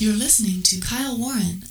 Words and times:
You're 0.00 0.14
listening 0.14 0.62
to 0.62 0.78
Kyle 0.78 1.18
Warren. 1.18 1.64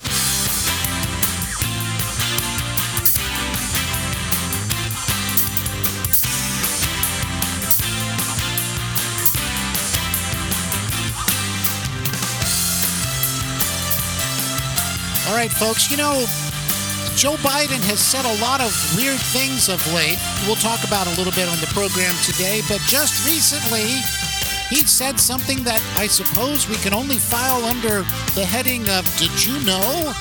All 15.23 15.35
right, 15.35 15.49
folks, 15.49 15.89
you 15.89 15.95
know, 15.95 16.25
Joe 17.15 17.35
Biden 17.39 17.79
has 17.87 18.01
said 18.01 18.25
a 18.25 18.41
lot 18.41 18.59
of 18.59 18.75
weird 18.97 19.19
things 19.31 19.69
of 19.69 19.79
late. 19.93 20.19
We'll 20.45 20.59
talk 20.59 20.83
about 20.83 21.07
a 21.07 21.11
little 21.11 21.31
bit 21.31 21.47
on 21.47 21.55
the 21.63 21.67
program 21.67 22.13
today, 22.27 22.59
but 22.67 22.81
just 22.81 23.25
recently, 23.25 24.03
he 24.69 24.83
said 24.83 25.19
something 25.19 25.63
that 25.63 25.81
I 25.97 26.07
suppose 26.07 26.67
we 26.67 26.75
can 26.75 26.93
only 26.93 27.15
file 27.15 27.63
under 27.63 28.03
the 28.35 28.45
heading 28.45 28.87
of 28.89 29.07
Did 29.17 29.43
you 29.43 29.59
know? 29.65 30.13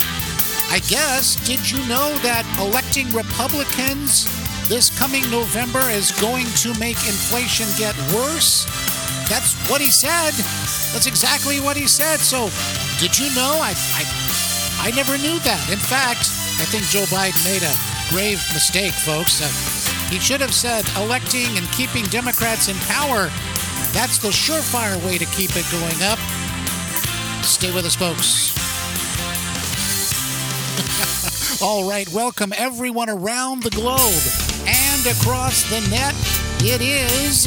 I 0.68 0.80
guess, 0.88 1.36
did 1.46 1.70
you 1.70 1.78
know 1.86 2.10
that 2.26 2.42
electing 2.58 3.10
Republicans 3.10 4.26
this 4.68 4.90
coming 4.98 5.22
November 5.30 5.90
is 5.90 6.10
going 6.20 6.46
to 6.62 6.74
make 6.78 6.98
inflation 7.06 7.66
get 7.78 7.94
worse? 8.14 8.66
That's 9.30 9.54
what 9.70 9.80
he 9.80 9.90
said. 9.90 10.34
That's 10.94 11.06
exactly 11.06 11.60
what 11.60 11.76
he 11.76 11.86
said. 11.86 12.18
So, 12.18 12.50
did 12.98 13.18
you 13.18 13.30
know? 13.34 13.58
I, 13.62 13.74
I, 13.94 14.88
I 14.88 14.90
never 14.94 15.18
knew 15.18 15.38
that. 15.42 15.70
In 15.70 15.78
fact, 15.78 16.30
I 16.58 16.66
think 16.66 16.84
Joe 16.90 17.06
Biden 17.10 17.38
made 17.46 17.62
a 17.62 17.74
grave 18.10 18.42
mistake, 18.54 18.92
folks. 18.92 19.42
Uh, 19.42 19.50
he 20.10 20.18
should 20.18 20.40
have 20.40 20.54
said 20.54 20.86
electing 20.96 21.46
and 21.58 21.66
keeping 21.72 22.04
Democrats 22.04 22.68
in 22.68 22.76
power. 22.86 23.30
That's 23.92 24.18
the 24.18 24.28
surefire 24.28 25.02
way 25.04 25.18
to 25.18 25.26
keep 25.26 25.50
it 25.54 25.66
going 25.72 26.02
up. 26.02 26.18
Stay 27.44 27.72
with 27.72 27.86
us, 27.86 27.94
folks. 27.96 28.54
All 31.62 31.88
right, 31.88 32.08
welcome 32.10 32.52
everyone 32.56 33.08
around 33.08 33.62
the 33.62 33.70
globe 33.70 34.22
and 34.66 35.06
across 35.06 35.62
the 35.70 35.80
net. 35.88 36.14
It 36.60 36.82
is 36.82 37.44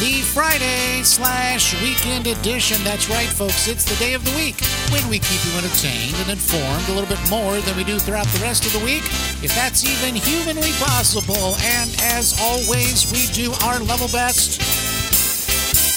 the 0.00 0.22
Friday 0.22 1.02
slash 1.02 1.80
weekend 1.82 2.26
edition. 2.26 2.82
That's 2.84 3.08
right, 3.08 3.28
folks. 3.28 3.68
It's 3.68 3.84
the 3.84 3.96
day 3.96 4.14
of 4.14 4.24
the 4.24 4.34
week 4.36 4.60
when 4.90 5.06
we 5.08 5.18
keep 5.18 5.44
you 5.44 5.58
entertained 5.58 6.14
and 6.16 6.30
informed 6.30 6.88
a 6.88 6.92
little 6.92 7.08
bit 7.08 7.20
more 7.30 7.60
than 7.60 7.76
we 7.76 7.84
do 7.84 7.98
throughout 7.98 8.26
the 8.28 8.40
rest 8.40 8.66
of 8.66 8.72
the 8.72 8.84
week, 8.84 9.04
if 9.42 9.54
that's 9.54 9.84
even 9.84 10.14
humanly 10.14 10.72
possible. 10.80 11.56
And 11.60 11.90
as 12.02 12.34
always, 12.40 13.10
we 13.12 13.26
do 13.32 13.52
our 13.64 13.78
level 13.80 14.08
best 14.08 14.83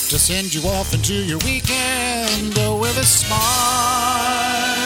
to 0.09 0.17
send 0.17 0.53
you 0.53 0.61
off 0.69 0.93
into 0.93 1.13
your 1.13 1.37
weekend 1.39 2.55
with 2.79 2.97
a 2.97 3.03
smile. 3.03 4.76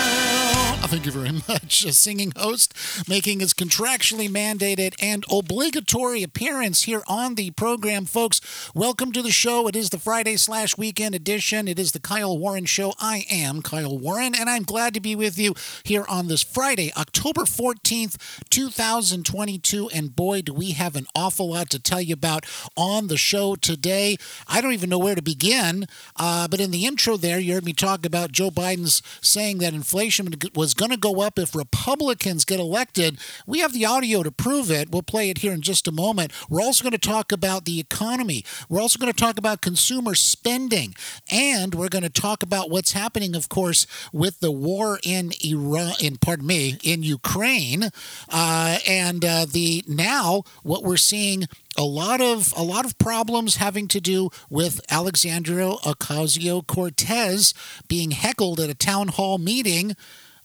Thank 0.92 1.06
you 1.06 1.14
very 1.14 1.32
much. 1.48 1.86
A 1.86 1.94
singing 1.94 2.34
host 2.36 2.74
making 3.08 3.40
his 3.40 3.54
contractually 3.54 4.28
mandated 4.28 4.94
and 5.02 5.24
obligatory 5.32 6.22
appearance 6.22 6.84
here 6.84 7.02
on 7.08 7.36
the 7.36 7.52
program, 7.52 8.04
folks. 8.04 8.42
Welcome 8.76 9.14
to 9.14 9.22
the 9.22 9.32
show. 9.32 9.70
It 9.70 9.76
is 9.78 9.92
the 9.92 9.98
Friday 9.98 10.36
slash 10.36 10.78
weekend 10.78 11.16
edition. 11.16 11.70
It 11.70 11.80
is 11.80 11.94
the 11.94 12.02
Kyle 12.02 12.38
Warren 12.38 12.66
Show. 12.66 12.94
I 13.00 13.24
am 13.32 13.62
Kyle 13.62 13.98
Warren, 13.98 14.36
and 14.36 14.50
I'm 14.50 14.64
glad 14.64 14.94
to 14.96 15.00
be 15.00 15.16
with 15.16 15.38
you 15.38 15.56
here 15.86 16.04
on 16.10 16.28
this 16.28 16.44
Friday, 16.44 16.92
October 16.98 17.44
14th, 17.44 18.18
2022. 18.50 19.88
And 19.92 20.14
boy, 20.14 20.42
do 20.42 20.54
we 20.54 20.72
have 20.72 20.98
an 20.98 21.08
awful 21.16 21.52
lot 21.52 21.70
to 21.70 21.80
tell 21.80 22.02
you 22.02 22.16
about 22.16 22.46
on 22.76 23.08
the 23.08 23.16
show 23.16 23.56
today. 23.56 24.18
I 24.46 24.60
don't 24.60 24.74
even 24.74 24.90
know 24.90 25.00
where 25.00 25.16
to 25.16 25.22
begin, 25.22 25.86
uh, 26.18 26.50
but 26.50 26.60
in 26.60 26.72
the 26.72 26.86
intro 26.86 27.16
there, 27.16 27.40
you 27.40 27.54
heard 27.54 27.64
me 27.64 27.72
talk 27.72 28.06
about 28.06 28.34
Joe 28.34 28.52
Biden's 28.52 29.02
saying 29.22 29.60
that 29.60 29.74
inflation 29.74 30.34
was 30.54 30.74
going 30.82 30.90
to 30.90 30.98
go 30.98 31.22
up 31.22 31.38
if 31.38 31.54
Republicans 31.54 32.44
get 32.44 32.60
elected. 32.60 33.20
We 33.46 33.60
have 33.60 33.72
the 33.72 33.86
audio 33.86 34.24
to 34.24 34.32
prove 34.32 34.72
it. 34.72 34.90
We'll 34.90 35.04
play 35.04 35.30
it 35.30 35.38
here 35.38 35.52
in 35.52 35.62
just 35.62 35.88
a 35.88 35.92
moment. 35.92 36.34
We're 36.50 36.62
also 36.62 36.84
going 36.84 36.92
to 36.92 36.98
talk 36.98 37.32
about 37.32 37.66
the 37.66 37.80
economy. 37.80 38.44
We're 38.68 38.82
also 38.82 38.98
going 38.98 39.14
to 39.14 39.20
talk 39.20 39.38
about 39.38 39.62
consumer 39.62 40.16
spending. 40.16 40.96
And 41.30 41.76
we're 41.76 41.90
going 41.90 42.02
to 42.02 42.10
talk 42.10 42.42
about 42.42 42.72
what's 42.72 42.94
happening, 42.94 43.36
of 43.36 43.48
course, 43.48 43.86
with 44.12 44.40
the 44.40 44.52
war 44.52 45.00
in 45.04 45.34
Iran, 45.46 45.94
in 46.02 46.18
pardon 46.18 46.48
me, 46.48 46.80
in 46.84 47.04
Ukraine. 47.04 47.92
Uh, 48.28 48.80
and 48.88 49.24
uh, 49.24 49.46
the 49.46 49.84
now 49.88 50.42
what 50.64 50.82
we're 50.82 50.98
seeing 50.98 51.46
a 51.78 51.84
lot 51.84 52.22
of 52.22 52.54
a 52.58 52.64
lot 52.64 52.86
of 52.86 52.98
problems 52.98 53.58
having 53.58 53.88
to 53.90 54.02
do 54.02 54.30
with 54.50 54.82
Alexandria 54.90 55.70
Ocasio 55.86 56.66
Cortez 56.66 57.54
being 57.88 58.12
heckled 58.12 58.60
at 58.60 58.70
a 58.70 58.76
town 58.76 59.10
hall 59.10 59.38
meeting 59.38 59.96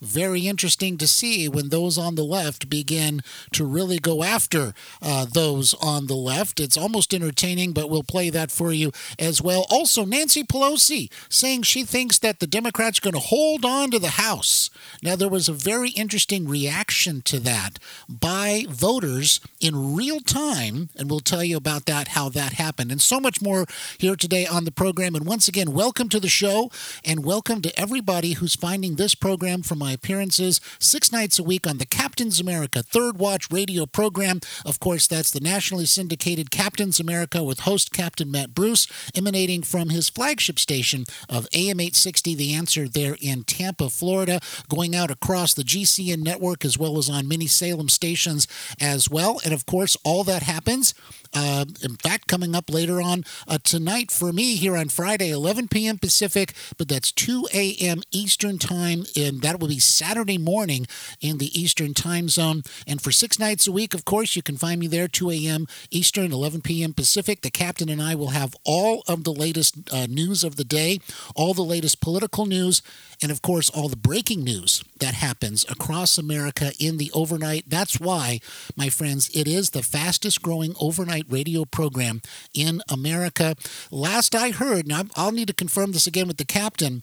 very 0.01 0.47
interesting 0.47 0.99
to 0.99 1.07
see 1.07 1.49
when 1.49 1.71
those 1.71 1.97
on 1.97 2.15
the 2.15 2.25
left 2.25 2.69
begin 2.69 3.21
to 3.53 3.65
really 3.65 3.99
go 3.99 4.23
after 4.23 4.75
uh, 5.01 5.25
those 5.25 5.75
on 5.75 6.07
the 6.07 6.15
left. 6.15 6.61
It's 6.61 6.77
almost 6.77 7.15
entertaining, 7.15 7.73
but 7.73 7.89
we'll 7.89 8.03
play 8.03 8.31
that 8.31 8.51
for 8.51 8.73
you 8.73 8.93
as 9.19 9.41
well. 9.41 9.67
Also, 9.71 10.05
Nancy 10.05 10.45
Pelosi 10.45 11.11
saying 11.29 11.63
she 11.63 11.85
thinks 11.85 12.19
that 12.19 12.41
the 12.41 12.47
Democrats 12.47 12.99
are 12.99 13.03
going 13.03 13.15
to 13.15 13.29
hold 13.29 13.65
on 13.65 13.91
to 13.91 13.99
the 13.99 14.17
House. 14.17 14.71
Now, 15.03 15.17
there 15.17 15.29
was 15.29 15.49
a 15.49 15.53
very 15.53 15.91
interesting 15.91 16.47
reaction 16.47 17.23
to 17.23 17.41
that 17.41 17.79
by 18.09 18.67
voters 18.69 19.41
in 19.61 19.95
real 19.95 20.21
time, 20.21 20.91
and 20.97 21.11
we'll 21.11 21.21
tell 21.21 21.45
you 21.45 21.57
about 21.57 21.87
that, 21.87 22.09
how 22.09 22.29
that 22.31 22.55
happened, 22.55 22.93
and 22.93 23.01
so 23.01 23.19
much 23.19 23.41
more 23.41 23.67
here 23.99 24.17
today 24.17 24.47
on 24.47 24.65
the 24.65 24.71
program. 24.71 25.15
And 25.15 25.27
once 25.27 25.49
again, 25.49 25.73
welcome 25.73 26.09
to 26.11 26.21
the 26.21 26.29
show, 26.29 26.71
and 27.05 27.25
welcome 27.25 27.63
to 27.63 27.81
everybody 27.81 28.35
who's 28.35 28.55
finding 28.55 28.97
this 28.97 29.15
program 29.15 29.63
from 29.63 29.83
my 29.87 29.93
appearances 29.93 30.61
six 30.81 31.13
nights 31.13 31.39
a 31.39 31.45
week 31.45 31.65
on 31.65 31.79
the 31.79 31.87
Captain's 31.87 32.41
America 32.41 32.83
Third 32.83 33.19
Watch 33.19 33.53
radio 33.53 33.87
program. 33.87 34.41
Of 34.65 34.81
course, 34.81 35.07
that's 35.07 35.31
the 35.31 35.39
nationally 35.39 35.87
syndicated 35.87 36.51
Captain's 36.51 36.99
America 36.99 37.45
with 37.45 37.61
host 37.61 37.93
Captain 37.93 38.29
Matt 38.29 38.53
Bruce, 38.53 38.89
emanating 39.15 39.63
from 39.63 39.91
his 39.91 40.09
flagship 40.09 40.59
station 40.59 41.05
of 41.29 41.47
AM 41.55 41.79
860, 41.79 42.35
The 42.35 42.53
Answer, 42.53 42.89
there 42.89 43.17
in 43.21 43.45
Tampa, 43.45 43.89
Florida, 43.89 44.41
going 44.69 44.97
out 44.97 45.13
across 45.13 45.55
the 45.55 45.63
GCN 45.63 46.19
network 46.19 46.65
as 46.65 46.77
well 46.77 46.99
as 46.99 47.09
on 47.09 47.29
many 47.29 47.47
Salem 47.47 47.89
stations 47.89 48.49
as 48.81 49.09
well. 49.09 49.41
And 49.45 49.55
of 49.55 49.67
course, 49.67 49.97
all 50.03 50.25
that 50.25 50.43
happens 50.43 50.95
uh, 51.37 51.67
in 51.83 51.97
fact, 51.97 52.29
coming 52.29 52.55
up 52.55 52.71
later 52.73 53.03
on 53.03 53.23
uh, 53.47 53.59
tonight 53.63 54.11
for 54.11 54.33
me 54.33 54.57
here 54.57 54.75
on 54.75 54.89
Friday, 54.89 55.31
11 55.31 55.69
p.m. 55.69 55.99
Pacific, 55.99 56.55
but 56.79 56.89
that's 56.89 57.13
2 57.13 57.47
a.m. 57.53 58.01
Eastern 58.11 58.57
Time, 58.59 59.05
and 59.15 59.43
that 59.43 59.61
will 59.61 59.69
be 59.69 59.79
Saturday 59.79 60.39
morning 60.39 60.87
in 61.21 61.37
the 61.37 61.59
Eastern 61.59 61.93
Time 61.93 62.31
Zone. 62.31 62.63
And 62.87 63.03
for 63.03 63.13
six 63.13 63.39
nights 63.39 63.67
a 63.67 63.73
week, 63.73 63.93
of 63.93 64.07
course, 64.07 64.35
you 64.35 64.41
can 64.43 64.57
find 64.57 64.81
me 64.81 64.87
there, 64.87 65.09
2 65.09 65.31
a.m. 65.31 65.67
Eastern, 65.91 66.33
11 66.33 66.63
p.m. 66.63 66.95
Pacific. 66.95 67.43
The 67.43 67.51
captain 67.51 67.91
and 67.91 68.01
I 68.01 68.15
will 68.15 68.31
have 68.31 68.57
all 68.65 69.03
of 69.07 69.25
the 69.25 69.33
latest 69.33 69.77
uh, 69.93 70.07
news 70.09 70.43
of 70.43 70.57
the 70.57 70.65
day, 70.65 71.01
all 71.35 71.53
the 71.53 71.63
latest 71.63 72.01
political 72.01 72.47
news, 72.47 72.81
and 73.23 73.33
of 73.33 73.43
course, 73.43 73.71
all 73.71 73.89
the 73.89 73.97
breaking 73.97 74.45
news 74.45 74.83
that 75.01 75.15
happens 75.15 75.65
across 75.69 76.19
America 76.19 76.73
in 76.79 76.99
the 76.99 77.11
overnight. 77.15 77.65
That's 77.69 77.99
why, 77.99 78.41
my 78.77 78.89
friends, 78.89 79.31
it 79.35 79.49
is 79.49 79.71
the 79.71 79.83
fastest 79.83 80.43
growing 80.43 80.75
overnight 80.81 81.25
radio 81.29 81.65
program 81.65 82.21
in 82.53 82.83
America. 82.89 83.57
Last 83.91 84.35
I 84.35 84.51
heard, 84.51 84.87
now 84.87 85.05
I'll 85.17 85.33
need 85.33 85.49
to 85.49 85.55
confirm 85.55 85.93
this 85.93 86.07
again 86.07 86.29
with 86.29 86.37
the 86.37 86.45
captain. 86.45 87.03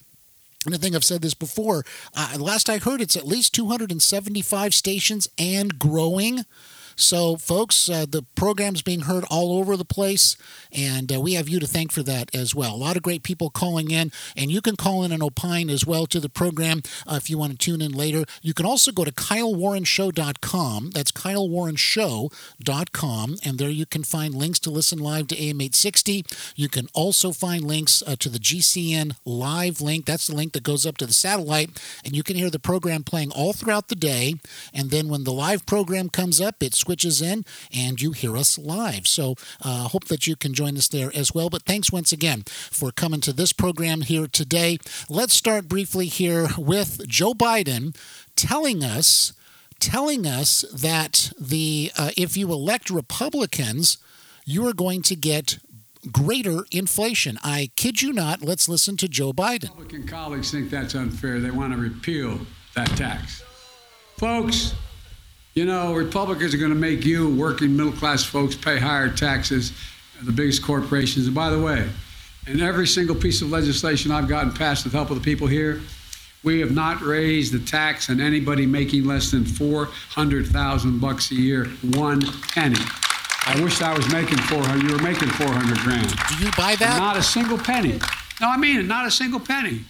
And 0.65 0.73
I 0.73 0.77
think 0.77 0.95
I've 0.95 1.03
said 1.03 1.21
this 1.21 1.33
before. 1.33 1.83
Uh, 2.15 2.37
last 2.39 2.69
I 2.69 2.77
heard, 2.77 3.01
it's 3.01 3.17
at 3.17 3.27
least 3.27 3.53
275 3.53 4.73
stations 4.73 5.27
and 5.37 5.77
growing. 5.77 6.45
So, 6.95 7.35
folks, 7.37 7.89
uh, 7.89 8.05
the 8.07 8.23
program's 8.35 8.81
being 8.81 9.01
heard 9.01 9.25
all 9.29 9.57
over 9.57 9.75
the 9.75 9.83
place, 9.85 10.37
and 10.71 11.13
uh, 11.13 11.19
we 11.19 11.33
have 11.33 11.49
you 11.49 11.59
to 11.59 11.67
thank 11.67 11.91
for 11.91 12.03
that 12.03 12.33
as 12.35 12.55
well. 12.55 12.75
A 12.75 12.77
lot 12.77 12.95
of 12.95 13.03
great 13.03 13.23
people 13.23 13.49
calling 13.49 13.91
in, 13.91 14.11
and 14.35 14.51
you 14.51 14.61
can 14.61 14.75
call 14.75 15.03
in 15.03 15.11
and 15.11 15.23
opine 15.23 15.69
as 15.69 15.85
well 15.85 16.05
to 16.07 16.19
the 16.19 16.29
program 16.29 16.81
uh, 17.07 17.15
if 17.15 17.29
you 17.29 17.37
want 17.37 17.51
to 17.51 17.57
tune 17.57 17.81
in 17.81 17.91
later. 17.91 18.23
You 18.41 18.53
can 18.53 18.65
also 18.65 18.91
go 18.91 19.03
to 19.03 19.11
KyleWarrenShow.com. 19.11 20.91
That's 20.91 21.11
KyleWarrenShow.com, 21.11 23.35
and 23.43 23.57
there 23.57 23.69
you 23.69 23.85
can 23.85 24.03
find 24.03 24.35
links 24.35 24.59
to 24.59 24.69
listen 24.69 24.99
live 24.99 25.27
to 25.27 25.35
AM 25.35 25.61
860. 25.61 26.25
You 26.55 26.69
can 26.69 26.87
also 26.93 27.31
find 27.31 27.63
links 27.63 28.03
uh, 28.05 28.15
to 28.19 28.29
the 28.29 28.39
GCN 28.39 29.15
live 29.25 29.81
link. 29.81 30.05
That's 30.05 30.27
the 30.27 30.35
link 30.35 30.53
that 30.53 30.63
goes 30.63 30.85
up 30.85 30.97
to 30.97 31.05
the 31.05 31.13
satellite, 31.13 31.81
and 32.05 32.15
you 32.15 32.23
can 32.23 32.35
hear 32.35 32.49
the 32.49 32.59
program 32.59 33.03
playing 33.03 33.31
all 33.31 33.53
throughout 33.53 33.87
the 33.87 33.95
day. 33.95 34.35
And 34.73 34.91
then 34.91 35.09
when 35.09 35.23
the 35.23 35.33
live 35.33 35.65
program 35.65 36.09
comes 36.09 36.39
up, 36.39 36.61
it's 36.61 36.82
switches 36.83 37.21
in 37.21 37.45
and 37.73 38.01
you 38.01 38.11
hear 38.11 38.35
us 38.37 38.57
live. 38.57 39.07
So 39.07 39.35
uh, 39.61 39.87
hope 39.87 40.05
that 40.05 40.27
you 40.27 40.35
can 40.35 40.53
join 40.53 40.77
us 40.77 40.87
there 40.87 41.11
as 41.15 41.33
well. 41.33 41.49
But 41.49 41.63
thanks 41.63 41.91
once 41.91 42.11
again 42.11 42.43
for 42.47 42.91
coming 42.91 43.21
to 43.21 43.33
this 43.33 43.53
program 43.53 44.01
here 44.01 44.27
today. 44.27 44.77
Let's 45.09 45.33
start 45.33 45.67
briefly 45.67 46.07
here 46.07 46.49
with 46.57 47.07
Joe 47.07 47.33
Biden 47.33 47.95
telling 48.35 48.83
us 48.83 49.33
telling 49.79 50.25
us 50.25 50.63
that 50.73 51.31
the 51.39 51.91
uh, 51.97 52.11
if 52.15 52.37
you 52.37 52.51
elect 52.51 52.89
Republicans, 52.89 53.97
you 54.45 54.65
are 54.67 54.73
going 54.73 55.01
to 55.03 55.15
get 55.15 55.59
greater 56.11 56.65
inflation. 56.71 57.37
I 57.43 57.69
kid 57.75 58.01
you 58.01 58.13
not. 58.13 58.41
Let's 58.41 58.67
listen 58.69 58.97
to 58.97 59.07
Joe 59.07 59.33
Biden. 59.33 59.69
Republican 59.69 60.07
colleagues 60.07 60.51
think 60.51 60.69
that's 60.69 60.95
unfair. 60.95 61.39
They 61.39 61.51
want 61.51 61.73
to 61.73 61.79
repeal 61.79 62.39
that 62.75 62.87
tax. 62.97 63.43
Folks, 64.17 64.73
you 65.53 65.65
know, 65.65 65.93
Republicans 65.93 66.53
are 66.53 66.57
going 66.57 66.71
to 66.71 66.75
make 66.75 67.05
you, 67.05 67.35
working 67.35 67.75
middle 67.75 67.91
class 67.91 68.23
folks, 68.23 68.55
pay 68.55 68.79
higher 68.79 69.09
taxes 69.09 69.71
the 70.25 70.31
biggest 70.31 70.63
corporations. 70.63 71.25
And 71.25 71.35
by 71.35 71.49
the 71.49 71.59
way, 71.59 71.89
in 72.47 72.61
every 72.61 72.87
single 72.87 73.15
piece 73.15 73.41
of 73.41 73.49
legislation 73.51 74.11
I've 74.11 74.27
gotten 74.27 74.51
passed 74.51 74.83
with 74.83 74.93
help 74.93 75.09
of 75.09 75.17
the 75.17 75.23
people 75.23 75.47
here, 75.47 75.81
we 76.43 76.59
have 76.59 76.71
not 76.71 77.01
raised 77.01 77.53
the 77.53 77.59
tax 77.59 78.09
on 78.09 78.19
anybody 78.19 78.65
making 78.65 79.05
less 79.05 79.31
than 79.31 79.45
400,000 79.45 80.99
bucks 80.99 81.31
a 81.31 81.35
year, 81.35 81.65
one 81.95 82.21
penny. 82.49 82.79
I 83.45 83.61
wish 83.61 83.81
I 83.81 83.95
was 83.95 84.11
making 84.11 84.37
400. 84.37 84.83
You 84.83 84.95
were 84.95 85.01
making 85.01 85.29
400 85.29 85.77
grand. 85.79 86.09
Do 86.09 86.45
you 86.45 86.51
buy 86.57 86.75
that? 86.75 86.97
Not 86.97 87.17
a 87.17 87.23
single 87.23 87.57
penny. 87.57 87.99
No, 88.41 88.49
I 88.49 88.57
mean 88.57 88.79
it. 88.79 88.83
Not 88.83 89.05
a 89.05 89.11
single 89.11 89.39
penny. 89.39 89.83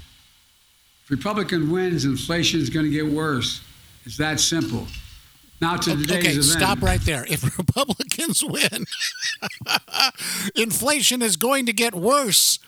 If 1.04 1.12
Republican 1.12 1.72
wins, 1.72 2.06
inflation 2.06 2.60
is 2.60 2.70
going 2.70 2.86
to 2.86 2.92
get 2.92 3.06
worse. 3.06 3.62
It's 4.06 4.18
that 4.18 4.40
simple. 4.40 4.88
Now 5.64 5.78
to 5.78 5.96
today's 5.96 6.12
okay, 6.18 6.30
event. 6.32 6.44
stop 6.44 6.82
right 6.82 7.00
there. 7.00 7.26
If 7.30 7.58
Republicans 7.58 8.44
win, 8.44 8.84
inflation 10.56 11.22
is 11.22 11.38
going 11.38 11.66
to 11.68 11.72
get 11.72 11.96
worse. 11.96 12.60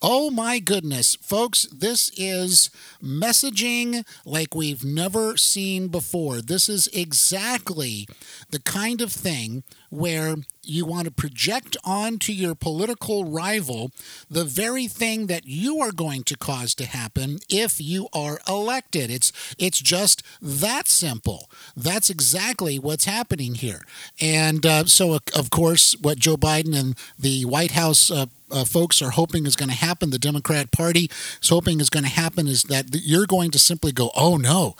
Oh 0.00 0.30
my 0.30 0.60
goodness, 0.60 1.16
folks, 1.16 1.66
this 1.72 2.12
is 2.16 2.70
messaging 3.02 4.06
like 4.24 4.54
we've 4.54 4.84
never 4.84 5.36
seen 5.36 5.88
before. 5.88 6.40
This 6.40 6.68
is 6.68 6.86
exactly 6.92 8.06
the 8.50 8.60
kind 8.60 9.00
of 9.00 9.10
thing 9.10 9.64
where 9.90 10.36
you 10.68 10.84
want 10.84 11.06
to 11.06 11.10
project 11.10 11.76
onto 11.84 12.32
your 12.32 12.54
political 12.54 13.24
rival 13.24 13.90
the 14.30 14.44
very 14.44 14.86
thing 14.86 15.26
that 15.26 15.46
you 15.46 15.80
are 15.80 15.92
going 15.92 16.22
to 16.24 16.36
cause 16.36 16.74
to 16.76 16.86
happen 16.86 17.38
if 17.48 17.80
you 17.80 18.08
are 18.12 18.40
elected. 18.48 19.10
It's 19.10 19.32
it's 19.58 19.78
just 19.78 20.22
that 20.40 20.88
simple. 20.88 21.50
That's 21.76 22.10
exactly 22.10 22.78
what's 22.78 23.04
happening 23.04 23.54
here. 23.54 23.82
And 24.20 24.64
uh, 24.64 24.84
so, 24.86 25.18
of 25.34 25.50
course, 25.50 25.94
what 26.00 26.18
Joe 26.18 26.36
Biden 26.36 26.78
and 26.78 26.96
the 27.18 27.44
White 27.44 27.72
House. 27.72 28.10
Uh, 28.10 28.26
uh, 28.50 28.64
folks 28.64 29.02
are 29.02 29.10
hoping 29.10 29.46
is 29.46 29.56
going 29.56 29.68
to 29.68 29.74
happen, 29.74 30.10
the 30.10 30.18
Democrat 30.18 30.70
Party 30.70 31.10
is 31.42 31.48
hoping 31.48 31.80
is 31.80 31.90
going 31.90 32.04
to 32.04 32.10
happen, 32.10 32.46
is 32.46 32.64
that 32.64 32.86
you're 32.92 33.26
going 33.26 33.50
to 33.50 33.58
simply 33.58 33.90
go, 33.90 34.10
oh 34.14 34.36
no, 34.36 34.76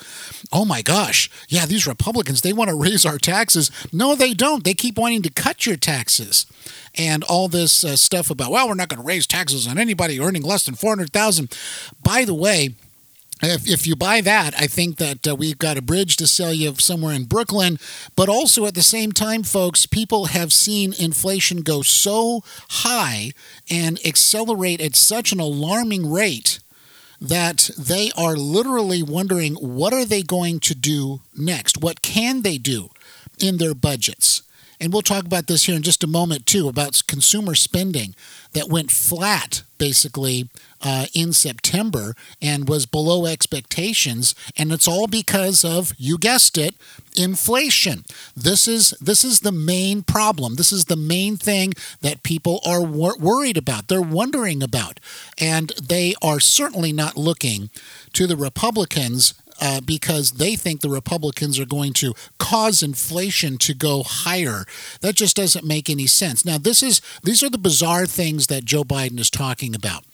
oh 0.53 0.65
my 0.65 0.81
gosh, 0.83 1.31
yeah, 1.49 1.67
these 1.67 1.87
Republicans, 1.87 2.43
they 2.43 2.53
want 2.53 2.69
to 2.71 2.77
raise 2.77 3.05
our 3.05 3.19
taxes. 3.19 3.71
No, 3.93 4.15
they 4.15 4.35
don't. 4.35 4.65
They 4.65 4.75
keep 4.75 4.97
wanting 4.97 5.23
to 5.23 5.31
cut 5.31 5.67
your 5.67 5.74
taxes 5.77 6.47
and 6.95 7.25
all 7.25 7.49
this 7.49 7.85
uh, 7.85 7.97
stuff 7.97 8.31
about, 8.31 8.51
well, 8.51 8.69
we're 8.69 8.75
not 8.75 8.89
going 8.89 9.01
to 9.01 9.07
raise 9.07 9.27
taxes 9.27 9.67
on 9.67 9.79
anybody 9.79 10.21
earning 10.21 10.43
less 10.43 10.65
than 10.65 10.75
400,000. 10.75 11.57
By 12.03 12.25
the 12.25 12.35
way, 12.35 12.71
if, 13.43 13.69
if 13.69 13.87
you 13.87 13.97
buy 13.97 14.21
that, 14.21 14.55
I 14.59 14.67
think 14.67 14.97
that 14.97 15.27
uh, 15.27 15.35
we've 15.35 15.59
got 15.59 15.77
a 15.77 15.83
bridge 15.83 16.17
to 16.17 16.27
sell 16.27 16.55
you 16.55 16.75
somewhere 16.77 17.15
in 17.15 17.25
Brooklyn. 17.25 17.79
But 18.17 18.29
also 18.29 18.65
at 18.67 18.75
the 18.75 18.83
same 18.83 19.13
time, 19.13 19.43
folks, 19.43 19.87
people 19.87 20.27
have 20.27 20.53
seen 20.53 20.95
inflation 20.99 21.63
go 21.63 21.83
so 21.83 22.43
high 22.71 23.33
and 23.69 23.99
accelerate 24.07 24.81
at 24.81 24.97
such 24.97 25.33
an 25.33 25.41
alarming 25.41 26.11
rate 26.11 26.61
that 27.21 27.71
they 27.79 28.11
are 28.17 28.37
literally 28.37 29.03
wondering 29.03 29.55
what 29.55 29.93
are 29.93 30.05
they 30.05 30.23
going 30.23 30.61
to 30.61 30.75
do 30.75 31.21
next? 31.37 31.79
What 31.79 32.03
can 32.03 32.43
they 32.43 32.59
do 32.59 32.91
in 33.39 33.59
their 33.59 33.75
budgets? 33.75 34.43
And 34.81 34.93
we'll 34.93 35.03
talk 35.03 35.25
about 35.25 35.47
this 35.47 35.65
here 35.65 35.77
in 35.77 35.83
just 35.83 36.05
a 36.05 36.09
moment, 36.09 36.47
too, 36.47 36.69
about 36.69 37.03
consumer 37.07 37.55
spending 37.55 38.15
that 38.53 38.69
went 38.69 38.91
flat 38.91 39.63
basically 39.79 40.49
uh, 40.83 41.07
in 41.15 41.33
September 41.33 42.15
and 42.41 42.69
was 42.69 42.87
below 42.87 43.27
expectations. 43.27 44.35
And 44.57 44.73
it's 44.73 44.89
all 44.89 45.07
because 45.07 45.65
of, 45.65 45.93
you 45.99 46.19
guessed 46.19 46.57
it, 46.57 46.75
inflation. 47.17 48.05
This 48.37 48.69
is, 48.69 48.91
this 49.01 49.25
is 49.25 49.41
the 49.41 49.53
main 49.53 50.03
problem. 50.03 50.55
This 50.55 50.73
is 50.73 50.87
the 50.87 50.97
main 50.97 51.37
thing 51.37 51.73
that 52.01 52.23
people 52.23 52.61
are 52.65 52.83
wor- 52.83 53.19
worried 53.19 53.57
about. 53.57 53.89
They're 53.89 54.01
wondering 54.01 54.63
about. 54.63 55.01
And 55.39 55.71
they 55.83 56.15
are 56.23 56.41
certainly 56.41 56.93
not 56.93 57.17
looking 57.17 57.71
to 58.13 58.27
the 58.27 58.37
Republicans 58.37 59.35
uh, 59.61 59.81
because 59.81 60.33
they 60.33 60.57
think 60.57 60.81
the 60.81 60.89
Republicans 60.91 61.59
are 61.59 61.67
going 61.67 61.93
to 61.95 62.15
cause 62.39 62.83
inflation 62.83 63.59
to 63.59 63.75
go 63.75 64.03
higher. 64.05 64.65
That 65.01 65.15
just 65.15 65.37
doesn't 65.37 65.65
make 65.65 65.89
any 65.89 66.07
sense. 66.07 66.45
Now, 66.45 66.59
this 66.59 66.83
is 66.83 67.01
these 67.23 67.43
are 67.43 67.51
the 67.51 67.59
bizarre 67.59 68.07
things 68.07 68.49
that 68.49 68.65
Joe 68.65 68.85
Biden 68.85 69.19
is 69.19 69.31
talking 69.31 69.75
about. 69.75 70.05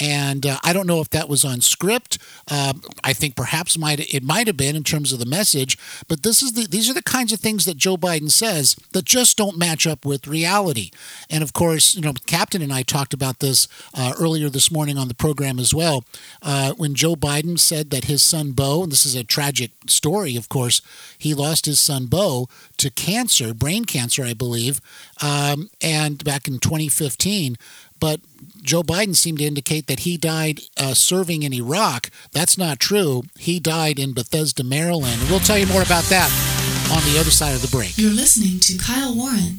And 0.00 0.46
uh, 0.46 0.58
I 0.62 0.72
don't 0.72 0.86
know 0.86 1.00
if 1.00 1.10
that 1.10 1.28
was 1.28 1.44
on 1.44 1.60
script. 1.60 2.18
Uh, 2.48 2.74
I 3.02 3.12
think 3.12 3.34
perhaps 3.34 3.76
might 3.76 4.14
it 4.14 4.22
might 4.22 4.46
have 4.46 4.56
been 4.56 4.76
in 4.76 4.84
terms 4.84 5.12
of 5.12 5.18
the 5.18 5.26
message. 5.26 5.76
But 6.06 6.22
this 6.22 6.42
is 6.42 6.52
the 6.52 6.66
these 6.66 6.88
are 6.88 6.94
the 6.94 7.02
kinds 7.02 7.32
of 7.32 7.40
things 7.40 7.64
that 7.64 7.76
Joe 7.76 7.96
Biden 7.96 8.30
says 8.30 8.76
that 8.92 9.04
just 9.04 9.36
don't 9.36 9.58
match 9.58 9.86
up 9.86 10.04
with 10.04 10.26
reality. 10.26 10.90
And 11.28 11.42
of 11.42 11.52
course, 11.52 11.94
you 11.94 12.02
know, 12.02 12.12
Captain 12.26 12.62
and 12.62 12.72
I 12.72 12.82
talked 12.82 13.12
about 13.12 13.40
this 13.40 13.66
uh, 13.94 14.14
earlier 14.18 14.48
this 14.48 14.70
morning 14.70 14.98
on 14.98 15.08
the 15.08 15.14
program 15.14 15.58
as 15.58 15.74
well. 15.74 16.04
Uh, 16.42 16.72
when 16.74 16.94
Joe 16.94 17.16
Biden 17.16 17.58
said 17.58 17.90
that 17.90 18.04
his 18.04 18.22
son 18.22 18.52
Beau, 18.52 18.82
and 18.82 18.92
this 18.92 19.06
is 19.06 19.14
a 19.14 19.24
tragic 19.24 19.72
story, 19.86 20.36
of 20.36 20.48
course, 20.48 20.80
he 21.18 21.34
lost 21.34 21.66
his 21.66 21.80
son 21.80 22.06
Beau 22.06 22.48
to 22.76 22.90
cancer, 22.90 23.52
brain 23.52 23.84
cancer, 23.84 24.24
I 24.24 24.34
believe, 24.34 24.80
um, 25.20 25.70
and 25.82 26.22
back 26.22 26.46
in 26.46 26.58
2015 26.58 27.56
but 28.00 28.20
Joe 28.68 28.82
Biden 28.82 29.16
seemed 29.16 29.38
to 29.38 29.46
indicate 29.46 29.86
that 29.86 30.00
he 30.00 30.18
died 30.18 30.60
uh, 30.76 30.92
serving 30.92 31.42
in 31.42 31.54
Iraq. 31.54 32.10
That's 32.32 32.58
not 32.58 32.78
true. 32.78 33.22
He 33.38 33.58
died 33.60 33.98
in 33.98 34.12
Bethesda, 34.12 34.62
Maryland. 34.62 35.22
We'll 35.30 35.40
tell 35.40 35.56
you 35.56 35.64
more 35.64 35.80
about 35.80 36.04
that 36.10 36.28
on 36.92 37.02
the 37.10 37.18
other 37.18 37.30
side 37.30 37.54
of 37.54 37.62
the 37.62 37.68
break. 37.68 37.96
You're 37.96 38.12
listening 38.12 38.60
to 38.60 38.76
Kyle 38.76 39.16
Warren. 39.16 39.58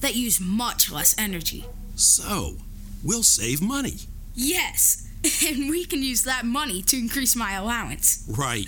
that 0.00 0.14
use 0.14 0.40
much 0.40 0.90
less 0.90 1.14
energy. 1.18 1.64
So, 1.94 2.56
we'll 3.02 3.22
save 3.22 3.60
money. 3.62 3.96
Yes, 4.34 5.08
and 5.46 5.70
we 5.70 5.84
can 5.84 6.02
use 6.02 6.22
that 6.24 6.44
money 6.44 6.82
to 6.82 6.96
increase 6.96 7.34
my 7.36 7.52
allowance. 7.52 8.24
Right. 8.28 8.66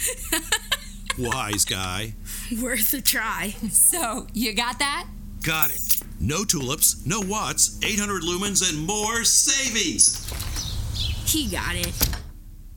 Wise 1.19 1.65
guy. 1.65 2.15
Worth 2.63 2.95
a 2.95 3.01
try. 3.01 3.55
So, 3.71 4.27
you 4.33 4.55
got 4.55 4.79
that? 4.79 5.07
Got 5.43 5.71
it. 5.71 5.81
No 6.21 6.45
tulips, 6.45 7.05
no 7.07 7.21
watts, 7.21 7.79
800 7.85 8.23
lumens, 8.23 8.69
and 8.69 8.87
more 8.87 9.25
savings. 9.25 10.27
He 11.31 11.49
got 11.49 11.77
it. 11.77 11.93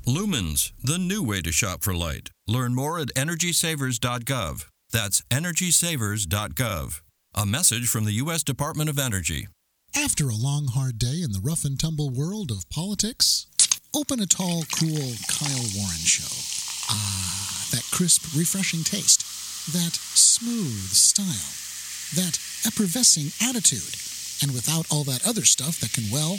Lumens, 0.08 0.72
the 0.84 0.98
new 0.98 1.24
way 1.24 1.42
to 1.42 1.52
shop 1.52 1.84
for 1.84 1.94
light. 1.94 2.30
Learn 2.48 2.76
more 2.76 3.00
at 3.00 3.08
energysavers.gov. 3.16 4.66
That's 4.92 5.22
energysavers.gov. 5.32 7.02
A 7.34 7.46
message 7.46 7.88
from 7.88 8.04
the 8.04 8.20
U.S. 8.24 8.44
Department 8.44 8.90
of 8.90 9.00
Energy. 9.00 9.48
After 9.96 10.28
a 10.28 10.36
long, 10.36 10.68
hard 10.68 11.00
day 11.00 11.22
in 11.24 11.32
the 11.32 11.40
rough 11.42 11.64
and 11.64 11.80
tumble 11.80 12.10
world 12.10 12.52
of 12.52 12.70
politics, 12.70 13.48
open 13.96 14.20
a 14.20 14.26
tall, 14.26 14.66
cool 14.78 15.16
Kyle 15.32 15.68
Warren 15.74 16.04
show. 16.04 16.28
Ah, 16.90 17.70
that 17.72 17.88
crisp, 17.90 18.36
refreshing 18.36 18.84
taste, 18.84 19.22
that 19.72 19.96
smooth 19.96 20.92
style, 20.92 21.56
that 22.20 22.36
effervescing 22.68 23.32
attitude, 23.42 23.96
and 24.44 24.54
without 24.54 24.86
all 24.92 25.06
that 25.06 25.26
other 25.26 25.46
stuff 25.46 25.80
that 25.80 25.94
can, 25.94 26.12
well, 26.12 26.36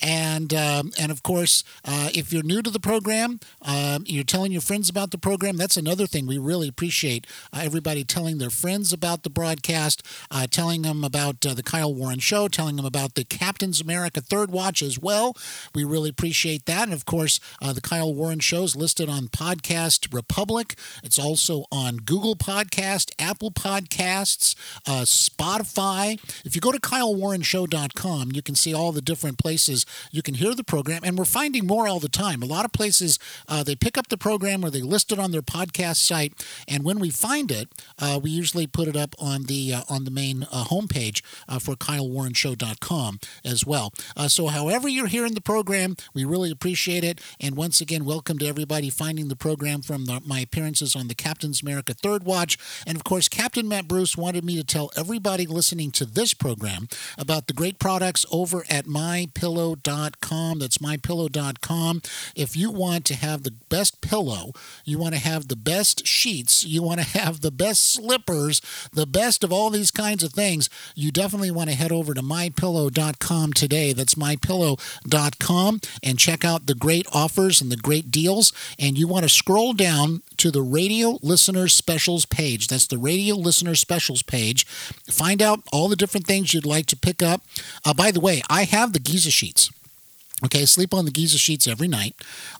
And, 0.00 0.52
um, 0.52 0.92
and 0.98 1.10
of 1.10 1.22
course, 1.22 1.64
uh, 1.84 2.10
if 2.14 2.32
you're 2.32 2.42
new 2.42 2.62
to 2.62 2.70
the 2.70 2.80
program, 2.80 3.40
um, 3.62 4.04
you're 4.06 4.24
telling 4.24 4.52
your 4.52 4.60
friends 4.60 4.88
about 4.88 5.10
the 5.10 5.18
program. 5.18 5.56
That's 5.56 5.76
another 5.76 6.06
thing 6.06 6.26
we 6.26 6.38
really 6.38 6.68
appreciate 6.68 7.26
uh, 7.52 7.60
everybody 7.62 8.04
telling 8.04 8.38
their 8.38 8.50
friends 8.50 8.92
about 8.92 9.22
the 9.22 9.30
broadcast, 9.30 10.02
uh, 10.30 10.46
telling 10.50 10.82
them 10.82 11.04
about 11.04 11.44
uh, 11.46 11.54
the 11.54 11.62
Kyle 11.62 11.94
Warren 11.94 12.18
Show, 12.18 12.48
telling 12.48 12.76
them 12.76 12.84
about 12.84 13.14
the 13.14 13.24
Captain's 13.24 13.80
America 13.80 14.20
Third 14.20 14.50
Watch 14.50 14.82
as 14.82 14.98
well. 14.98 15.36
We 15.74 15.84
really 15.84 16.10
appreciate 16.10 16.66
that. 16.66 16.84
And 16.84 16.92
of 16.92 17.06
course, 17.06 17.40
uh, 17.62 17.72
the 17.72 17.80
Kyle 17.80 18.14
Warren 18.14 18.40
Show 18.40 18.64
is 18.64 18.76
listed 18.76 19.08
on 19.08 19.28
Podcast 19.28 20.12
Republic. 20.12 20.74
It's 21.02 21.18
also 21.18 21.64
on 21.72 21.96
Google 21.98 22.36
Podcast, 22.36 23.12
Apple 23.18 23.50
Podcasts, 23.50 24.54
uh, 24.86 25.02
Spotify. 25.02 26.20
If 26.44 26.54
you 26.54 26.60
go 26.60 26.72
to 26.72 26.80
KyleWarrenShow.com, 26.80 28.32
you 28.32 28.42
can 28.42 28.54
see 28.54 28.74
all 28.74 28.92
the 28.92 29.00
different 29.00 29.38
places 29.38 29.85
you 30.10 30.22
can 30.22 30.34
hear 30.34 30.54
the 30.54 30.64
program. 30.64 31.02
And 31.04 31.18
we're 31.18 31.24
finding 31.24 31.66
more 31.66 31.88
all 31.88 32.00
the 32.00 32.08
time. 32.08 32.42
A 32.42 32.46
lot 32.46 32.64
of 32.64 32.72
places 32.72 33.18
uh, 33.48 33.62
they 33.62 33.76
pick 33.76 33.96
up 33.98 34.08
the 34.08 34.18
program 34.18 34.64
or 34.64 34.70
they 34.70 34.82
list 34.82 35.12
it 35.12 35.18
on 35.18 35.30
their 35.30 35.42
podcast 35.42 35.96
site, 35.96 36.34
and 36.68 36.84
when 36.84 36.98
we 36.98 37.10
find 37.10 37.50
it, 37.50 37.68
uh, 37.98 38.18
we 38.22 38.30
usually 38.30 38.66
put 38.66 38.88
it 38.88 38.96
up 38.96 39.14
on 39.18 39.44
the 39.44 39.74
uh, 39.74 39.82
on 39.88 40.04
the 40.04 40.10
main 40.10 40.44
uh, 40.44 40.64
homepage 40.64 41.22
uh, 41.48 41.58
for 41.58 41.74
KyleWarrenShow.com 41.74 43.18
as 43.44 43.66
well. 43.66 43.92
Uh, 44.16 44.28
so, 44.28 44.48
however 44.48 44.88
you're 44.88 45.06
hearing 45.06 45.34
the 45.34 45.40
program, 45.40 45.96
we 46.14 46.24
really 46.24 46.50
appreciate 46.50 47.04
it. 47.04 47.20
And 47.40 47.56
once 47.56 47.80
again, 47.80 48.04
welcome 48.04 48.38
to 48.38 48.46
everybody 48.46 48.90
finding 48.90 49.28
the 49.28 49.36
program 49.36 49.82
from 49.82 50.06
the, 50.06 50.20
my 50.24 50.40
appearances 50.40 50.96
on 50.96 51.08
the 51.08 51.14
Captain's 51.14 51.62
America 51.62 51.94
Third 51.94 52.24
Watch. 52.24 52.58
And 52.86 52.96
of 52.96 53.04
course, 53.04 53.28
Captain 53.28 53.68
Matt 53.68 53.88
Bruce 53.88 54.16
wanted 54.16 54.44
me 54.44 54.56
to 54.56 54.64
tell 54.64 54.90
everybody 54.96 55.46
listening 55.46 55.90
to 55.92 56.04
this 56.04 56.34
program 56.34 56.88
about 57.18 57.46
the 57.46 57.52
great 57.52 57.78
products 57.78 58.24
over 58.30 58.64
at 58.68 58.86
mypillow.com. 59.82 60.58
That's 60.58 60.78
mypillow.com. 60.78 62.02
If 62.34 62.56
you 62.56 62.70
want 62.70 63.04
to 63.06 63.14
have 63.14 63.42
the 63.42 63.52
best 63.68 64.00
pillow, 64.00 64.52
you 64.84 64.98
want 64.98 65.14
to 65.14 65.20
have 65.20 65.48
the 65.48 65.56
best 65.56 66.06
sheets, 66.06 66.64
you 66.64 66.82
want 66.82 67.00
to 67.00 67.06
have 67.18 67.40
the 67.40 67.50
best 67.50 67.92
slippers, 67.92 68.60
the 68.92 69.06
best 69.06 69.44
of 69.44 69.52
all 69.52 69.70
these 69.70 69.90
kinds 69.90 70.22
of 70.22 70.32
things, 70.32 70.68
you 70.94 71.10
definitely 71.10 71.50
want 71.50 71.70
to 71.70 71.76
head 71.76 71.92
over 71.92 72.14
to 72.14 72.22
mypillow.com 72.22 73.52
today. 73.52 73.92
That's 73.92 74.14
mypillow.com 74.14 75.80
and 76.02 76.18
check 76.18 76.44
out 76.44 76.66
the 76.66 76.74
great 76.74 77.06
offers 77.12 77.60
and 77.60 77.70
the 77.70 77.76
great 77.76 78.10
deals. 78.10 78.52
And 78.78 78.98
you 78.98 79.08
want 79.08 79.24
to 79.24 79.28
scroll 79.28 79.72
down 79.72 80.22
to 80.38 80.50
the 80.50 80.62
radio 80.62 81.18
listener 81.22 81.68
specials 81.68 82.26
page. 82.26 82.68
That's 82.68 82.86
the 82.86 82.98
radio 82.98 83.36
listener 83.36 83.74
specials 83.74 84.22
page. 84.22 84.66
Find 84.66 85.42
out 85.42 85.60
all 85.72 85.88
the 85.88 85.96
different 85.96 86.26
things 86.26 86.52
you'd 86.52 86.66
like 86.66 86.86
to 86.86 86.96
pick 86.96 87.22
up. 87.22 87.42
Uh, 87.84 87.94
by 87.94 88.10
the 88.10 88.20
way, 88.20 88.42
I 88.48 88.64
have 88.64 88.92
the 88.92 88.98
Giza 88.98 89.30
sheets. 89.30 89.65
Okay, 90.44 90.66
sleep 90.66 90.92
on 90.92 91.06
the 91.06 91.10
Giza 91.10 91.38
sheets 91.38 91.66
every 91.66 91.88
night. 91.88 92.14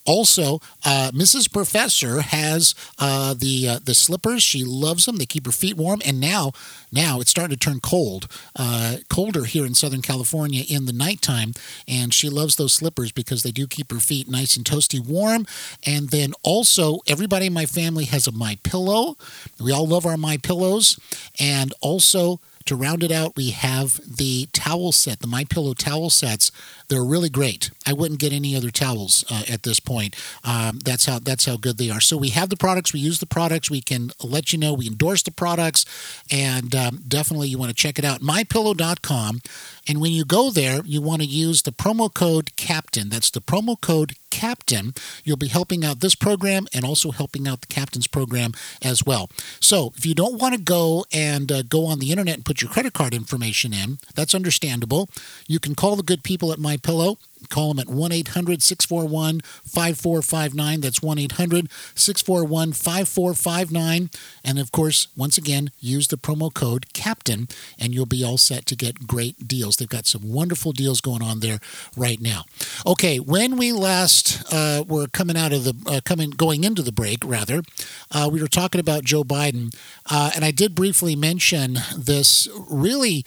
Also, 0.06 0.60
uh, 0.86 1.10
Mrs. 1.12 1.52
Professor 1.52 2.22
has 2.22 2.74
uh, 2.98 3.34
the 3.34 3.68
uh, 3.68 3.78
the 3.84 3.94
slippers. 3.94 4.42
She 4.42 4.64
loves 4.64 5.04
them. 5.04 5.16
They 5.16 5.26
keep 5.26 5.44
her 5.44 5.52
feet 5.52 5.76
warm. 5.76 6.00
And 6.06 6.18
now, 6.18 6.52
now 6.90 7.20
it's 7.20 7.30
starting 7.30 7.54
to 7.54 7.62
turn 7.62 7.80
cold, 7.80 8.28
uh, 8.58 8.96
colder 9.10 9.44
here 9.44 9.66
in 9.66 9.74
Southern 9.74 10.00
California 10.00 10.64
in 10.66 10.86
the 10.86 10.92
nighttime. 10.94 11.52
And 11.86 12.14
she 12.14 12.30
loves 12.30 12.56
those 12.56 12.72
slippers 12.72 13.12
because 13.12 13.42
they 13.42 13.50
do 13.50 13.66
keep 13.66 13.92
her 13.92 14.00
feet 14.00 14.26
nice 14.26 14.56
and 14.56 14.64
toasty 14.64 14.98
warm. 15.06 15.44
And 15.84 16.08
then 16.08 16.32
also, 16.42 17.00
everybody 17.06 17.46
in 17.46 17.52
my 17.52 17.66
family 17.66 18.06
has 18.06 18.26
a 18.26 18.32
My 18.32 18.58
Pillow. 18.62 19.18
We 19.60 19.70
all 19.70 19.86
love 19.86 20.06
our 20.06 20.16
My 20.16 20.38
Pillows. 20.38 20.98
And 21.38 21.74
also. 21.82 22.40
To 22.66 22.74
round 22.74 23.04
it 23.04 23.12
out, 23.12 23.36
we 23.36 23.50
have 23.50 24.00
the 24.04 24.48
towel 24.52 24.90
set, 24.90 25.20
the 25.20 25.28
My 25.28 25.44
Pillow 25.44 25.72
towel 25.72 26.10
sets. 26.10 26.50
They're 26.88 27.04
really 27.04 27.28
great. 27.28 27.70
I 27.86 27.92
wouldn't 27.92 28.18
get 28.18 28.32
any 28.32 28.56
other 28.56 28.70
towels 28.70 29.24
uh, 29.30 29.44
at 29.48 29.62
this 29.62 29.78
point. 29.78 30.16
Um, 30.42 30.80
that's 30.84 31.06
how 31.06 31.20
that's 31.20 31.44
how 31.44 31.56
good 31.56 31.78
they 31.78 31.90
are. 31.90 32.00
So 32.00 32.16
we 32.16 32.30
have 32.30 32.48
the 32.48 32.56
products. 32.56 32.92
We 32.92 32.98
use 32.98 33.20
the 33.20 33.26
products. 33.26 33.70
We 33.70 33.80
can 33.80 34.10
let 34.22 34.52
you 34.52 34.58
know. 34.58 34.74
We 34.74 34.88
endorse 34.88 35.22
the 35.22 35.30
products, 35.30 35.84
and 36.30 36.74
um, 36.74 37.02
definitely 37.06 37.48
you 37.48 37.58
want 37.58 37.70
to 37.70 37.76
check 37.76 38.00
it 38.00 38.04
out. 38.04 38.20
MyPillow.com. 38.20 39.40
And 39.88 40.00
when 40.00 40.10
you 40.10 40.24
go 40.24 40.50
there, 40.50 40.82
you 40.84 41.00
want 41.00 41.22
to 41.22 41.28
use 41.28 41.62
the 41.62 41.72
promo 41.72 42.12
code 42.12 42.56
CAPTAIN. 42.56 43.10
That's 43.10 43.30
the 43.30 43.40
promo 43.40 43.80
code 43.80 44.14
CAPTAIN. 44.36 44.94
You'll 45.24 45.36
be 45.48 45.48
helping 45.58 45.84
out 45.84 46.00
this 46.00 46.14
program 46.14 46.66
and 46.74 46.84
also 46.84 47.10
helping 47.10 47.48
out 47.48 47.60
the 47.62 47.74
Captain's 47.78 48.06
program 48.06 48.52
as 48.82 48.98
well. 49.06 49.30
So 49.60 49.92
if 49.96 50.04
you 50.04 50.14
don't 50.14 50.40
want 50.40 50.54
to 50.54 50.60
go 50.60 51.06
and 51.12 51.50
uh, 51.50 51.62
go 51.62 51.86
on 51.86 51.98
the 52.00 52.10
internet 52.10 52.34
and 52.34 52.44
put 52.44 52.60
your 52.60 52.70
credit 52.70 52.92
card 52.92 53.14
information 53.14 53.72
in, 53.72 53.98
that's 54.14 54.34
understandable. 54.34 55.08
You 55.46 55.58
can 55.58 55.74
call 55.74 55.96
the 55.96 56.02
good 56.02 56.22
people 56.22 56.52
at 56.52 56.58
My 56.58 56.76
Pillow. 56.76 57.18
Call 57.48 57.74
them 57.74 57.78
at 57.78 57.88
1 57.88 58.12
800 58.12 58.62
641 58.62 59.40
5459. 59.40 60.80
That's 60.80 61.02
1 61.02 61.18
800 61.18 61.68
641 61.94 62.72
5459. 62.72 64.10
And 64.44 64.58
of 64.58 64.72
course, 64.72 65.08
once 65.16 65.38
again, 65.38 65.70
use 65.80 66.08
the 66.08 66.16
promo 66.16 66.52
code 66.52 66.92
CAPTAIN 66.92 67.48
and 67.78 67.94
you'll 67.94 68.06
be 68.06 68.24
all 68.24 68.38
set 68.38 68.66
to 68.66 68.76
get 68.76 69.06
great 69.06 69.46
deals. 69.48 69.76
They've 69.76 69.88
got 69.88 70.06
some 70.06 70.32
wonderful 70.32 70.72
deals 70.72 71.00
going 71.00 71.22
on 71.22 71.40
there 71.40 71.60
right 71.96 72.20
now. 72.20 72.44
Okay, 72.86 73.18
when 73.18 73.56
we 73.56 73.72
last 73.72 74.42
uh, 74.52 74.84
were 74.86 75.06
coming 75.06 75.36
out 75.36 75.52
of 75.52 75.64
the, 75.64 75.74
uh, 75.86 76.00
coming, 76.04 76.30
going 76.30 76.64
into 76.64 76.82
the 76.82 76.92
break, 76.92 77.24
rather, 77.24 77.62
uh, 78.10 78.28
we 78.30 78.40
were 78.40 78.48
talking 78.48 78.80
about 78.80 79.04
Joe 79.04 79.24
Biden. 79.24 79.74
Uh, 80.10 80.30
and 80.34 80.44
I 80.44 80.50
did 80.50 80.74
briefly 80.74 81.16
mention 81.16 81.78
this 81.96 82.48
really, 82.68 83.24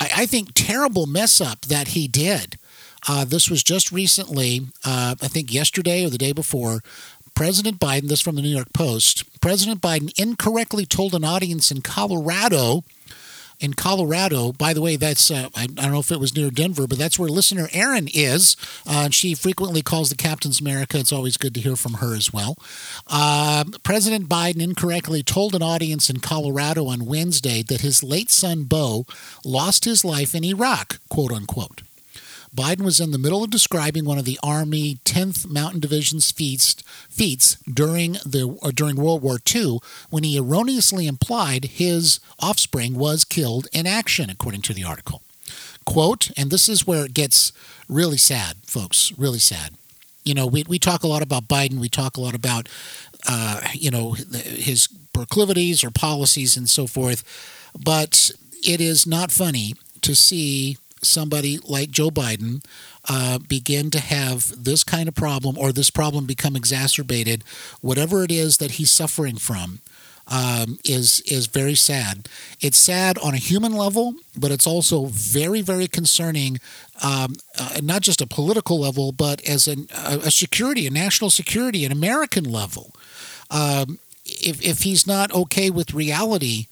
I, 0.00 0.10
I 0.18 0.26
think, 0.26 0.50
terrible 0.54 1.06
mess 1.06 1.40
up 1.40 1.62
that 1.62 1.88
he 1.88 2.08
did. 2.08 2.58
Uh, 3.08 3.24
this 3.24 3.50
was 3.50 3.62
just 3.62 3.92
recently, 3.92 4.62
uh, 4.84 5.14
I 5.20 5.28
think 5.28 5.52
yesterday 5.52 6.04
or 6.04 6.10
the 6.10 6.18
day 6.18 6.32
before. 6.32 6.80
President 7.34 7.78
Biden, 7.78 8.08
this 8.08 8.20
from 8.20 8.36
the 8.36 8.42
New 8.42 8.48
York 8.48 8.72
Post, 8.74 9.40
President 9.40 9.80
Biden 9.80 10.12
incorrectly 10.18 10.84
told 10.84 11.14
an 11.14 11.24
audience 11.24 11.70
in 11.70 11.80
Colorado 11.80 12.82
in 13.60 13.74
Colorado. 13.74 14.52
By 14.52 14.72
the 14.72 14.80
way, 14.80 14.96
that's 14.96 15.30
uh, 15.30 15.48
I, 15.54 15.64
I, 15.64 15.66
don't 15.66 15.92
know 15.92 16.00
if 16.00 16.10
it 16.10 16.18
was 16.18 16.34
near 16.34 16.50
Denver, 16.50 16.86
but 16.86 16.98
that's 16.98 17.18
where 17.18 17.28
listener 17.28 17.68
Erin 17.72 18.08
is. 18.12 18.56
Uh, 18.86 19.10
she 19.10 19.34
frequently 19.34 19.82
calls 19.82 20.08
the 20.08 20.16
Captain's 20.16 20.60
America. 20.60 20.98
It's 20.98 21.12
always 21.12 21.36
good 21.36 21.54
to 21.54 21.60
hear 21.60 21.76
from 21.76 21.94
her 21.94 22.16
as 22.16 22.32
well. 22.32 22.56
Uh, 23.06 23.64
President 23.82 24.28
Biden 24.28 24.62
incorrectly 24.62 25.22
told 25.22 25.54
an 25.54 25.62
audience 25.62 26.10
in 26.10 26.20
Colorado 26.20 26.86
on 26.86 27.06
Wednesday 27.06 27.62
that 27.62 27.82
his 27.82 28.02
late 28.02 28.30
son 28.30 28.64
Beau 28.64 29.04
lost 29.44 29.84
his 29.84 30.04
life 30.04 30.34
in 30.34 30.44
Iraq, 30.44 30.98
quote 31.08 31.32
unquote. 31.32 31.82
Biden 32.54 32.82
was 32.82 32.98
in 32.98 33.12
the 33.12 33.18
middle 33.18 33.44
of 33.44 33.50
describing 33.50 34.04
one 34.04 34.18
of 34.18 34.24
the 34.24 34.38
Army 34.42 34.98
10th 35.04 35.48
Mountain 35.48 35.80
Division's 35.80 36.30
feats, 36.32 36.74
feats 37.08 37.56
during 37.72 38.12
the 38.24 38.58
uh, 38.62 38.72
during 38.72 38.96
World 38.96 39.22
War 39.22 39.38
II 39.54 39.78
when 40.10 40.24
he 40.24 40.36
erroneously 40.36 41.06
implied 41.06 41.64
his 41.66 42.18
offspring 42.40 42.94
was 42.94 43.24
killed 43.24 43.68
in 43.72 43.86
action, 43.86 44.30
according 44.30 44.62
to 44.62 44.74
the 44.74 44.84
article. 44.84 45.22
Quote, 45.84 46.30
and 46.36 46.50
this 46.50 46.68
is 46.68 46.86
where 46.86 47.04
it 47.04 47.14
gets 47.14 47.52
really 47.88 48.18
sad, 48.18 48.56
folks, 48.64 49.12
really 49.16 49.38
sad. 49.38 49.74
You 50.24 50.34
know, 50.34 50.46
we, 50.46 50.64
we 50.68 50.78
talk 50.78 51.02
a 51.02 51.08
lot 51.08 51.22
about 51.22 51.48
Biden, 51.48 51.78
we 51.78 51.88
talk 51.88 52.16
a 52.16 52.20
lot 52.20 52.34
about, 52.34 52.68
uh, 53.28 53.60
you 53.72 53.90
know, 53.90 54.12
his 54.12 54.88
proclivities 55.12 55.82
or 55.82 55.90
policies 55.90 56.56
and 56.56 56.68
so 56.68 56.86
forth, 56.86 57.24
but 57.78 58.30
it 58.64 58.80
is 58.80 59.06
not 59.06 59.32
funny 59.32 59.74
to 60.02 60.14
see 60.14 60.76
somebody 61.02 61.58
like 61.58 61.90
Joe 61.90 62.10
Biden 62.10 62.64
uh, 63.08 63.38
begin 63.38 63.90
to 63.90 64.00
have 64.00 64.52
this 64.62 64.84
kind 64.84 65.08
of 65.08 65.14
problem 65.14 65.56
or 65.58 65.72
this 65.72 65.90
problem 65.90 66.26
become 66.26 66.56
exacerbated, 66.56 67.44
whatever 67.80 68.24
it 68.24 68.30
is 68.30 68.58
that 68.58 68.72
he's 68.72 68.90
suffering 68.90 69.36
from. 69.36 69.80
Um, 70.32 70.78
is 70.84 71.22
is 71.22 71.48
very 71.48 71.74
sad. 71.74 72.28
It's 72.60 72.76
sad 72.76 73.18
on 73.18 73.34
a 73.34 73.38
human 73.38 73.72
level, 73.72 74.14
but 74.38 74.52
it's 74.52 74.66
also 74.66 75.06
very 75.06 75.60
very 75.60 75.88
concerning, 75.88 76.60
um, 77.02 77.34
uh, 77.58 77.80
not 77.82 78.02
just 78.02 78.20
a 78.20 78.28
political 78.28 78.78
level, 78.78 79.10
but 79.10 79.42
as 79.42 79.66
an, 79.66 79.88
a, 79.92 80.18
a, 80.26 80.30
security, 80.30 80.86
a 80.86 80.90
national 80.90 81.30
security, 81.30 81.84
an 81.84 81.90
American 81.90 82.44
level. 82.44 82.94
Um, 83.50 83.98
if 84.24 84.62
if 84.62 84.82
he's 84.82 85.04
not 85.04 85.32
okay 85.32 85.68
with 85.68 85.94
reality, 85.94 86.66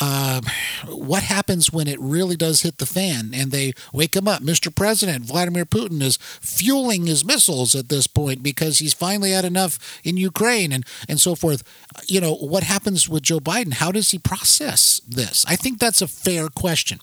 uh, 0.00 0.40
what 0.86 1.22
happens 1.22 1.72
when 1.72 1.88
it 1.88 2.00
really 2.00 2.36
does 2.36 2.62
hit 2.62 2.78
the 2.78 2.86
fan 2.86 3.30
and 3.34 3.50
they 3.50 3.72
wake 3.92 4.14
him 4.14 4.28
up? 4.28 4.42
Mr. 4.42 4.74
President, 4.74 5.24
Vladimir 5.24 5.64
Putin 5.64 6.02
is 6.02 6.18
fueling 6.40 7.06
his 7.06 7.24
missiles 7.24 7.74
at 7.74 7.88
this 7.88 8.06
point 8.06 8.42
because 8.42 8.78
he's 8.78 8.94
finally 8.94 9.32
had 9.32 9.44
enough 9.44 10.00
in 10.04 10.16
Ukraine 10.16 10.72
and, 10.72 10.84
and 11.08 11.20
so 11.20 11.34
forth. 11.34 11.62
You 12.06 12.20
know, 12.20 12.34
what 12.34 12.62
happens 12.62 13.08
with 13.08 13.22
Joe 13.22 13.40
Biden? 13.40 13.74
How 13.74 13.92
does 13.92 14.10
he 14.10 14.18
process 14.18 15.00
this? 15.06 15.44
I 15.48 15.56
think 15.56 15.78
that's 15.78 16.02
a 16.02 16.08
fair 16.08 16.48
question. 16.48 17.00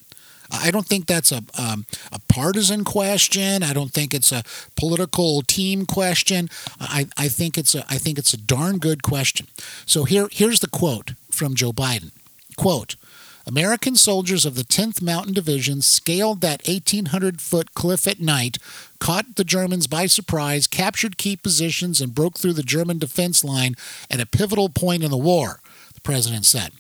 I 0.51 0.71
don't 0.71 0.85
think 0.85 1.07
that's 1.07 1.31
a 1.31 1.41
um, 1.57 1.85
a 2.11 2.19
partisan 2.27 2.83
question. 2.83 3.63
I 3.63 3.73
don't 3.73 3.91
think 3.91 4.13
it's 4.13 4.31
a 4.31 4.43
political 4.75 5.41
team 5.41 5.85
question. 5.85 6.49
I, 6.79 7.07
I 7.17 7.27
think 7.29 7.57
it's 7.57 7.73
a 7.73 7.83
I 7.89 7.97
think 7.97 8.17
it's 8.19 8.33
a 8.33 8.37
darn 8.37 8.77
good 8.77 9.01
question. 9.01 9.47
So 9.85 10.03
here 10.03 10.27
here's 10.31 10.59
the 10.59 10.67
quote 10.67 11.13
from 11.31 11.55
Joe 11.55 11.71
Biden. 11.71 12.11
Quote, 12.55 12.95
American 13.47 13.95
soldiers 13.95 14.43
of 14.43 14.55
the 14.55 14.63
10th 14.63 15.03
Mountain 15.03 15.33
Division 15.33 15.83
scaled 15.83 16.41
that 16.41 16.67
1,800 16.67 17.39
foot 17.39 17.75
cliff 17.75 18.07
at 18.07 18.19
night, 18.19 18.57
caught 18.99 19.35
the 19.35 19.43
Germans 19.43 19.85
by 19.85 20.07
surprise, 20.07 20.65
captured 20.65 21.17
key 21.17 21.35
positions, 21.35 22.01
and 22.01 22.15
broke 22.15 22.39
through 22.39 22.53
the 22.53 22.63
German 22.63 22.97
defense 22.97 23.43
line 23.43 23.75
at 24.09 24.19
a 24.19 24.25
pivotal 24.25 24.69
point 24.69 25.03
in 25.03 25.11
the 25.11 25.17
war, 25.17 25.61
the 25.93 26.01
president 26.01 26.45
said. 26.45 26.71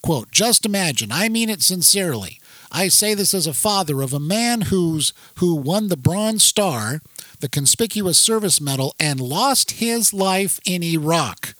Quote, 0.00 0.30
Just 0.30 0.64
imagine, 0.64 1.10
I 1.10 1.28
mean 1.28 1.50
it 1.50 1.60
sincerely. 1.60 2.40
I 2.70 2.86
say 2.88 3.14
this 3.14 3.34
as 3.34 3.48
a 3.48 3.52
father 3.52 4.00
of 4.00 4.12
a 4.12 4.20
man 4.20 4.62
who's 4.62 5.12
who 5.38 5.56
won 5.56 5.88
the 5.88 5.96
Bronze 5.96 6.44
Star, 6.44 7.00
the 7.40 7.48
Conspicuous 7.48 8.18
Service 8.18 8.60
Medal, 8.60 8.94
and 8.98 9.20
lost 9.20 9.72
his 9.72 10.14
life 10.14 10.60
in 10.64 10.84
Iraq. 10.84 11.54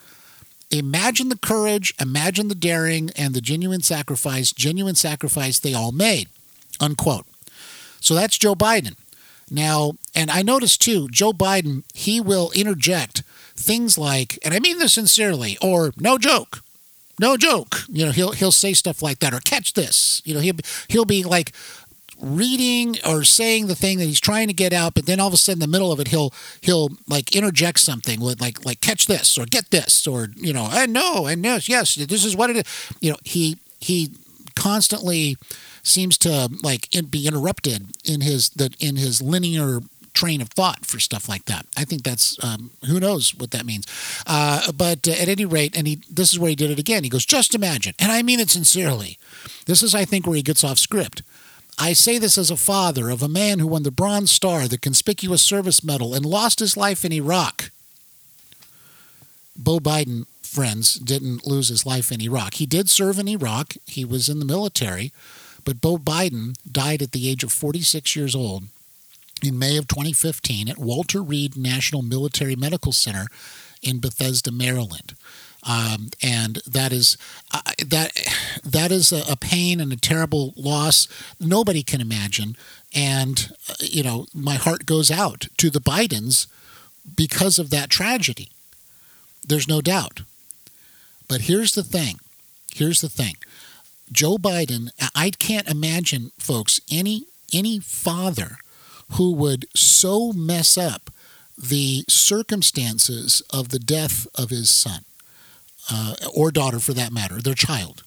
Imagine 0.73 1.29
the 1.29 1.38
courage, 1.38 1.95
imagine 2.00 2.49
the 2.49 2.55
daring, 2.55 3.11
and 3.14 3.35
the 3.35 3.43
genuine 3.43 3.83
sacrifice, 3.83 4.52
genuine 4.52 4.95
sacrifice 4.95 5.59
they 5.59 5.75
all 5.75 5.93
made. 5.93 6.29
Unquote. 6.81 7.26
So 8.00 8.14
that's 8.14 8.38
Joe 8.38 8.55
Biden. 8.55 8.97
Now, 9.50 9.93
and 10.14 10.31
I 10.31 10.41
noticed 10.41 10.81
too, 10.81 11.09
Joe 11.09 11.33
Biden, 11.33 11.85
he 11.93 12.21
will 12.21 12.50
interject 12.55 13.23
things 13.55 13.99
like, 13.99 14.39
and 14.43 14.54
I 14.54 14.61
mean 14.61 14.78
this 14.78 14.95
sincerely, 14.95 15.58
or 15.61 15.93
no 15.99 16.17
joke, 16.17 16.63
no 17.21 17.37
joke. 17.37 17.82
You 17.89 18.06
know, 18.06 18.13
he'll 18.13 18.32
he'll 18.32 18.50
say 18.50 18.73
stuff 18.73 19.02
like 19.02 19.19
that, 19.19 19.35
or 19.35 19.41
catch 19.41 19.75
this. 19.75 20.23
You 20.25 20.35
know, 20.35 20.41
he'll 20.41 20.56
he'll 20.89 21.04
be 21.04 21.23
like, 21.23 21.52
reading 22.23 22.97
or 23.06 23.25
saying 23.25 23.67
the 23.67 23.75
thing 23.75 23.99
that 23.99 24.04
he's 24.04 24.21
trying 24.21 24.47
to 24.47 24.54
get 24.54 24.73
out, 24.73 24.95
but 24.95 25.06
then 25.06 25.21
all 25.21 25.28
of 25.28 25.35
a 25.35 25.37
sudden 25.37 25.63
in 25.63 25.71
the 25.71 25.73
middle 25.73 25.93
of 25.93 26.00
it 26.00 26.08
he'll 26.08 26.32
he'll 26.61 26.91
like 27.08 27.35
interject 27.35 27.80
something 27.80 28.21
with 28.21 28.41
like 28.41 28.65
like 28.65 28.80
catch 28.80 29.06
this 29.06 29.37
or 29.37 29.45
get 29.45 29.71
this 29.71 30.06
or 30.06 30.28
you 30.37 30.52
know 30.52 30.69
and 30.73 30.93
no 30.93 31.26
and 31.26 31.45
yes 31.45 31.69
yes 31.69 31.97
this 31.97 32.25
is 32.25 32.37
what 32.37 32.50
it 32.50 32.56
is 32.56 32.95
you 33.00 33.11
know 33.11 33.19
he 33.25 33.58
he 33.80 34.11
constantly 34.54 35.37
seems 35.82 36.17
to 36.19 36.49
like 36.63 36.89
be 37.11 37.26
interrupted 37.26 37.97
in 38.04 38.21
his 38.21 38.50
that 38.50 38.80
in 38.80 38.97
his 38.97 39.21
linear 39.21 39.80
train 40.15 40.41
of 40.41 40.49
thought 40.49 40.85
for 40.85 41.00
stuff 41.00 41.28
like 41.28 41.47
that. 41.47 41.67
I 41.76 41.85
think 41.85 42.02
that's 42.02 42.43
um, 42.45 42.71
who 42.87 43.00
knows 43.00 43.35
what 43.35 43.50
that 43.52 43.65
means. 43.65 43.87
Uh, 44.26 44.71
but 44.73 45.08
uh, 45.08 45.13
at 45.13 45.28
any 45.28 45.45
rate, 45.45 45.76
and 45.76 45.87
he 45.87 46.00
this 46.11 46.32
is 46.32 46.39
where 46.39 46.50
he 46.50 46.56
did 46.56 46.71
it 46.71 46.78
again. 46.78 47.04
He 47.04 47.11
goes, 47.11 47.25
just 47.25 47.54
imagine, 47.54 47.95
and 47.99 48.13
I 48.13 48.23
mean 48.23 48.41
it 48.41 48.50
sincerely. 48.50 49.19
This 49.67 49.82
is, 49.82 49.95
I 49.95 50.04
think, 50.04 50.26
where 50.26 50.37
he 50.37 50.43
gets 50.43 50.65
off 50.65 50.78
script. 50.78 51.23
I 51.82 51.95
say 51.95 52.18
this 52.18 52.38
as 52.38 52.49
a 52.49 52.56
father 52.56 53.10
of 53.10 53.25
a 53.25 53.28
man 53.28 53.58
who 53.58 53.66
won 53.66 53.82
the 53.82 53.90
Bronze 53.90 54.30
Star, 54.30 54.68
the 54.68 54.78
Conspicuous 54.78 55.42
Service 55.42 55.82
Medal, 55.82 56.14
and 56.14 56.25
lost 56.25 56.60
his 56.60 56.76
life 56.76 57.04
in 57.04 57.10
Iraq. 57.10 57.73
Beau 59.56 59.80
Biden, 59.80 60.26
friends, 60.45 60.95
didn't 60.95 61.45
lose 61.45 61.71
his 61.71 61.84
life 61.84 62.12
in 62.12 62.21
Iraq. 62.21 62.54
He 62.54 62.66
did 62.66 62.88
serve 62.88 63.18
in 63.18 63.26
Iraq, 63.26 63.75
he 63.84 64.04
was 64.04 64.28
in 64.28 64.38
the 64.38 64.45
military, 64.45 65.10
but 65.64 65.80
Beau 65.80 65.99
Biden 65.99 66.54
died 66.71 67.02
at 67.02 67.10
the 67.10 67.28
age 67.28 67.42
of 67.42 67.50
46 67.50 68.14
years 68.14 68.36
old 68.36 68.62
in 69.42 69.58
May 69.58 69.76
of 69.76 69.88
2015 69.88 70.68
at 70.68 70.78
Walter 70.78 71.21
Reed 71.21 71.56
National 71.56 72.02
Military 72.02 72.54
Medical 72.54 72.92
Center 72.92 73.26
in 73.82 73.99
Bethesda, 73.99 74.52
Maryland. 74.52 75.16
Um, 75.64 76.10
and 76.20 76.56
that 76.66 76.92
is 76.92 77.16
uh, 77.52 77.60
that 77.86 78.12
that 78.64 78.90
is 78.90 79.12
a, 79.12 79.22
a, 79.30 79.36
pain 79.36 79.80
and 79.80 79.92
a 79.92 79.96
terrible 79.96 80.52
loss 80.56 81.06
nobody 81.38 81.84
can 81.84 82.00
imagine. 82.00 82.56
And 82.92 83.52
uh, 83.68 83.75
you 83.80 84.02
know, 84.02 84.26
my 84.34 84.54
heart 84.54 84.86
goes 84.86 85.10
out 85.10 85.46
to 85.58 85.70
the 85.70 85.80
Bidens 85.80 86.48
because 87.14 87.60
of 87.60 87.70
that 87.70 87.90
tragedy. 87.90 88.48
There's 89.46 89.68
no 89.68 89.80
doubt. 89.80 90.22
But 91.28 91.42
here's 91.42 91.75
the 91.75 91.84
thing. 91.84 92.18
Here's 92.75 93.00
the 93.00 93.08
thing. 93.08 93.36
Joe 94.10 94.38
Biden, 94.38 94.90
I 95.14 95.30
can't 95.30 95.68
imagine, 95.68 96.32
folks, 96.38 96.80
any 96.90 97.26
any 97.52 97.78
father 97.78 98.56
who 99.12 99.32
would 99.32 99.66
so 99.76 100.32
mess 100.32 100.76
up 100.76 101.10
the 101.56 102.04
circumstances 102.08 103.42
of 103.52 103.68
the 103.68 103.78
death 103.78 104.26
of 104.34 104.50
his 104.50 104.68
son 104.68 105.04
uh, 105.90 106.14
or 106.34 106.50
daughter 106.50 106.78
for 106.78 106.92
that 106.95 107.12
matter, 107.12 107.40
their 107.40 107.54
child. 107.54 108.02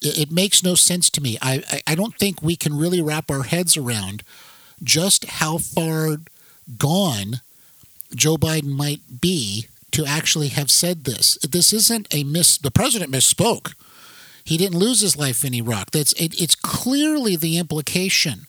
It, 0.00 0.18
it 0.18 0.30
makes 0.30 0.62
no 0.62 0.74
sense 0.74 1.10
to 1.10 1.20
me. 1.20 1.38
I, 1.40 1.62
I, 1.70 1.80
I 1.88 1.94
don't 1.94 2.16
think 2.16 2.42
we 2.42 2.56
can 2.56 2.76
really 2.76 3.02
wrap 3.02 3.30
our 3.30 3.44
heads 3.44 3.76
around 3.76 4.22
just 4.82 5.24
how 5.26 5.58
far 5.58 6.16
gone 6.78 7.40
Joe 8.14 8.36
Biden 8.36 8.70
might 8.70 9.20
be 9.20 9.66
to 9.92 10.04
actually 10.04 10.48
have 10.48 10.70
said 10.70 11.04
this. 11.04 11.36
This 11.38 11.72
isn't 11.72 12.12
a 12.14 12.24
miss. 12.24 12.58
The 12.58 12.70
president 12.70 13.12
misspoke. 13.12 13.74
He 14.44 14.56
didn't 14.56 14.78
lose 14.78 15.00
his 15.00 15.16
life 15.16 15.44
in 15.44 15.54
Iraq. 15.54 15.90
That's 15.90 16.12
it, 16.14 16.40
it's 16.40 16.54
clearly 16.54 17.36
the 17.36 17.58
implication 17.58 18.46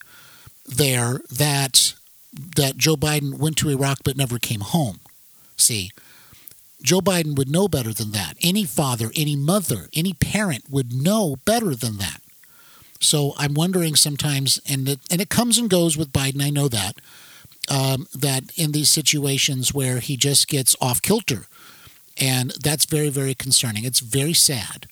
there 0.65 1.21
that 1.31 1.93
that 2.55 2.77
Joe 2.77 2.95
Biden 2.95 3.37
went 3.37 3.57
to 3.57 3.69
Iraq 3.69 3.99
but 4.03 4.15
never 4.15 4.39
came 4.39 4.61
home. 4.61 4.99
See, 5.57 5.91
Joe 6.81 6.99
Biden 6.99 7.35
would 7.35 7.49
know 7.49 7.67
better 7.67 7.93
than 7.93 8.11
that. 8.11 8.35
Any 8.41 8.63
father, 8.65 9.11
any 9.15 9.35
mother, 9.35 9.87
any 9.93 10.13
parent 10.13 10.65
would 10.69 10.93
know 10.93 11.37
better 11.45 11.75
than 11.75 11.97
that. 11.97 12.21
So 12.99 13.33
I'm 13.37 13.53
wondering 13.53 13.95
sometimes, 13.95 14.59
and 14.69 14.87
it, 14.87 14.99
and 15.09 15.21
it 15.21 15.29
comes 15.29 15.57
and 15.57 15.69
goes 15.69 15.97
with 15.97 16.13
Biden, 16.13 16.41
I 16.41 16.49
know 16.49 16.67
that, 16.67 16.95
um, 17.69 18.07
that 18.13 18.43
in 18.55 18.71
these 18.71 18.89
situations 18.89 19.73
where 19.73 19.99
he 19.99 20.15
just 20.17 20.47
gets 20.47 20.75
off 20.79 21.01
kilter. 21.01 21.47
And 22.19 22.51
that's 22.63 22.85
very, 22.85 23.09
very 23.09 23.33
concerning. 23.33 23.85
It's 23.85 23.99
very 23.99 24.33
sad. 24.33 24.87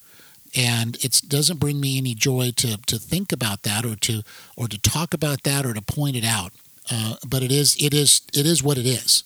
And 0.56 0.96
it 1.04 1.22
doesn't 1.28 1.60
bring 1.60 1.80
me 1.80 1.98
any 1.98 2.16
joy 2.16 2.52
to, 2.56 2.78
to 2.88 2.98
think 2.98 3.32
about 3.32 3.62
that 3.64 3.86
or 3.86 3.96
to 3.98 4.24
or 4.58 4.68
to 4.68 4.80
talk 4.80 5.14
about 5.14 5.44
that 5.44 5.64
or 5.64 5.76
to 5.76 5.82
point 5.82 6.16
it 6.16 6.26
out. 6.26 6.54
Uh, 6.92 7.16
but 7.28 7.44
it 7.44 7.52
is 7.52 7.76
it 7.80 7.94
is 7.94 8.22
it 8.34 8.48
is 8.48 8.64
what 8.64 8.80
it 8.80 8.88
is. 8.88 9.24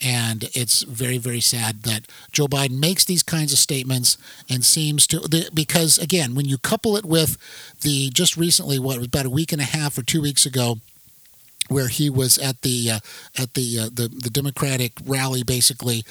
And 0.00 0.48
it's 0.54 0.82
very, 0.82 1.18
very 1.18 1.40
sad 1.40 1.82
that 1.82 2.06
Joe 2.30 2.46
Biden 2.46 2.78
makes 2.78 3.04
these 3.04 3.22
kinds 3.22 3.52
of 3.52 3.58
statements 3.58 4.16
and 4.48 4.64
seems 4.64 5.06
to, 5.08 5.50
because 5.52 5.98
again, 5.98 6.34
when 6.34 6.46
you 6.46 6.56
couple 6.58 6.96
it 6.96 7.04
with 7.04 7.36
the 7.80 8.10
just 8.10 8.36
recently, 8.36 8.78
what, 8.78 9.04
about 9.04 9.26
a 9.26 9.30
week 9.30 9.52
and 9.52 9.60
a 9.60 9.64
half 9.64 9.98
or 9.98 10.02
two 10.02 10.22
weeks 10.22 10.46
ago, 10.46 10.78
where 11.68 11.88
he 11.88 12.08
was 12.08 12.38
at 12.38 12.62
the 12.62 12.90
uh, 12.92 13.00
at 13.36 13.54
the, 13.54 13.78
uh, 13.78 13.88
the 13.92 14.08
the 14.08 14.30
Democratic 14.30 14.92
rally 15.04 15.42
basically, 15.42 16.02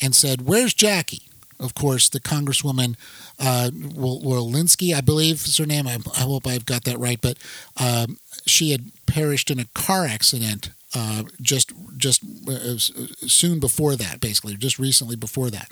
and 0.00 0.14
said, 0.14 0.42
"Where's 0.42 0.74
Jackie?" 0.74 1.22
Of 1.58 1.74
course, 1.74 2.10
the 2.10 2.20
Congresswoman 2.20 2.96
uh, 3.38 3.70
Walensky, 3.72 4.94
I 4.94 5.00
believe 5.00 5.36
is 5.46 5.56
her 5.56 5.64
name. 5.64 5.86
I, 5.86 5.98
I, 6.14 6.20
hope 6.20 6.46
I've 6.46 6.66
got 6.66 6.84
that 6.84 6.98
right, 6.98 7.18
but 7.18 7.38
um, 7.78 8.18
she 8.44 8.72
had 8.72 8.92
perished 9.06 9.50
in 9.50 9.58
a 9.58 9.64
car 9.74 10.04
accident 10.04 10.68
uh, 10.96 11.22
just 11.42 11.72
just 11.96 12.22
uh, 12.48 12.78
soon 13.26 13.60
before 13.60 13.96
that, 13.96 14.20
basically, 14.20 14.56
just 14.56 14.78
recently 14.78 15.16
before 15.16 15.50
that 15.50 15.70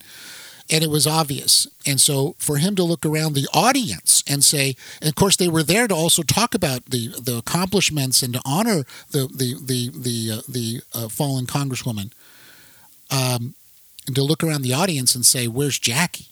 and 0.71 0.83
it 0.83 0.91
was 0.91 1.07
obvious. 1.07 1.67
And 1.87 2.01
so 2.01 2.35
for 2.39 2.57
him 2.57 2.75
to 2.77 2.83
look 2.83 3.05
around 3.05 3.35
the 3.35 3.49
audience 3.53 4.23
and 4.27 4.43
say, 4.43 4.77
and 5.01 5.09
of 5.09 5.15
course 5.15 5.37
they 5.37 5.49
were 5.49 5.63
there 5.63 5.87
to 5.87 5.95
also 5.95 6.23
talk 6.23 6.55
about 6.55 6.87
the 6.87 7.09
the 7.21 7.37
accomplishments 7.37 8.23
and 8.23 8.35
to 8.35 8.41
honor 8.45 8.85
the 9.11 9.29
the 9.29 9.57
the 9.63 9.91
the 9.91 10.39
uh, 10.39 10.43
the 10.49 10.81
uh, 10.95 11.09
fallen 11.09 11.47
congresswoman. 11.47 12.13
Um, 13.11 13.55
and 14.07 14.17
to 14.17 14.23
look 14.23 14.43
around 14.43 14.63
the 14.63 14.75
audience 14.75 15.15
and 15.15 15.25
say, 15.25 15.47
"Where's 15.49 15.79
Jackie?" 15.79 16.29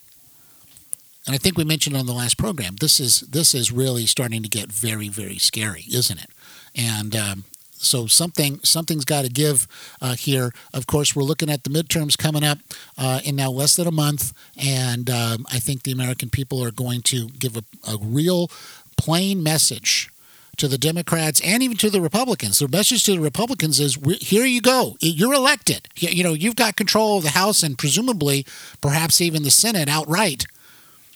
And 1.26 1.35
I 1.35 1.38
think 1.38 1.57
we 1.57 1.64
mentioned 1.64 1.96
on 1.96 2.07
the 2.07 2.12
last 2.12 2.37
program, 2.38 2.76
this 2.76 2.98
is 2.98 3.20
this 3.20 3.55
is 3.55 3.70
really 3.70 4.07
starting 4.07 4.42
to 4.42 4.48
get 4.48 4.72
very 4.72 5.09
very 5.09 5.38
scary, 5.38 5.85
isn't 5.92 6.18
it? 6.18 6.31
And 6.74 7.14
um, 7.14 7.44
so 7.82 8.06
something 8.06 8.60
something's 8.62 9.04
got 9.04 9.24
to 9.24 9.30
give 9.30 9.66
uh, 10.00 10.14
here. 10.14 10.52
Of 10.72 10.86
course, 10.86 11.14
we're 11.14 11.22
looking 11.22 11.50
at 11.50 11.64
the 11.64 11.70
midterms 11.70 12.16
coming 12.16 12.44
up 12.44 12.58
uh, 12.96 13.20
in 13.24 13.36
now 13.36 13.50
less 13.50 13.74
than 13.76 13.86
a 13.86 13.92
month, 13.92 14.32
and 14.56 15.10
um, 15.10 15.46
I 15.50 15.58
think 15.58 15.82
the 15.82 15.92
American 15.92 16.30
people 16.30 16.62
are 16.62 16.70
going 16.70 17.02
to 17.02 17.28
give 17.28 17.56
a, 17.56 17.64
a 17.86 17.96
real 18.00 18.50
plain 18.96 19.42
message 19.42 20.10
to 20.58 20.68
the 20.68 20.78
Democrats 20.78 21.40
and 21.44 21.62
even 21.62 21.76
to 21.78 21.90
the 21.90 22.00
Republicans. 22.00 22.58
The 22.58 22.68
message 22.68 23.04
to 23.04 23.12
the 23.12 23.20
Republicans 23.20 23.80
is 23.80 23.98
here 24.20 24.44
you 24.44 24.60
go. 24.60 24.96
You're 25.00 25.34
elected. 25.34 25.88
You 25.96 26.22
know, 26.22 26.34
you've 26.34 26.56
got 26.56 26.76
control 26.76 27.18
of 27.18 27.24
the 27.24 27.30
House 27.30 27.62
and 27.62 27.78
presumably 27.78 28.46
perhaps 28.80 29.20
even 29.20 29.42
the 29.42 29.50
Senate 29.50 29.88
outright. 29.88 30.44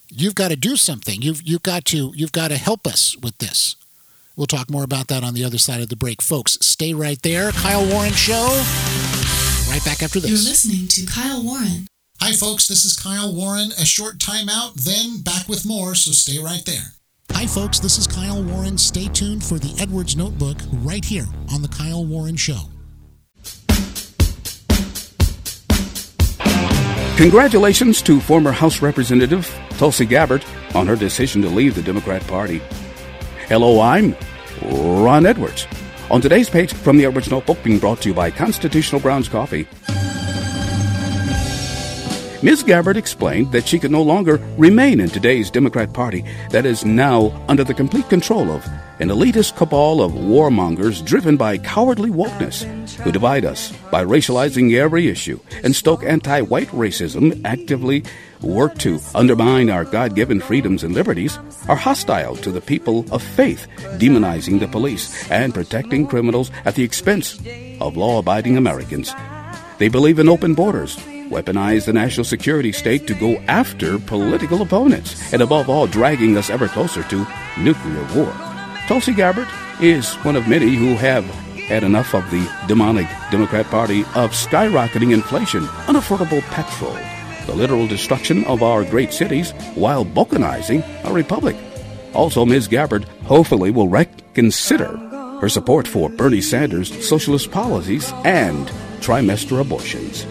You've 0.09 0.35
got 0.35 0.48
to 0.48 0.57
do 0.57 0.76
something. 0.76 1.20
You've 1.20 1.42
you've 1.42 1.62
got 1.62 1.85
to 1.87 2.12
you've 2.14 2.33
got 2.33 2.48
to 2.48 2.57
help 2.57 2.87
us 2.87 3.16
with 3.18 3.37
this. 3.38 3.76
We'll 4.37 4.46
talk 4.46 4.70
more 4.70 4.85
about 4.85 5.09
that 5.09 5.25
on 5.25 5.33
the 5.33 5.44
other 5.44 5.57
side 5.57 5.81
of 5.81 5.88
the 5.88 5.96
break. 5.96 6.20
Folks, 6.20 6.59
stay 6.61 6.92
right 6.92 7.20
there. 7.22 7.53
Kyle 7.53 7.87
Warren 7.90 8.12
Show. 8.12 8.46
Right 9.70 9.83
back 9.85 10.03
after 10.03 10.20
this. 10.20 10.31
You're 10.31 10.51
listening 10.51 10.88
to 10.88 11.07
Kyle 11.07 11.42
Warren. 11.42 11.87
Hi, 12.20 12.33
folks. 12.33 12.68
This 12.68 12.85
is 12.85 12.96
Kyle 12.96 13.35
Warren. 13.35 13.72
A 13.81 13.87
short 13.87 14.18
timeout, 14.18 14.75
then 14.75 15.22
back 15.22 15.49
with 15.49 15.64
more, 15.66 15.94
so 15.94 16.12
stay 16.12 16.38
right 16.42 16.62
there. 16.66 16.92
Hi, 17.33 17.46
folks. 17.46 17.79
This 17.79 17.99
is 17.99 18.07
Kyle 18.07 18.42
Warren. 18.42 18.77
Stay 18.79 19.09
tuned 19.09 19.42
for 19.42 19.59
the 19.59 19.75
Edwards 19.81 20.16
Notebook 20.16 20.59
right 20.72 21.05
here 21.05 21.27
on 21.53 21.62
The 21.62 21.68
Kyle 21.68 22.05
Warren 22.05 22.37
Show. 22.37 22.61
Congratulations 27.16 28.03
to 28.03 28.20
former 28.20 28.53
House 28.53 28.83
Representative 28.83 29.49
Tulsi 29.70 30.05
Gabbard 30.05 30.44
on 30.75 30.87
her 30.87 30.96
decision 30.96 31.40
to 31.42 31.49
leave 31.49 31.75
the 31.75 31.83
Democrat 31.83 32.27
Party. 32.27 32.61
Hello, 33.49 33.81
I'm 33.81 34.17
Ron 34.61 35.25
Edwards. 35.25 35.69
On 36.11 36.21
today's 36.21 36.51
page 36.51 36.73
from 36.73 36.97
the 36.97 37.05
Edwards 37.05 37.31
Notebook, 37.31 37.63
being 37.63 37.79
brought 37.79 38.03
to 38.03 38.09
you 38.09 38.15
by 38.15 38.29
Constitutional 38.29 39.01
Grounds 39.01 39.29
Coffee. 39.29 39.69
Ms. 42.43 42.65
Gabbard 42.65 42.97
explained 42.97 43.53
that 43.53 43.65
she 43.69 43.79
could 43.79 43.93
no 43.93 44.03
longer 44.03 44.39
remain 44.59 44.99
in 44.99 45.09
today's 45.09 45.49
Democrat 45.49 45.93
Party 45.93 46.25
that 46.51 46.67
is 46.67 46.85
now 46.85 47.41
under 47.49 47.63
the 47.63 47.73
complete 47.73 48.09
control 48.09 48.51
of 48.51 48.67
an 48.99 49.11
elitist 49.11 49.57
cabal 49.57 50.03
of 50.03 50.11
warmongers 50.11 51.05
driven 51.05 51.37
by 51.37 51.57
cowardly 51.57 52.11
wokeness 52.11 52.65
who 52.97 53.13
divide 53.13 53.45
us 53.45 53.71
by 53.93 54.05
racializing 54.05 54.75
every 54.75 55.07
issue 55.07 55.39
and 55.63 55.75
stoke 55.75 56.03
anti 56.03 56.41
white 56.41 56.69
racism, 56.69 57.41
actively 57.45 58.03
work 58.42 58.79
to 58.79 59.01
undermine 59.14 59.70
our 59.70 59.85
God 59.85 60.14
given 60.14 60.40
freedoms 60.40 60.85
and 60.85 60.94
liberties, 60.94 61.38
are 61.68 61.77
hostile 61.77 62.37
to 62.37 62.51
the 62.51 62.61
people 62.61 63.05
of 63.11 63.22
faith, 63.22 63.66
demonizing 63.99 64.61
the 64.61 64.68
police 64.68 65.31
and 65.31 65.55
protecting 65.55 66.07
criminals 66.07 66.51
at 66.64 66.75
the 66.75 66.85
expense 66.85 67.38
of 67.81 67.96
law 67.96 68.18
abiding 68.18 68.57
Americans. 68.57 69.12
They 69.79 69.88
believe 69.88 70.18
in 70.18 70.29
open 70.29 70.55
borders 70.55 70.96
weaponize 71.29 71.87
the 71.87 71.92
national 71.92 72.25
security 72.25 72.72
state 72.72 73.07
to 73.07 73.14
go 73.14 73.37
after 73.49 73.99
political 73.99 74.62
opponents, 74.62 75.33
and 75.33 75.42
above 75.42 75.68
all, 75.68 75.87
dragging 75.87 76.37
us 76.37 76.51
ever 76.51 76.68
closer 76.68 77.03
to 77.05 77.27
nuclear 77.59 78.07
war. 78.14 78.33
Tulsi 78.87 79.12
Gabbard 79.12 79.49
is 79.81 80.14
one 80.16 80.37
of 80.37 80.49
many 80.49 80.75
who 80.75 80.94
have 80.94 81.25
had 81.68 81.83
enough 81.83 82.14
of 82.14 82.29
the 82.31 82.49
demonic 82.68 83.09
Democrat 83.31 83.66
Party 83.66 84.03
of 84.14 84.31
skyrocketing 84.31 85.12
inflation, 85.12 85.64
unaffordable 85.88 86.40
petrol, 86.42 86.96
the 87.47 87.55
literal 87.55 87.87
destruction 87.87 88.45
of 88.45 88.63
our 88.63 88.85
great 88.85 89.13
cities 89.13 89.53
while 89.75 90.05
balkanizing 90.05 90.83
our 91.05 91.13
republic. 91.13 91.57
Also, 92.13 92.45
Ms. 92.45 92.69
Gabbard 92.69 93.05
hopefully 93.25 93.71
will 93.71 93.89
reconsider 93.89 94.97
her 95.41 95.49
support 95.49 95.87
for 95.87 96.09
Bernie 96.09 96.41
Sanders' 96.41 97.07
socialist 97.07 97.51
policies 97.51 98.13
and 98.25 98.69
trimester 99.01 99.61
abortions. 99.61 100.25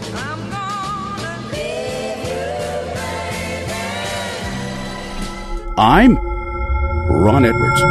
I'm 5.77 6.17
Ron 7.09 7.45
Edwards. 7.45 7.81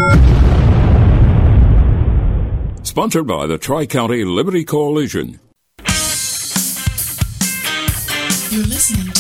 Sponsored 2.89 3.27
by 3.27 3.47
the 3.47 3.59
Tri 3.59 3.87
County 3.87 4.25
Liberty 4.25 4.65
Coalition. 4.65 5.39
You're 8.51 8.65
listening 8.65 9.14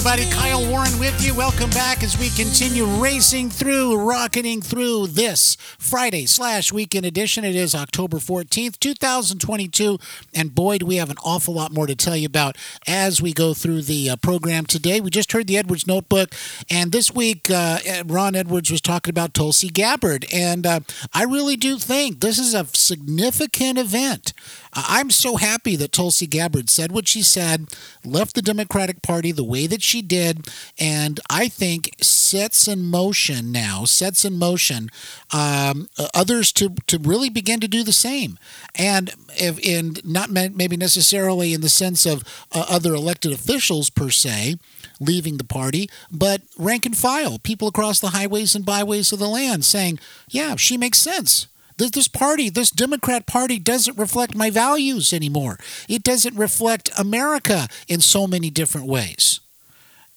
everybody. 0.00 0.30
Kyle 0.30 0.66
Warren 0.70 0.98
with 0.98 1.22
you. 1.22 1.34
Welcome 1.34 1.68
back 1.70 2.02
as 2.02 2.18
we 2.18 2.30
continue 2.30 2.86
racing 2.86 3.50
through, 3.50 3.98
rocketing 3.98 4.62
through 4.62 5.08
this 5.08 5.56
Friday 5.78 6.24
slash 6.24 6.72
weekend 6.72 7.04
edition. 7.04 7.44
It 7.44 7.54
is 7.54 7.74
October 7.74 8.16
14th, 8.16 8.78
2022. 8.78 9.98
And 10.34 10.54
boy, 10.54 10.78
do 10.78 10.86
we 10.86 10.96
have 10.96 11.10
an 11.10 11.18
awful 11.22 11.52
lot 11.52 11.70
more 11.70 11.86
to 11.86 11.94
tell 11.94 12.16
you 12.16 12.24
about 12.24 12.56
as 12.86 13.20
we 13.20 13.34
go 13.34 13.52
through 13.52 13.82
the 13.82 14.08
uh, 14.08 14.16
program 14.16 14.64
today. 14.64 15.02
We 15.02 15.10
just 15.10 15.32
heard 15.32 15.46
the 15.46 15.58
Edwards 15.58 15.86
Notebook, 15.86 16.34
and 16.70 16.92
this 16.92 17.14
week, 17.14 17.50
uh, 17.50 17.80
Ron 18.06 18.34
Edwards 18.34 18.70
was 18.70 18.80
talking 18.80 19.10
about 19.10 19.34
Tulsi 19.34 19.68
Gabbard. 19.68 20.24
And 20.32 20.66
uh, 20.66 20.80
I 21.12 21.24
really 21.24 21.56
do 21.56 21.76
think 21.76 22.20
this 22.20 22.38
is 22.38 22.54
a 22.54 22.64
significant 22.72 23.78
event. 23.78 24.32
I'm 24.72 25.10
so 25.10 25.36
happy 25.36 25.76
that 25.76 25.92
Tulsi 25.92 26.26
Gabbard 26.26 26.70
said 26.70 26.92
what 26.92 27.08
she 27.08 27.22
said, 27.22 27.66
left 28.04 28.34
the 28.34 28.42
Democratic 28.42 29.02
Party 29.02 29.32
the 29.32 29.44
way 29.44 29.66
that 29.66 29.82
she 29.82 30.00
did, 30.02 30.48
and 30.78 31.18
I 31.28 31.48
think 31.48 31.90
sets 32.00 32.68
in 32.68 32.82
motion 32.84 33.50
now, 33.50 33.84
sets 33.84 34.24
in 34.24 34.38
motion 34.38 34.90
um, 35.32 35.88
others 36.14 36.52
to, 36.52 36.70
to 36.86 36.98
really 36.98 37.30
begin 37.30 37.60
to 37.60 37.68
do 37.68 37.82
the 37.82 37.92
same. 37.92 38.38
And 38.74 39.10
if 39.30 39.58
in 39.58 39.96
not 40.04 40.30
maybe 40.30 40.76
necessarily 40.76 41.52
in 41.52 41.60
the 41.60 41.68
sense 41.68 42.06
of 42.06 42.22
uh, 42.52 42.64
other 42.68 42.94
elected 42.94 43.32
officials 43.32 43.90
per 43.90 44.10
se, 44.10 44.56
leaving 45.00 45.38
the 45.38 45.44
party, 45.44 45.88
but 46.10 46.42
rank 46.58 46.86
and 46.86 46.96
file, 46.96 47.38
people 47.38 47.66
across 47.66 47.98
the 47.98 48.10
highways 48.10 48.54
and 48.54 48.64
byways 48.64 49.12
of 49.12 49.18
the 49.18 49.28
land 49.28 49.64
saying, 49.64 49.98
yeah, 50.28 50.56
she 50.56 50.76
makes 50.76 50.98
sense. 50.98 51.46
This, 51.80 51.90
this 51.92 52.08
party, 52.08 52.50
this 52.50 52.70
Democrat 52.70 53.24
Party, 53.24 53.58
doesn't 53.58 53.96
reflect 53.96 54.36
my 54.36 54.50
values 54.50 55.14
anymore. 55.14 55.58
It 55.88 56.02
doesn't 56.02 56.36
reflect 56.36 56.90
America 56.98 57.68
in 57.88 58.00
so 58.00 58.26
many 58.26 58.50
different 58.50 58.86
ways. 58.86 59.40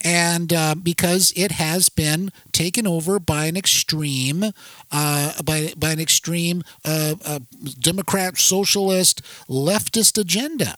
And 0.04 0.52
uh, 0.52 0.76
because 0.76 1.32
it 1.38 1.54
has 1.54 1.88
been 1.88 2.34
taken 2.52 2.86
over 2.86 3.18
by 3.18 3.46
an 3.46 3.56
extreme, 3.56 4.52
uh, 4.92 5.42
by, 5.42 5.72
by 5.78 5.92
an 5.92 6.02
extreme 6.02 6.64
uh, 6.84 7.16
uh 7.24 7.40
Democrat, 7.80 8.38
socialist, 8.38 9.22
leftist 9.48 10.20
agenda. 10.20 10.76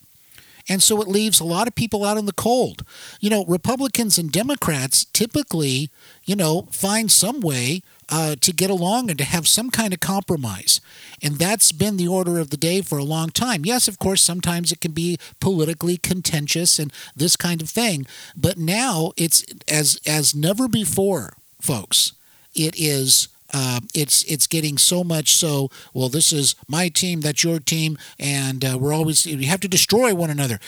And 0.68 0.80
so 0.80 1.02
it 1.02 1.08
leaves 1.08 1.40
a 1.40 1.44
lot 1.44 1.66
of 1.66 1.74
people 1.74 2.04
out 2.04 2.16
in 2.16 2.26
the 2.26 2.32
cold. 2.32 2.84
You 3.20 3.30
know, 3.30 3.44
Republicans 3.46 4.18
and 4.18 4.30
Democrats 4.30 5.04
typically, 5.04 5.90
you 6.24 6.36
know, 6.36 6.68
find 6.70 7.10
some 7.10 7.40
way 7.40 7.82
uh, 8.08 8.36
to 8.40 8.52
get 8.52 8.70
along 8.70 9.10
and 9.10 9.18
to 9.18 9.24
have 9.24 9.48
some 9.48 9.70
kind 9.70 9.92
of 9.92 10.00
compromise. 10.00 10.80
And 11.22 11.36
that's 11.36 11.72
been 11.72 11.96
the 11.96 12.08
order 12.08 12.38
of 12.38 12.50
the 12.50 12.56
day 12.56 12.80
for 12.80 12.98
a 12.98 13.04
long 13.04 13.30
time. 13.30 13.64
Yes, 13.64 13.88
of 13.88 13.98
course, 13.98 14.22
sometimes 14.22 14.70
it 14.72 14.80
can 14.80 14.92
be 14.92 15.18
politically 15.40 15.96
contentious 15.96 16.78
and 16.78 16.92
this 17.14 17.36
kind 17.36 17.62
of 17.62 17.68
thing. 17.68 18.06
But 18.36 18.58
now 18.58 19.12
it's 19.16 19.44
as 19.68 20.00
as 20.06 20.34
never 20.34 20.68
before, 20.68 21.34
folks. 21.60 22.12
It 22.54 22.74
is 22.78 23.28
uh, 23.52 23.80
it's 23.94 24.22
it's 24.24 24.46
getting 24.46 24.78
so 24.78 25.02
much 25.02 25.34
so. 25.34 25.70
Well, 25.94 26.08
this 26.08 26.32
is 26.32 26.54
my 26.68 26.88
team, 26.88 27.20
that's 27.20 27.44
your 27.44 27.58
team, 27.58 27.98
and 28.18 28.64
uh, 28.64 28.78
we're 28.78 28.92
always 28.94 29.24
we 29.26 29.46
have 29.46 29.60
to 29.60 29.68
destroy 29.68 30.14
one 30.14 30.30
another. 30.30 30.58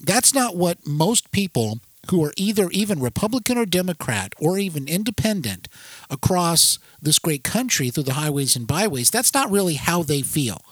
That's 0.00 0.32
not 0.32 0.56
what 0.56 0.86
most 0.86 1.30
people 1.32 1.80
who 2.10 2.24
are 2.24 2.32
either 2.36 2.68
even 2.70 3.00
Republican 3.00 3.56
or 3.56 3.64
Democrat 3.64 4.34
or 4.38 4.58
even 4.58 4.88
independent 4.88 5.68
across 6.10 6.78
this 7.00 7.18
great 7.18 7.44
country 7.44 7.90
through 7.90 8.02
the 8.02 8.14
highways 8.14 8.56
and 8.56 8.66
byways. 8.66 9.10
That's 9.10 9.32
not 9.32 9.50
really 9.50 9.74
how 9.74 10.02
they 10.02 10.22
feel. 10.22 10.62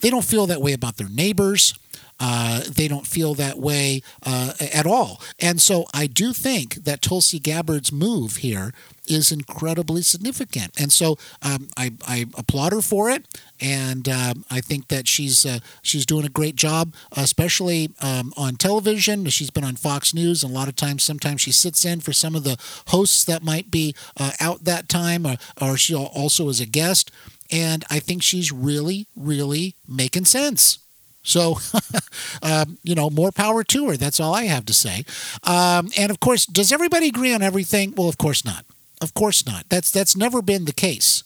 They 0.00 0.10
don't 0.10 0.24
feel 0.24 0.46
that 0.46 0.62
way 0.62 0.72
about 0.72 0.96
their 0.96 1.08
neighbors. 1.08 1.74
Uh, 2.20 2.62
they 2.68 2.88
don't 2.88 3.06
feel 3.06 3.34
that 3.34 3.58
way 3.58 4.02
uh, 4.24 4.52
at 4.72 4.86
all. 4.86 5.20
And 5.40 5.60
so 5.60 5.86
I 5.92 6.06
do 6.06 6.32
think 6.32 6.84
that 6.84 7.02
Tulsi 7.02 7.40
Gabbard's 7.40 7.92
move 7.92 8.36
here 8.36 8.72
is 9.06 9.30
incredibly 9.30 10.02
significant. 10.02 10.72
And 10.78 10.92
so 10.92 11.18
um, 11.42 11.68
I, 11.76 11.92
I, 12.06 12.26
applaud 12.36 12.72
her 12.72 12.80
for 12.80 13.10
it, 13.10 13.26
and 13.60 14.08
um, 14.08 14.44
I 14.50 14.60
think 14.60 14.88
that 14.88 15.06
she's 15.06 15.44
uh, 15.44 15.58
she's 15.82 16.06
doing 16.06 16.24
a 16.24 16.30
great 16.30 16.56
job, 16.56 16.94
especially 17.12 17.90
um, 18.00 18.32
on 18.36 18.56
television. 18.56 19.26
She's 19.26 19.50
been 19.50 19.64
on 19.64 19.76
Fox 19.76 20.14
News, 20.14 20.42
and 20.42 20.52
a 20.52 20.54
lot 20.54 20.68
of 20.68 20.76
times, 20.76 21.02
sometimes 21.02 21.42
she 21.42 21.52
sits 21.52 21.84
in 21.84 22.00
for 22.00 22.12
some 22.12 22.34
of 22.34 22.44
the 22.44 22.56
hosts 22.88 23.24
that 23.24 23.42
might 23.42 23.70
be 23.70 23.94
uh, 24.16 24.32
out 24.40 24.64
that 24.64 24.88
time, 24.88 25.26
or, 25.26 25.36
or 25.60 25.76
she 25.76 25.94
also 25.94 26.48
is 26.48 26.60
a 26.60 26.66
guest. 26.66 27.10
And 27.52 27.84
I 27.90 28.00
think 28.00 28.22
she's 28.22 28.50
really, 28.50 29.06
really 29.14 29.74
making 29.86 30.24
sense. 30.24 30.78
So, 31.24 31.58
um, 32.42 32.78
you 32.84 32.94
know, 32.94 33.10
more 33.10 33.32
power 33.32 33.64
to 33.64 33.88
her. 33.88 33.96
That's 33.96 34.20
all 34.20 34.34
I 34.34 34.44
have 34.44 34.66
to 34.66 34.74
say. 34.74 35.04
Um, 35.42 35.90
and 35.98 36.10
of 36.10 36.20
course, 36.20 36.46
does 36.46 36.70
everybody 36.70 37.08
agree 37.08 37.34
on 37.34 37.42
everything? 37.42 37.94
Well, 37.96 38.08
of 38.08 38.18
course 38.18 38.44
not. 38.44 38.64
Of 39.00 39.14
course 39.14 39.44
not. 39.44 39.68
That's 39.68 39.90
that's 39.90 40.16
never 40.16 40.40
been 40.40 40.66
the 40.66 40.72
case. 40.72 41.24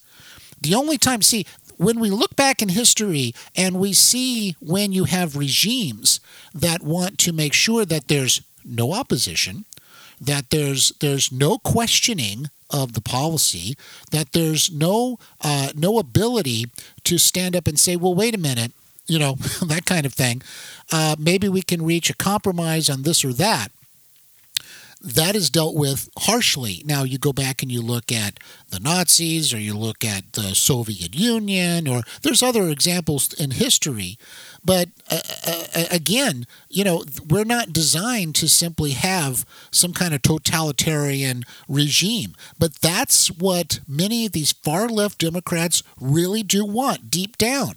The 0.61 0.75
only 0.75 0.99
time, 0.99 1.23
see, 1.23 1.47
when 1.77 2.01
we 2.01 2.11
look 2.11 2.35
back 2.37 2.63
in 2.63 2.71
history 2.71 3.33
and 3.57 3.79
we 3.79 3.93
see 3.93 4.57
when 4.61 4.93
you 4.93 5.05
have 5.05 5.37
regimes 5.37 6.21
that 6.55 6.83
want 6.83 7.19
to 7.19 7.33
make 7.33 7.53
sure 7.53 7.85
that 7.85 8.09
there's 8.09 8.43
no 8.65 8.93
opposition, 8.93 9.65
that 10.21 10.51
there's 10.51 10.93
there's 11.01 11.31
no 11.31 11.59
questioning 11.59 12.51
of 12.71 12.93
the 12.93 13.01
policy, 13.01 13.77
that 14.11 14.33
there's 14.33 14.71
no 14.71 15.19
uh, 15.41 15.71
no 15.75 15.99
ability 15.99 16.67
to 17.05 17.19
stand 17.19 17.57
up 17.57 17.67
and 17.67 17.79
say, 17.79 17.97
well, 17.97 18.15
wait 18.15 18.35
a 18.35 18.39
minute, 18.39 18.73
you 19.09 19.19
know, 19.19 19.35
that 19.67 19.85
kind 19.87 20.07
of 20.07 20.15
thing. 20.15 20.43
Uh, 20.93 21.17
maybe 21.19 21.49
we 21.49 21.63
can 21.63 21.85
reach 21.85 22.11
a 22.11 22.15
compromise 22.15 22.89
on 22.89 23.03
this 23.03 23.25
or 23.25 23.33
that 23.33 23.71
that 25.01 25.37
is 25.37 25.51
dealt 25.51 25.77
with 25.77 26.09
harshly. 26.19 26.83
Now, 26.85 27.05
you 27.05 27.19
go 27.19 27.33
back 27.33 27.63
and 27.63 27.71
you 27.71 27.81
look 27.81 28.11
at 28.11 28.41
the 28.71 28.81
Nazis 28.81 29.55
or 29.55 29.59
you 29.59 29.77
look 29.77 30.05
at 30.05 30.33
the 30.33 30.55
Soviet 30.55 31.15
Union, 31.15 31.87
or 31.87 32.03
there's 32.23 32.43
other 32.43 32.69
examples 32.69 33.33
in 33.33 33.53
history. 33.53 34.19
But 34.65 34.89
uh, 35.09 35.21
uh, 35.47 35.65
uh, 35.75 35.85
again, 35.91 36.47
you 36.69 36.83
know, 36.83 37.05
we're 37.29 37.45
not 37.45 37.73
designed 37.73 38.35
to 38.37 38.49
simply 38.49 38.91
have 38.93 39.45
some 39.71 39.93
kind 39.93 40.15
of 40.15 40.23
totalitarian 40.23 41.45
regime. 41.69 42.35
But 42.59 42.75
that's 42.77 43.31
what 43.31 43.81
many 43.87 44.27
of 44.27 44.33
these 44.33 44.53
far 44.53 44.89
left 44.89 45.19
Democrats 45.19 45.83
really 46.01 46.43
do 46.43 46.65
want 46.65 47.11
deep 47.11 47.39
down. 47.39 47.77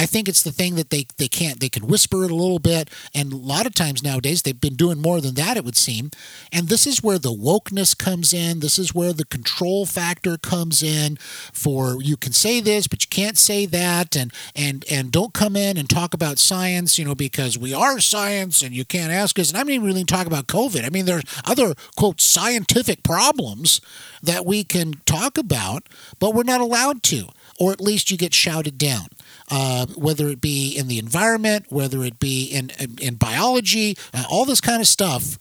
I 0.00 0.06
think 0.06 0.30
it's 0.30 0.42
the 0.42 0.50
thing 0.50 0.76
that 0.76 0.88
they, 0.88 1.06
they 1.18 1.28
can't, 1.28 1.60
they 1.60 1.68
can 1.68 1.86
whisper 1.86 2.24
it 2.24 2.30
a 2.30 2.34
little 2.34 2.58
bit. 2.58 2.88
And 3.14 3.34
a 3.34 3.36
lot 3.36 3.66
of 3.66 3.74
times 3.74 4.02
nowadays, 4.02 4.40
they've 4.40 4.58
been 4.58 4.74
doing 4.74 4.98
more 4.98 5.20
than 5.20 5.34
that, 5.34 5.58
it 5.58 5.64
would 5.64 5.76
seem. 5.76 6.10
And 6.50 6.68
this 6.68 6.86
is 6.86 7.02
where 7.02 7.18
the 7.18 7.34
wokeness 7.34 7.94
comes 7.96 8.32
in. 8.32 8.60
This 8.60 8.78
is 8.78 8.94
where 8.94 9.12
the 9.12 9.26
control 9.26 9.84
factor 9.84 10.38
comes 10.38 10.82
in 10.82 11.18
for 11.52 12.00
you 12.00 12.16
can 12.16 12.32
say 12.32 12.62
this, 12.62 12.86
but 12.86 13.02
you 13.02 13.08
can't 13.10 13.36
say 13.36 13.66
that. 13.66 14.16
And, 14.16 14.32
and, 14.56 14.86
and 14.90 15.12
don't 15.12 15.34
come 15.34 15.54
in 15.54 15.76
and 15.76 15.90
talk 15.90 16.14
about 16.14 16.38
science, 16.38 16.98
you 16.98 17.04
know, 17.04 17.14
because 17.14 17.58
we 17.58 17.74
are 17.74 18.00
science 18.00 18.62
and 18.62 18.74
you 18.74 18.86
can't 18.86 19.12
ask 19.12 19.38
us. 19.38 19.50
And 19.50 19.58
I'm 19.58 19.66
not 19.66 19.74
even 19.74 19.86
really 19.86 20.04
talk 20.04 20.26
about 20.26 20.46
COVID. 20.46 20.82
I 20.82 20.88
mean, 20.88 21.04
there's 21.04 21.24
other, 21.44 21.74
quote, 21.94 22.22
scientific 22.22 23.02
problems 23.02 23.82
that 24.22 24.46
we 24.46 24.64
can 24.64 24.94
talk 25.04 25.36
about, 25.36 25.90
but 26.18 26.34
we're 26.34 26.42
not 26.42 26.62
allowed 26.62 27.02
to, 27.02 27.26
or 27.58 27.70
at 27.70 27.82
least 27.82 28.10
you 28.10 28.16
get 28.16 28.32
shouted 28.32 28.78
down 28.78 29.08
uh, 29.50 29.86
whether 29.96 30.28
it 30.28 30.40
be 30.40 30.76
in 30.76 30.88
the 30.88 30.98
environment, 30.98 31.66
whether 31.70 32.02
it 32.04 32.18
be 32.18 32.44
in, 32.44 32.70
in, 32.78 32.96
in 33.00 33.14
biology, 33.14 33.96
uh, 34.14 34.24
all 34.30 34.44
this 34.44 34.60
kind 34.60 34.80
of 34.80 34.86
stuff. 34.86 35.38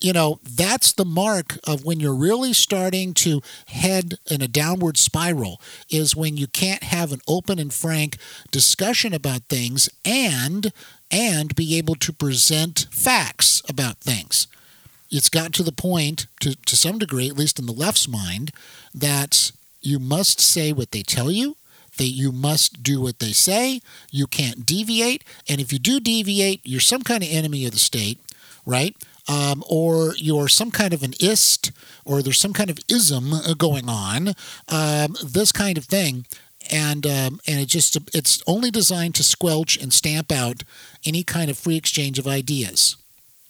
You 0.00 0.12
know, 0.12 0.40
that's 0.42 0.92
the 0.92 1.04
mark 1.04 1.58
of 1.64 1.84
when 1.84 2.00
you're 2.00 2.14
really 2.14 2.52
starting 2.52 3.14
to 3.14 3.40
head 3.68 4.14
in 4.28 4.42
a 4.42 4.48
downward 4.48 4.96
spiral, 4.96 5.60
is 5.88 6.16
when 6.16 6.36
you 6.36 6.48
can't 6.48 6.82
have 6.82 7.12
an 7.12 7.20
open 7.28 7.60
and 7.60 7.72
frank 7.72 8.16
discussion 8.50 9.14
about 9.14 9.42
things 9.42 9.88
and 10.04 10.72
and 11.08 11.54
be 11.54 11.78
able 11.78 11.94
to 11.94 12.12
present 12.12 12.88
facts 12.90 13.62
about 13.68 13.98
things 13.98 14.48
it's 15.12 15.28
got 15.28 15.52
to 15.52 15.62
the 15.62 15.72
point, 15.72 16.26
to, 16.40 16.56
to 16.56 16.74
some 16.74 16.98
degree, 16.98 17.28
at 17.28 17.36
least 17.36 17.58
in 17.58 17.66
the 17.66 17.72
left's 17.72 18.08
mind, 18.08 18.50
that 18.94 19.52
you 19.82 19.98
must 19.98 20.40
say 20.40 20.72
what 20.72 20.90
they 20.90 21.02
tell 21.02 21.30
you 21.30 21.56
they, 21.98 22.04
you 22.04 22.32
must 22.32 22.82
do 22.82 23.00
what 23.00 23.18
they 23.18 23.32
say. 23.32 23.80
You 24.10 24.26
can't 24.26 24.64
deviate. 24.64 25.24
And 25.48 25.60
if 25.60 25.72
you 25.72 25.78
do 25.78 26.00
deviate, 26.00 26.60
you're 26.64 26.80
some 26.80 27.02
kind 27.02 27.22
of 27.22 27.28
enemy 27.30 27.66
of 27.66 27.72
the 27.72 27.78
state, 27.78 28.18
right? 28.64 28.96
Um, 29.28 29.62
or 29.68 30.14
you're 30.16 30.48
some 30.48 30.70
kind 30.70 30.92
of 30.92 31.02
an 31.02 31.14
ist, 31.20 31.70
or 32.04 32.22
there's 32.22 32.40
some 32.40 32.52
kind 32.52 32.70
of 32.70 32.78
ism 32.88 33.32
going 33.56 33.88
on, 33.88 34.28
um, 34.68 35.16
this 35.24 35.52
kind 35.52 35.78
of 35.78 35.84
thing. 35.84 36.26
And 36.70 37.04
um, 37.06 37.40
and 37.46 37.58
it 37.60 37.66
just 37.66 37.96
it's 38.14 38.42
only 38.46 38.70
designed 38.70 39.16
to 39.16 39.24
squelch 39.24 39.76
and 39.76 39.92
stamp 39.92 40.30
out 40.30 40.62
any 41.04 41.24
kind 41.24 41.50
of 41.50 41.58
free 41.58 41.76
exchange 41.76 42.20
of 42.20 42.28
ideas, 42.28 42.96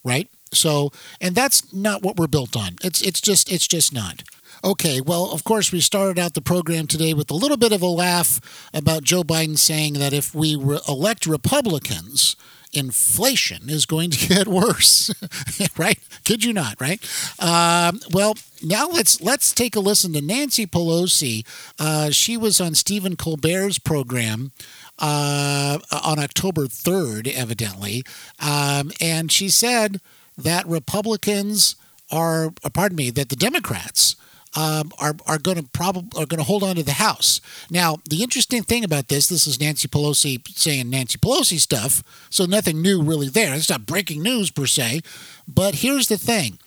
right? 0.03 0.31
So, 0.53 0.93
and 1.21 1.35
that's 1.35 1.73
not 1.75 2.03
what 2.03 2.17
we're 2.17 2.27
built 2.27 2.57
on. 2.57 2.77
It's 2.83 3.03
it's 3.03 3.21
just 3.21 3.53
it's 3.53 3.69
just 3.69 3.93
not. 3.93 4.23
Okay, 4.65 5.01
well, 5.01 5.33
of 5.33 5.43
course, 5.43 5.73
we 5.73 5.81
started 5.81 6.21
out 6.21 6.35
the 6.35 6.41
program 6.41 6.87
today 6.87 7.15
with 7.15 7.33
a 7.33 7.35
little 7.35 7.57
bit 7.57 7.73
of 7.73 7.83
a 7.83 7.87
laugh 7.87 8.71
about 8.73 9.03
Joe 9.03 9.25
Biden 9.25 9.59
saying 9.59 9.95
that 9.95 10.13
if 10.13 10.37
we 10.37 10.55
re- 10.55 10.79
elect 10.87 11.27
Republicans, 11.27 12.37
inflation 12.73 13.69
is 13.69 13.87
going 13.87 14.11
to 14.13 14.29
get 14.35 14.47
worse, 14.47 15.13
right? 15.77 15.99
Kid 16.23 16.45
you 16.45 16.53
not, 16.53 16.81
right? 16.81 17.03
Um, 17.41 17.99
well, 18.13 18.37
now 18.63 18.87
let's 18.87 19.21
let's 19.21 19.53
take 19.53 19.75
a 19.75 19.81
listen 19.81 20.13
to 20.13 20.21
Nancy 20.21 20.65
Pelosi. 20.65 21.45
Uh, 21.81 22.11
she 22.11 22.37
was 22.37 22.61
on 22.61 22.77
Stephen 22.77 23.17
Colbert's 23.17 23.81
program. 23.81 24.53
Uh, 24.99 25.79
on 25.91 26.21
October 26.21 26.67
3rd, 26.67 27.27
evidently. 27.33 28.05
Um, 28.39 28.93
and 29.01 29.33
she 29.33 29.49
said 29.49 30.01
that 30.37 30.65
Republicans 30.69 31.75
are, 32.11 32.53
uh, 32.63 32.69
pardon 32.73 32.97
me, 32.97 33.11
that 33.11 33.29
the 33.31 33.35
Democrats 33.35 34.15
um, 34.55 34.93
are 34.99 35.15
are 35.27 35.39
going 35.39 35.57
to 35.57 35.65
probably 35.73 36.21
are 36.21 36.27
going 36.27 36.39
to 36.39 36.45
hold 36.45 36.63
on 36.63 36.77
to 36.77 36.83
the 36.83 36.93
House. 36.93 37.41
Now, 37.71 37.97
the 38.09 38.23
interesting 38.23 38.63
thing 38.63 38.85
about 38.85 39.09
this, 39.09 39.29
this 39.29 39.47
is 39.47 39.61
Nancy 39.61 39.89
Pelosi 39.89 40.47
saying 40.49 40.91
Nancy 40.91 41.19
Pelosi 41.19 41.59
stuff, 41.59 42.03
so 42.31 42.45
nothing 42.45 42.83
new 42.83 43.03
really 43.03 43.29
there. 43.29 43.55
It's 43.55 43.71
not 43.71 43.87
breaking 43.87 44.23
news 44.23 44.51
per 44.51 44.67
se, 44.67 45.01
but 45.49 45.77
here's 45.77 46.09
the 46.09 46.19
thing. 46.19 46.59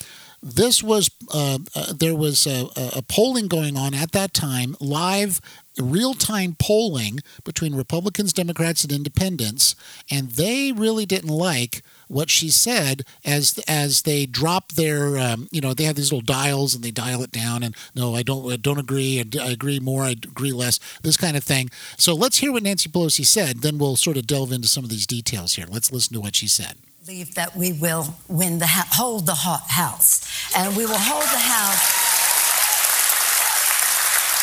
This 0.42 0.84
was 0.84 1.10
uh, 1.34 1.60
uh, 1.74 1.94
there 1.94 2.16
was 2.16 2.46
a, 2.46 2.68
a 2.76 3.02
polling 3.02 3.48
going 3.48 3.76
on 3.78 3.94
at 3.94 4.12
that 4.12 4.34
time, 4.34 4.76
live 4.80 5.42
real 5.80 6.14
time 6.14 6.56
polling 6.60 7.20
between 7.44 7.76
Republicans, 7.76 8.32
Democrats, 8.32 8.84
and 8.84 8.94
Independents, 8.94 9.76
and 10.10 10.30
they 10.32 10.72
really 10.72 11.06
didn't 11.06 11.30
like 11.30 11.82
what 12.08 12.30
she 12.30 12.50
said 12.50 13.04
as 13.24 13.60
as 13.68 14.04
they 14.04 14.26
drop 14.26 14.74
their 14.74 15.18
um, 15.18 15.48
you 15.52 15.62
know 15.62 15.74
they 15.74 15.84
have 15.84 15.96
these 15.96 16.12
little 16.12 16.26
dials 16.26 16.76
and 16.76 16.84
they 16.84 16.92
dial 16.92 17.22
it 17.24 17.32
down 17.32 17.64
and 17.64 17.76
no 17.94 18.16
I 18.16 18.24
don't 18.24 18.52
I 18.52 18.58
don't 18.58 18.80
agree 18.80 19.24
I 19.40 19.50
agree 19.52 19.80
more 19.80 20.04
I 20.04 20.12
agree 20.12 20.52
less 20.52 20.80
this 21.02 21.18
kind 21.18 21.38
of 21.38 21.44
thing. 21.44 21.70
So 21.98 22.14
let's 22.14 22.38
hear 22.38 22.52
what 22.52 22.64
Nancy 22.64 22.90
Pelosi 22.90 23.26
said. 23.26 23.62
Then 23.62 23.78
we'll 23.78 23.96
sort 23.96 24.18
of 24.18 24.28
delve 24.28 24.52
into 24.52 24.68
some 24.68 24.84
of 24.84 24.90
these 24.90 25.08
details 25.08 25.56
here. 25.56 25.66
Let's 25.70 25.92
listen 25.92 26.14
to 26.14 26.22
what 26.22 26.36
she 26.36 26.48
said. 26.48 26.76
Believe 27.06 27.36
that 27.36 27.56
we 27.56 27.72
will 27.72 28.16
win 28.28 28.58
the 28.60 28.68
hold 28.68 29.26
the 29.28 29.36
house 29.36 30.56
and 30.56 30.76
we 30.76 30.86
will 30.86 30.98
hold 30.98 31.24
the 31.24 31.38
house 31.38 32.16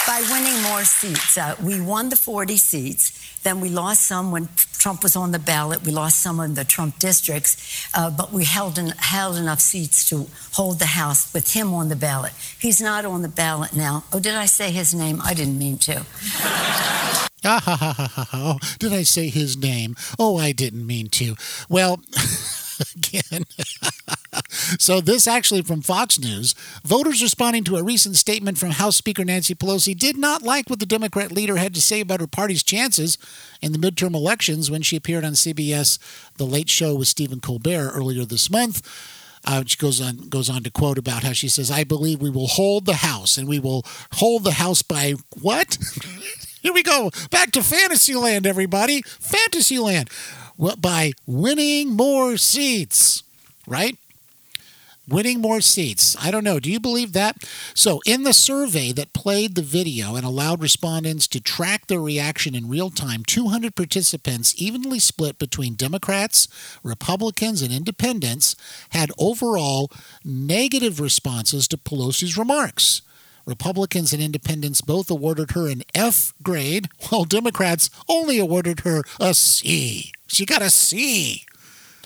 by 0.07 0.21
winning 0.31 0.61
more 0.63 0.85
seats. 0.85 1.39
Uh, 1.39 1.55
we 1.63 1.81
won 1.81 2.09
the 2.09 2.17
40 2.17 2.57
seats, 2.57 3.22
then 3.43 3.61
we 3.61 3.69
lost 3.69 4.07
some 4.07 4.31
when 4.31 4.49
Trump 4.83 5.03
was 5.03 5.15
on 5.15 5.31
the 5.31 5.39
ballot. 5.39 5.85
We 5.85 5.93
lost 5.93 6.21
some 6.21 6.41
in 6.41 6.55
the 6.55 6.65
Trump 6.65 6.99
districts, 6.99 7.87
uh, 7.95 8.11
but 8.11 8.33
we 8.33 8.45
held, 8.45 8.79
held 8.99 9.37
enough 9.37 9.61
seats 9.61 10.05
to 10.11 10.27
hold 10.55 10.79
the 10.79 10.87
House 10.87 11.33
with 11.33 11.53
him 11.53 11.73
on 11.73 11.89
the 11.89 11.97
ballot. 11.97 12.33
He's 12.59 12.81
not 12.81 13.05
on 13.05 13.23
the 13.23 13.29
ballot 13.29 13.77
now. 13.77 14.05
Oh, 14.13 14.19
did 14.19 14.35
I 14.35 14.47
say 14.47 14.71
his 14.71 14.93
name? 14.95 15.21
I 15.23 15.35
didn't 15.35 15.59
mean 15.59 15.79
to. 15.79 16.05
Oh, 17.45 18.59
did 18.79 18.93
I 18.93 19.03
say 19.03 19.29
his 19.29 19.57
name? 19.57 19.97
Oh, 20.19 20.37
I 20.37 20.53
didn't 20.53 20.87
mean 20.87 21.09
to. 21.11 21.37
Well, 21.69 22.01
again. 22.97 23.45
so, 24.79 25.01
this 25.01 25.27
actually 25.27 25.63
from 25.63 25.83
Fox 25.83 26.19
News. 26.19 26.55
Voters 26.85 27.23
responding 27.23 27.65
to 27.65 27.77
a 27.77 27.83
recent 27.83 28.17
statement 28.17 28.59
from 28.59 28.71
House 28.71 28.97
Speaker 28.97 29.25
Nancy 29.25 29.55
Pelosi 29.55 29.97
did 29.97 30.17
not 30.17 30.43
like 30.43 30.69
what 30.69 30.81
the 30.81 30.87
Democrat 30.87 31.33
leader 31.33 31.57
had 31.57 31.75
to 31.75 31.83
say 31.83 32.01
about 32.01 32.21
her 32.21 32.27
party's 32.27 32.63
chances 32.63 33.19
in 33.61 33.73
the 33.73 33.79
midterm 33.79 34.15
elections 34.15 34.71
when 34.71 34.83
she 34.83 34.97
appeared 34.97 35.25
on 35.25 35.33
CBS 35.33 35.99
The 36.37 36.47
Late 36.47 36.69
Show 36.69 36.95
with 36.95 37.09
Stephen 37.09 37.41
Colbert 37.41 37.93
earlier 37.95 38.25
this 38.25 38.51
month. 38.51 38.83
Uh, 39.45 39.65
she 39.67 39.77
goes 39.77 40.01
on 40.01 40.29
goes 40.29 40.49
on 40.49 40.63
to 40.63 40.71
quote 40.71 40.99
about 40.99 41.25
how 41.25 41.33
she 41.33 41.49
says, 41.49 41.71
"I 41.71 41.83
believe 41.83 42.21
we 42.21 42.31
will 42.31 42.47
hold 42.47 42.87
the 42.87 42.95
House, 42.95 43.37
and 43.37 43.49
we 43.49 43.59
will 43.59 43.85
hold 44.13 44.45
the 44.45 44.53
House 44.53 44.83
by 44.83 45.15
what? 45.41 45.79
Here 46.63 46.73
we 46.73 46.85
go 46.85 47.11
back 47.31 47.51
to 47.53 47.63
Fantasyland, 47.63 48.47
everybody. 48.47 49.03
Fantasyland, 49.03 50.09
well, 50.57 50.77
by 50.77 51.13
winning 51.27 51.91
more 51.91 52.37
seats, 52.37 53.25
right? 53.67 53.99
Winning 55.09 55.41
more 55.41 55.61
seats. 55.61 56.17
I 56.21 56.31
don't 56.31 56.45
know. 56.45 56.61
Do 56.61 56.71
you 56.71 56.79
believe 56.79 57.13
that? 57.13 57.37
So, 57.75 58.01
in 58.07 58.23
the 58.23 58.33
survey 58.33 58.93
that 58.93 59.13
played 59.13 59.57
the 59.57 59.63
video 59.63 60.15
and 60.15 60.25
allowed 60.25 60.63
respondents 60.63 61.27
to 61.29 61.41
track 61.41 61.89
their 61.89 62.01
reaction 62.01 62.55
in 62.55 62.69
real 62.69 62.89
time, 62.89 63.25
200 63.25 63.75
participants, 63.75 64.55
evenly 64.59 65.01
split 65.01 65.41
between 65.41 65.75
Democrats, 65.75 66.47
Republicans, 66.85 67.63
and 67.63 67.73
independents, 67.73 68.55
had 68.91 69.11
overall 69.19 69.91
negative 70.25 71.01
responses 71.01 71.67
to 71.67 71.77
Pelosi's 71.77 72.39
remarks. 72.39 73.03
Republicans 73.45 74.13
and 74.13 74.23
independents 74.23 74.81
both 74.81 75.11
awarded 75.11 75.51
her 75.51 75.69
an 75.69 75.83
F 75.97 76.33
grade, 76.45 76.89
while 77.09 77.25
Democrats 77.25 77.91
only 78.09 78.39
awarded 78.39 78.81
her 78.81 79.03
a 79.19 79.35
C. 79.35 80.13
She 80.29 80.47
got 80.47 80.63
a 80.63 80.71
C 80.71 81.45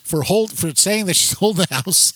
for 0.06 0.22
hold 0.22 0.52
for 0.52 0.72
saying 0.74 1.06
that 1.06 1.14
she 1.14 1.34
sold 1.34 1.56
the 1.58 1.66
house. 1.74 2.12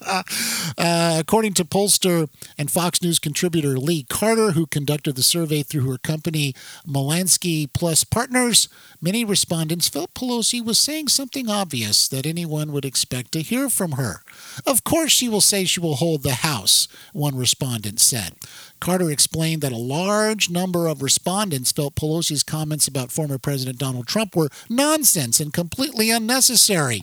uh, 0.78 1.16
according 1.20 1.52
to 1.54 1.64
pollster 1.64 2.28
and 2.56 2.70
Fox 2.70 3.02
News 3.02 3.18
contributor 3.18 3.78
Lee 3.78 4.04
Carter, 4.04 4.52
who 4.52 4.66
conducted 4.66 5.16
the 5.16 5.22
survey 5.22 5.62
through 5.62 5.90
her 5.90 5.98
company 5.98 6.54
Maslansky 6.86 7.70
Plus 7.72 8.04
Partners, 8.04 8.68
many 9.00 9.24
respondents 9.24 9.88
felt 9.88 10.14
Pelosi 10.14 10.64
was 10.64 10.78
saying 10.78 11.08
something 11.08 11.48
obvious 11.48 12.08
that 12.08 12.26
anyone 12.26 12.72
would 12.72 12.84
expect 12.84 13.32
to 13.32 13.42
hear 13.42 13.68
from 13.68 13.92
her. 13.92 14.22
Of 14.66 14.84
course, 14.84 15.12
she 15.12 15.28
will 15.28 15.40
say 15.40 15.64
she 15.64 15.80
will 15.80 15.96
hold 15.96 16.22
the 16.22 16.34
House, 16.34 16.88
one 17.12 17.36
respondent 17.36 18.00
said. 18.00 18.34
Carter 18.80 19.10
explained 19.10 19.62
that 19.62 19.72
a 19.72 19.76
large 19.76 20.50
number 20.50 20.86
of 20.86 21.02
respondents 21.02 21.72
felt 21.72 21.94
Pelosi's 21.94 22.42
comments 22.42 22.88
about 22.88 23.12
former 23.12 23.38
President 23.38 23.78
Donald 23.78 24.06
Trump 24.06 24.34
were 24.34 24.48
nonsense 24.68 25.40
and 25.40 25.52
completely 25.52 26.10
unnecessary. 26.10 27.02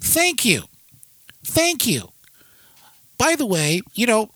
Thank 0.00 0.44
you. 0.44 0.64
Thank 1.44 1.86
you. 1.86 2.10
By 3.18 3.34
the 3.34 3.46
way, 3.46 3.80
you 3.94 4.06
know, 4.06 4.30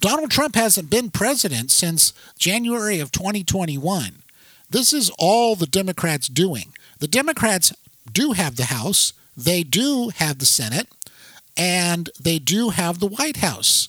Donald 0.00 0.30
Trump 0.30 0.54
hasn't 0.54 0.88
been 0.88 1.10
president 1.10 1.72
since 1.72 2.12
January 2.38 3.00
of 3.00 3.10
2021. 3.10 4.22
This 4.74 4.92
is 4.92 5.08
all 5.20 5.54
the 5.54 5.68
Democrats 5.68 6.26
doing. 6.26 6.72
The 6.98 7.06
Democrats 7.06 7.72
do 8.12 8.32
have 8.32 8.56
the 8.56 8.64
House, 8.64 9.12
they 9.36 9.62
do 9.62 10.10
have 10.16 10.40
the 10.40 10.46
Senate, 10.46 10.88
and 11.56 12.10
they 12.20 12.40
do 12.40 12.70
have 12.70 12.98
the 12.98 13.06
White 13.06 13.36
House. 13.36 13.88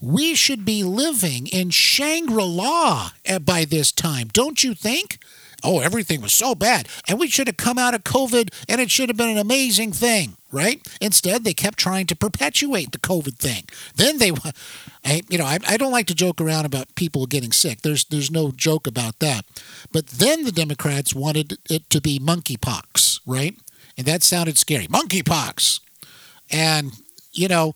We 0.00 0.34
should 0.34 0.64
be 0.64 0.82
living 0.82 1.46
in 1.46 1.70
Shangri 1.70 2.42
La 2.42 3.12
eh, 3.24 3.38
by 3.38 3.64
this 3.64 3.92
time, 3.92 4.26
don't 4.32 4.64
you 4.64 4.74
think? 4.74 5.20
Oh, 5.66 5.80
everything 5.80 6.20
was 6.20 6.32
so 6.32 6.54
bad. 6.54 6.88
And 7.08 7.18
we 7.18 7.26
should 7.26 7.48
have 7.48 7.56
come 7.56 7.76
out 7.76 7.92
of 7.92 8.04
COVID 8.04 8.54
and 8.68 8.80
it 8.80 8.88
should 8.88 9.08
have 9.08 9.16
been 9.16 9.30
an 9.30 9.36
amazing 9.36 9.90
thing, 9.90 10.36
right? 10.52 10.80
Instead, 11.00 11.42
they 11.42 11.54
kept 11.54 11.76
trying 11.76 12.06
to 12.06 12.14
perpetuate 12.14 12.92
the 12.92 12.98
COVID 12.98 13.36
thing. 13.36 13.64
Then 13.96 14.18
they, 14.18 14.30
I, 15.04 15.22
you 15.28 15.38
know, 15.38 15.44
I, 15.44 15.58
I 15.66 15.76
don't 15.76 15.90
like 15.90 16.06
to 16.06 16.14
joke 16.14 16.40
around 16.40 16.66
about 16.66 16.94
people 16.94 17.26
getting 17.26 17.50
sick. 17.50 17.82
There's, 17.82 18.04
there's 18.04 18.30
no 18.30 18.52
joke 18.52 18.86
about 18.86 19.18
that. 19.18 19.44
But 19.90 20.06
then 20.06 20.44
the 20.44 20.52
Democrats 20.52 21.14
wanted 21.14 21.58
it 21.68 21.90
to 21.90 22.00
be 22.00 22.20
monkeypox, 22.20 23.20
right? 23.26 23.56
And 23.98 24.06
that 24.06 24.22
sounded 24.22 24.58
scary. 24.58 24.86
Monkeypox. 24.86 25.80
And, 26.48 26.92
you 27.32 27.48
know, 27.48 27.74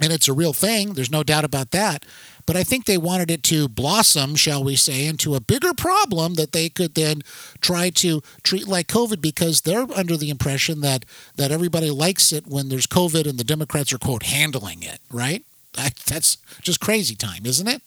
and 0.00 0.12
it's 0.12 0.28
a 0.28 0.32
real 0.32 0.54
thing. 0.54 0.94
There's 0.94 1.10
no 1.10 1.22
doubt 1.22 1.44
about 1.44 1.72
that. 1.72 2.06
But 2.46 2.56
I 2.56 2.64
think 2.64 2.84
they 2.84 2.98
wanted 2.98 3.30
it 3.30 3.42
to 3.44 3.68
blossom, 3.68 4.34
shall 4.34 4.64
we 4.64 4.76
say, 4.76 5.06
into 5.06 5.34
a 5.34 5.40
bigger 5.40 5.74
problem 5.74 6.34
that 6.34 6.52
they 6.52 6.68
could 6.68 6.94
then 6.94 7.22
try 7.60 7.90
to 7.90 8.22
treat 8.42 8.66
like 8.66 8.88
COVID 8.88 9.20
because 9.20 9.60
they're 9.60 9.86
under 9.94 10.16
the 10.16 10.30
impression 10.30 10.80
that, 10.80 11.04
that 11.36 11.52
everybody 11.52 11.90
likes 11.90 12.32
it 12.32 12.46
when 12.46 12.68
there's 12.68 12.86
COVID 12.86 13.28
and 13.28 13.38
the 13.38 13.44
Democrats 13.44 13.92
are, 13.92 13.98
quote, 13.98 14.24
handling 14.24 14.82
it, 14.82 15.00
right? 15.10 15.44
That's 15.72 16.36
just 16.60 16.80
crazy 16.80 17.14
time, 17.14 17.46
isn't 17.46 17.68
it? 17.68 17.82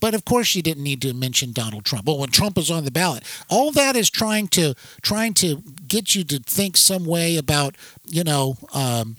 But 0.00 0.14
of 0.14 0.24
course, 0.24 0.54
you 0.54 0.62
didn't 0.62 0.82
need 0.82 1.00
to 1.02 1.14
mention 1.14 1.52
Donald 1.52 1.84
Trump. 1.84 2.06
Well, 2.06 2.18
when 2.18 2.30
Trump 2.30 2.56
was 2.56 2.70
on 2.70 2.84
the 2.84 2.90
ballot, 2.90 3.22
all 3.48 3.70
that 3.70 3.94
is 3.94 4.10
trying 4.10 4.48
to 4.48 4.74
trying 5.00 5.32
to 5.34 5.62
get 5.86 6.16
you 6.16 6.24
to 6.24 6.40
think 6.40 6.76
some 6.76 7.04
way 7.06 7.36
about, 7.36 7.76
you 8.04 8.24
know, 8.24 8.56
um, 8.74 9.16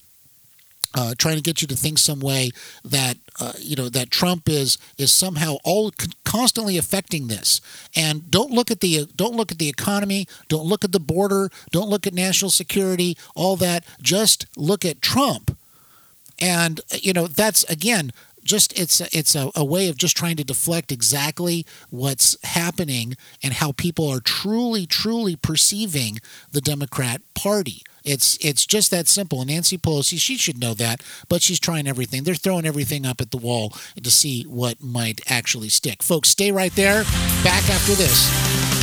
uh, 0.94 1.14
trying 1.18 1.36
to 1.36 1.42
get 1.42 1.62
you 1.62 1.68
to 1.68 1.76
think 1.76 1.98
some 1.98 2.20
way 2.20 2.52
that 2.84 3.18
uh, 3.40 3.54
you 3.60 3.76
know 3.76 3.90
that 3.90 4.12
Trump 4.12 4.48
is 4.48 4.78
is 4.98 5.12
somehow 5.12 5.58
all 5.64 5.92
constantly 6.24 6.78
affecting 6.78 7.28
this. 7.28 7.62
And 7.96 8.30
don't 8.30 8.52
look 8.52 8.72
at 8.72 8.80
the 8.80 9.08
don't 9.16 9.36
look 9.36 9.52
at 9.52 9.60
the 9.60 9.70
economy, 9.70 10.28
don't 10.48 10.66
look 10.66 10.84
at 10.84 10.92
the 10.92 11.00
border, 11.00 11.50
don't 11.72 11.90
look 11.90 12.06
at 12.08 12.14
national 12.14 12.52
security, 12.52 13.18
all 13.36 13.56
that. 13.58 13.84
Just 14.02 14.46
look 14.56 14.86
at 14.86 15.02
Trump. 15.02 15.58
And 16.40 16.82
you 16.92 17.14
know 17.14 17.28
that's 17.28 17.64
again 17.66 18.12
just 18.44 18.78
it's 18.78 19.02
it's 19.02 19.36
a, 19.36 19.52
a, 19.56 19.64
way 19.64 19.88
of 19.90 19.98
just 19.98 20.18
trying 20.18 20.36
to 20.36 20.44
deflect 20.44 20.92
exactly 20.92 21.66
what's 21.90 22.38
happening 22.44 23.16
and 23.42 23.54
how 23.54 23.72
people 23.72 24.10
are 24.10 24.20
truly 24.20 24.86
truly 24.86 25.36
perceiving 25.36 26.20
the 26.52 26.62
Democrat 26.62 27.22
Party. 27.34 27.84
It's 28.04 28.38
it's 28.42 28.66
just 28.66 28.92
that 28.92 29.08
simple. 29.08 29.44
Nancy 29.46 29.78
Pelosi, 29.78 30.20
she 30.20 30.38
should 30.38 30.60
know 30.60 30.74
that, 30.74 31.02
but 31.30 31.42
she's 31.42 31.60
trying 31.60 31.88
everything. 31.88 32.24
They're 32.24 32.36
throwing 32.36 32.66
everything 32.66 33.06
up 33.06 33.22
at 33.22 33.32
the 33.32 33.38
wall 33.38 33.74
to 34.02 34.12
see 34.12 34.44
what 34.44 34.82
might 34.84 35.22
actually 35.30 35.70
stick. 35.70 36.04
Folks, 36.04 36.30
stay 36.30 36.52
right 36.52 36.74
there. 36.76 37.04
Back 37.44 37.70
after 37.70 37.94
this. 37.94 38.83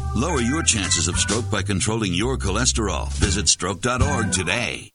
Lower 0.13 0.41
your 0.41 0.61
chances 0.61 1.07
of 1.07 1.17
stroke 1.17 1.49
by 1.49 1.63
controlling 1.63 2.13
your 2.13 2.37
cholesterol. 2.37 3.07
Visit 3.13 3.47
stroke.org 3.47 4.33
today. 4.33 4.91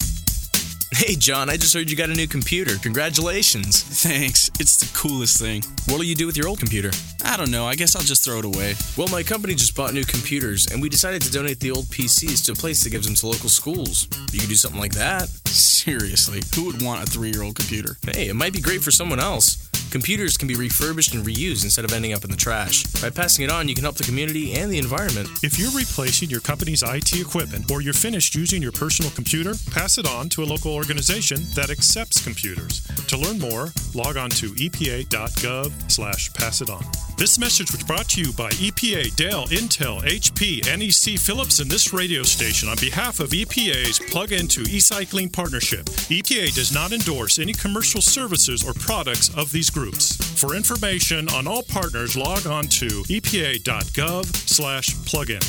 Hey, 0.93 1.15
John, 1.15 1.49
I 1.49 1.57
just 1.57 1.73
heard 1.73 1.91
you 1.91 1.97
got 1.97 2.11
a 2.11 2.15
new 2.15 2.27
computer. 2.27 2.77
Congratulations. 2.83 3.83
Thanks. 3.83 4.51
It's 4.61 4.77
the 4.77 4.99
coolest 4.99 5.41
thing. 5.41 5.63
What'll 5.87 6.05
you 6.05 6.15
do 6.15 6.27
with 6.27 6.37
your 6.37 6.49
old 6.49 6.59
computer? 6.59 6.91
I 7.25 7.39
don't 7.39 7.51
know. 7.51 7.67
I 7.67 7.77
guess 7.77 7.97
I'll 7.97 8.03
just 8.03 8.27
throw 8.27 8.41
it 8.41 8.45
away. 8.45 8.75
Well, 8.99 9.09
my 9.09 9.23
company 9.23 9.55
just 9.55 9.75
bought 9.75 9.95
new 9.95 10.05
computers, 10.05 10.67
and 10.67 10.83
we 10.83 10.91
decided 10.91 11.23
to 11.23 11.33
donate 11.33 11.61
the 11.61 11.71
old 11.71 11.87
PCs 11.87 12.45
to 12.47 12.53
a 12.53 12.55
place 12.55 12.85
that 12.85 12.91
gives 12.91 13.07
them 13.07 13.15
to 13.17 13.27
local 13.27 13.49
schools. 13.49 14.09
You 14.33 14.41
could 14.41 14.51
do 14.51 14.55
something 14.55 14.81
like 14.81 14.95
that. 14.95 15.29
Seriously, 15.49 16.43
who 16.55 16.67
would 16.67 16.83
want 16.83 17.03
a 17.03 17.07
three 17.07 17.31
year 17.31 17.43
old 17.43 17.57
computer? 17.57 17.97
Hey, 18.07 18.29
it 18.29 18.37
might 18.37 18.53
be 18.53 18.61
great 18.61 18.83
for 18.83 18.91
someone 18.91 19.21
else. 19.21 19.71
Computers 19.91 20.37
can 20.37 20.49
be 20.49 20.55
refurbished 20.55 21.15
and 21.15 21.25
reused 21.25 21.65
instead 21.65 21.85
of 21.85 21.93
ending 21.93 22.13
up 22.13 22.25
in 22.25 22.31
the 22.31 22.37
trash. 22.37 22.85
By 23.01 23.11
passing 23.11 23.45
it 23.45 23.51
on, 23.51 23.69
you 23.69 23.75
can 23.75 23.85
help 23.85 23.97
the 23.97 24.05
community 24.05 24.55
and 24.55 24.71
the 24.71 24.79
environment. 24.79 25.29
If 25.43 25.59
you're 25.59 25.71
replacing 25.71 26.29
your 26.31 26.41
company's 26.41 26.83
IT 26.83 27.19
equipment 27.19 27.71
or 27.71 27.81
you're 27.81 27.95
finished 27.95 28.35
using 28.35 28.63
your 28.63 28.73
personal 28.73 29.11
computer, 29.13 29.55
pass 29.71 29.99
it 29.99 30.07
on 30.07 30.29
to 30.31 30.43
a 30.43 30.47
local 30.47 30.75
organization 30.75 31.39
that 31.55 31.71
accepts 31.71 32.23
computers. 32.23 32.87
To 33.09 33.17
learn 33.17 33.39
more, 33.39 33.69
log 33.95 34.17
on 34.17 34.31
to 34.31 34.51
epa.gov 34.51 35.91
slash 35.91 36.33
pass 36.35 36.61
it 36.61 36.71
on. 36.71 36.85
This 37.17 37.39
message 37.39 37.73
was 37.73 37.83
brought 37.83 38.09
to 38.11 38.21
you 38.21 38.31
by 38.35 38.51
EPA, 38.51 39.17
Dell, 39.17 39.47
Intel, 39.47 40.03
HP, 40.03 40.61
NEC, 40.67 41.19
Philips, 41.19 41.61
and 41.61 41.71
this 41.71 41.95
radio 41.95 42.23
station 42.23 42.69
on 42.69 42.77
behalf 42.77 43.21
of 43.21 43.31
EPA's 43.31 43.99
Plug 44.11 44.33
Into 44.33 44.61
E-Cycling 44.69 45.31
Partnership. 45.31 45.87
EPA 45.87 46.55
does 46.55 46.75
not 46.75 46.93
endorse 46.93 47.39
any 47.39 47.55
commercial 47.55 48.03
services 48.03 48.63
or 48.63 48.75
products 48.75 49.35
of 49.35 49.51
these 49.51 49.71
groups. 49.77 50.17
For 50.41 50.57
information 50.57 51.29
on 51.29 51.47
all 51.47 51.63
partners, 51.63 52.17
log 52.17 52.47
on 52.47 52.65
to 52.81 52.87
epa.gov 53.13 54.25
slash 54.49 54.89
plugin. 55.05 55.45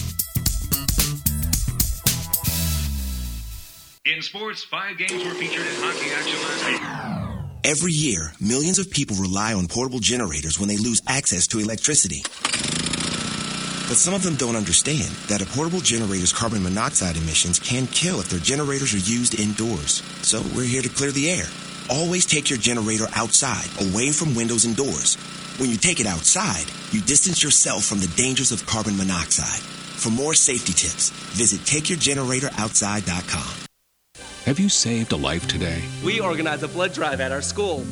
In 4.05 4.21
sports, 4.21 4.65
five 4.65 4.97
games 4.97 5.23
were 5.23 5.33
featured 5.33 5.65
in 5.65 5.73
hockey 5.77 6.11
action 6.11 6.39
last 6.41 6.63
night. 6.63 7.61
Every 7.63 7.93
year, 7.93 8.33
millions 8.41 8.79
of 8.79 8.91
people 8.91 9.15
rely 9.15 9.53
on 9.53 9.67
portable 9.67 9.99
generators 9.99 10.59
when 10.59 10.67
they 10.67 10.77
lose 10.77 11.01
access 11.07 11.47
to 11.47 11.59
electricity. 11.59 12.21
But 13.87 13.95
some 13.95 14.13
of 14.13 14.23
them 14.23 14.35
don't 14.35 14.57
understand 14.57 15.09
that 15.29 15.41
a 15.41 15.45
portable 15.45 15.79
generator's 15.79 16.33
carbon 16.33 16.63
monoxide 16.63 17.15
emissions 17.15 17.59
can 17.59 17.87
kill 17.87 18.19
if 18.19 18.27
their 18.27 18.41
generators 18.41 18.93
are 18.93 19.09
used 19.09 19.39
indoors. 19.39 20.03
So 20.21 20.41
we're 20.53 20.65
here 20.65 20.81
to 20.81 20.89
clear 20.89 21.11
the 21.11 21.29
air. 21.31 21.45
Always 21.89 22.25
take 22.25 22.49
your 22.49 22.59
generator 22.59 23.07
outside, 23.15 23.69
away 23.89 24.11
from 24.11 24.35
windows 24.35 24.65
and 24.65 24.75
doors. 24.75 25.15
When 25.57 25.69
you 25.69 25.77
take 25.77 26.01
it 26.01 26.05
outside, 26.05 26.65
you 26.91 26.99
distance 27.01 27.41
yourself 27.41 27.85
from 27.85 27.99
the 27.99 28.11
dangers 28.17 28.51
of 28.51 28.65
carbon 28.65 28.97
monoxide. 28.97 29.61
For 29.61 30.09
more 30.09 30.33
safety 30.33 30.73
tips, 30.73 31.09
visit 31.09 31.61
takeyourgeneratoroutside.com. 31.61 33.65
Have 34.45 34.59
you 34.59 34.69
saved 34.69 35.13
a 35.13 35.15
life 35.15 35.47
today? 35.47 35.81
We 36.03 36.19
organize 36.19 36.63
a 36.63 36.67
blood 36.67 36.93
drive 36.93 37.21
at 37.21 37.31
our 37.31 37.41
school. 37.41 37.85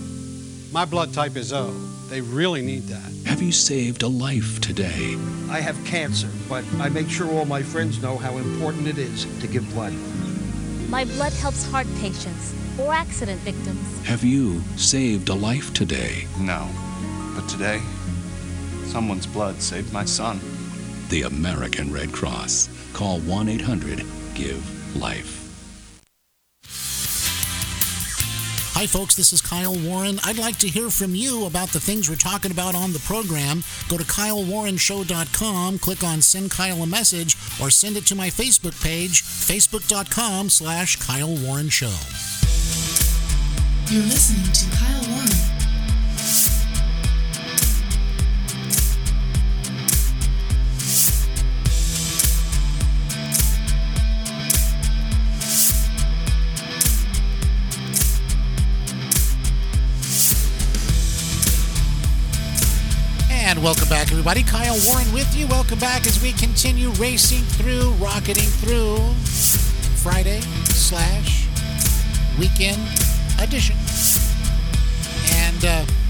My 0.72 0.84
blood 0.84 1.14
type 1.14 1.38
is 1.38 1.54
O. 1.54 1.72
They 2.10 2.22
really 2.22 2.62
need 2.62 2.84
that. 2.84 3.28
Have 3.28 3.42
you 3.42 3.52
saved 3.52 4.04
a 4.04 4.08
life 4.08 4.62
today? 4.62 5.18
I 5.50 5.62
have 5.62 5.84
cancer, 5.86 6.30
but 6.50 6.64
I 6.80 6.90
make 6.90 7.10
sure 7.10 7.32
all 7.32 7.46
my 7.46 7.64
friends 7.64 8.02
know 8.02 8.18
how 8.18 8.38
important 8.38 8.88
it 8.88 8.98
is 8.98 9.26
to 9.40 9.48
give 9.48 9.68
blood. 9.74 9.94
My 10.90 11.06
blood 11.06 11.34
helps 11.34 11.66
heart 11.66 11.88
patients 12.00 12.54
or 12.80 12.94
accident 12.94 13.40
victims. 13.42 14.06
Have 14.06 14.24
you 14.24 14.62
saved 14.76 15.30
a 15.30 15.34
life 15.34 15.74
today? 15.74 16.28
No. 16.40 16.70
But 17.36 17.48
today, 17.50 17.82
someone's 18.86 19.28
blood 19.28 19.62
saved 19.62 19.92
my 19.92 20.06
son. 20.06 20.40
The 21.10 21.24
American 21.24 21.92
Red 21.92 22.12
Cross. 22.12 22.70
Call 22.94 23.20
1 23.20 23.50
800 23.50 24.00
GIVE 24.36 24.96
LIFE. 24.96 25.46
Hi, 28.78 28.88
folks. 28.88 29.16
This 29.16 29.32
is 29.32 29.40
Kyle 29.40 29.74
Warren. 29.74 30.20
I'd 30.26 30.38
like 30.38 30.58
to 30.58 30.68
hear 30.68 30.90
from 30.90 31.16
you 31.16 31.46
about 31.46 31.70
the 31.70 31.80
things 31.80 32.10
we're 32.10 32.18
talking 32.18 32.52
about 32.52 32.76
on 32.76 32.92
the 32.92 33.00
program. 33.00 33.64
Go 33.88 33.98
to 33.98 34.04
kylewarrenshow.com, 34.04 35.80
click 35.80 36.04
on 36.04 36.22
Send 36.22 36.52
Kyle 36.52 36.84
a 36.84 36.86
Message, 36.86 37.38
or 37.62 37.70
send 37.70 37.96
it 37.96 38.06
to 38.08 38.16
my 38.16 38.28
Facebook 38.28 38.76
page, 38.84 39.24
facebook.com 39.24 40.50
slash 40.50 40.98
Kyle 40.98 41.38
Warren 41.38 41.70
Show. 41.70 41.96
You're 43.88 44.02
listening 44.02 44.52
to 44.52 44.78
Kyle 44.78 45.10
Warren. 45.12 45.30
And 63.30 63.62
welcome 63.62 63.88
back, 63.88 64.12
everybody. 64.12 64.42
Kyle 64.42 64.76
Warren 64.88 65.14
with 65.14 65.38
you. 65.38 65.46
Welcome 65.46 65.78
back 65.78 66.08
as 66.08 66.20
we 66.24 66.32
continue 66.32 66.90
racing 66.94 67.44
through, 67.44 67.92
rocketing 67.92 68.50
through 68.50 68.98
Friday 70.02 70.42
slash 70.72 71.48
weekend 72.40 73.05
edition. 73.40 73.76
And 75.48 75.66
uh, 75.66 76.05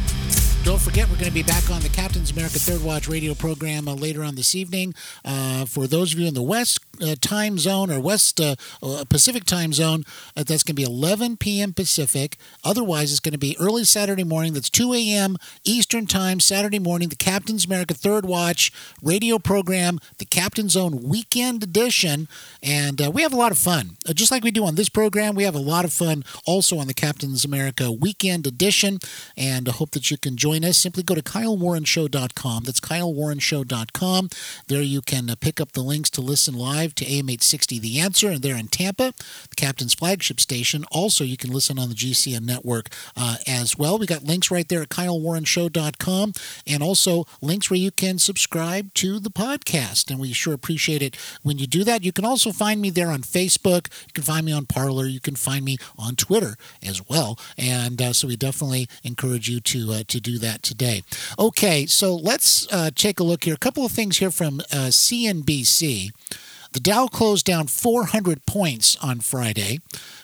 don't 0.66 0.82
forget, 0.82 1.08
we're 1.08 1.16
going 1.18 1.28
to 1.28 1.32
be 1.32 1.44
back 1.44 1.70
on 1.70 1.80
the 1.82 1.90
Captain's 1.90 2.32
America 2.32 2.58
Third 2.58 2.84
Watch 2.84 3.08
radio 3.08 3.36
program 3.36 3.88
uh, 3.88 3.94
later 3.94 4.24
on 4.24 4.34
this 4.34 4.56
evening. 4.56 4.96
Uh, 5.24 5.64
for 5.66 5.86
those 5.86 6.12
of 6.12 6.18
you 6.18 6.28
in 6.28 6.34
the 6.34 6.42
West 6.42 6.80
uh, 7.04 7.14
time 7.22 7.60
zone 7.60 7.92
or 7.92 8.00
West 8.00 8.42
uh, 8.42 8.56
uh, 8.82 9.06
Pacific 9.08 9.44
time 9.44 9.74
zone, 9.74 10.04
uh, 10.36 10.42
that's 10.42 10.64
going 10.64 10.74
to 10.76 10.82
be 10.82 10.82
11 10.82 11.38
p.m. 11.38 11.72
Pacific. 11.72 12.38
Otherwise, 12.64 13.12
it's 13.12 13.20
going 13.20 13.34
to 13.34 13.38
be 13.38 13.56
early 13.60 13.84
Saturday 13.84 14.24
morning. 14.24 14.54
That's 14.54 14.72
2 14.72 14.92
a.m. 14.96 15.38
Eastern 15.64 16.08
time, 16.08 16.40
Saturday 16.40 16.80
morning. 16.80 17.10
The 17.10 17.16
Captain's 17.16 17.66
America 17.66 17.94
Third 17.94 18.26
Watch 18.26 18.72
radio 19.04 19.38
program, 19.38 20.00
the 20.18 20.26
Captain's 20.26 20.72
Zone 20.72 21.04
Weekend 21.04 21.62
Edition. 21.62 22.28
And 22.64 23.00
we 23.14 23.22
have 23.22 23.34
a 23.34 23.38
lot 23.38 23.52
of 23.52 23.60
fun. 23.60 23.98
Just 24.16 24.32
like 24.32 24.44
we 24.44 24.50
do 24.50 24.66
on 24.66 24.74
this 24.74 24.90
program, 24.90 25.36
we 25.36 25.44
have 25.44 25.54
a 25.54 25.60
lot 25.60 25.86
of 25.86 25.94
fun 25.94 26.24
also 26.44 26.80
on 26.80 26.88
the 26.88 26.96
Captain's 26.96 27.46
America 27.46 27.92
Weekend 27.92 28.48
Edition. 28.48 28.98
And 29.38 29.70
I 29.70 29.72
hope 29.72 29.92
that 29.92 30.10
you 30.10 30.18
can 30.18 30.36
join 30.38 30.55
us. 30.64 30.78
Simply 30.78 31.04
go 31.04 31.16
to 31.16 31.22
kylewarrenshow.com. 31.22 32.64
That's 32.64 32.80
kylewarrenshow.com. 32.80 34.30
There 34.68 34.82
you 34.82 35.02
can 35.02 35.30
uh, 35.30 35.36
pick 35.36 35.60
up 35.60 35.72
the 35.74 35.82
links 35.82 36.10
to 36.12 36.22
listen 36.22 36.54
live 36.54 36.96
to 36.96 37.06
AM 37.06 37.30
860 37.30 37.80
The 37.80 38.00
Answer, 38.00 38.30
and 38.30 38.42
they're 38.42 38.56
in 38.56 38.68
Tampa, 38.68 39.14
the 39.50 39.56
Captain's 39.56 39.94
flagship 39.94 40.40
station. 40.40 40.86
Also, 40.92 41.24
you 41.24 41.38
can 41.38 41.52
listen 41.52 41.80
on 41.80 41.90
the 41.90 41.96
GCN 41.96 42.44
network 42.44 42.90
uh, 43.18 43.38
as 43.48 43.78
well. 43.78 43.98
We 43.98 44.06
got 44.06 44.24
links 44.24 44.52
right 44.52 44.68
there 44.68 44.82
at 44.82 44.90
kylewarrenshow.com, 44.90 46.34
and 46.68 46.84
also 46.84 47.26
links 47.42 47.70
where 47.70 47.80
you 47.80 47.92
can 47.92 48.20
subscribe 48.20 48.94
to 48.96 49.20
the 49.20 49.32
podcast. 49.32 50.10
And 50.10 50.20
we 50.20 50.32
sure 50.34 50.54
appreciate 50.54 51.02
it 51.02 51.18
when 51.42 51.58
you 51.58 51.68
do 51.68 51.84
that. 51.84 52.04
You 52.04 52.12
can 52.12 52.26
also 52.26 52.52
find 52.52 52.82
me 52.82 52.90
there 52.90 53.10
on 53.10 53.22
Facebook. 53.22 53.88
You 54.08 54.14
can 54.14 54.24
find 54.24 54.46
me 54.46 54.52
on 54.52 54.66
Parler. 54.66 55.06
You 55.06 55.20
can 55.20 55.36
find 55.36 55.66
me 55.66 55.78
on 55.98 56.16
Twitter 56.16 56.56
as 56.84 57.08
well. 57.10 57.40
And 57.58 58.02
uh, 58.02 58.14
so 58.14 58.28
we 58.28 58.36
definitely 58.36 58.88
encourage 59.04 59.50
you 59.50 59.60
to 59.62 59.94
uh, 59.94 60.04
to 60.08 60.20
do 60.20 60.38
that 60.40 60.45
today. 60.54 61.04
Okay, 61.38 61.86
so 61.86 62.16
let's 62.16 62.72
uh, 62.72 62.92
take 62.96 63.20
a 63.20 63.24
look 63.24 63.44
here. 63.44 63.54
A 63.54 63.58
couple 63.58 63.86
of 63.86 63.92
things 63.92 64.18
here 64.18 64.32
from 64.32 64.60
uh, 64.72 64.90
CNBC. 64.90 66.12
The 66.74 66.80
Dow 66.82 67.08
closed 67.08 67.46
down 67.46 67.68
400 67.68 68.46
points 68.46 68.98
on 69.02 69.22
Friday 69.22 69.80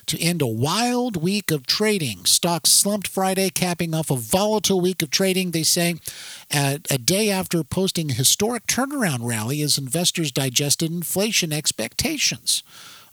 to 0.06 0.22
end 0.22 0.42
a 0.42 0.48
wild 0.48 1.16
week 1.16 1.50
of 1.50 1.66
trading. 1.66 2.26
Stocks 2.26 2.70
slumped 2.70 3.08
Friday, 3.08 3.50
capping 3.50 3.94
off 3.94 4.12
a 4.12 4.18
volatile 4.18 4.82
week 4.82 5.02
of 5.02 5.10
trading, 5.10 5.52
they 5.52 5.64
say, 5.64 5.96
a 6.52 6.78
day 6.98 7.30
after 7.30 7.64
posting 7.64 8.12
a 8.12 8.16
historic 8.16 8.68
turnaround 8.68 9.20
rally 9.22 9.62
as 9.62 9.78
investors 9.78 10.30
digested 10.30 10.92
inflation 10.92 11.54
expectations. 11.54 12.64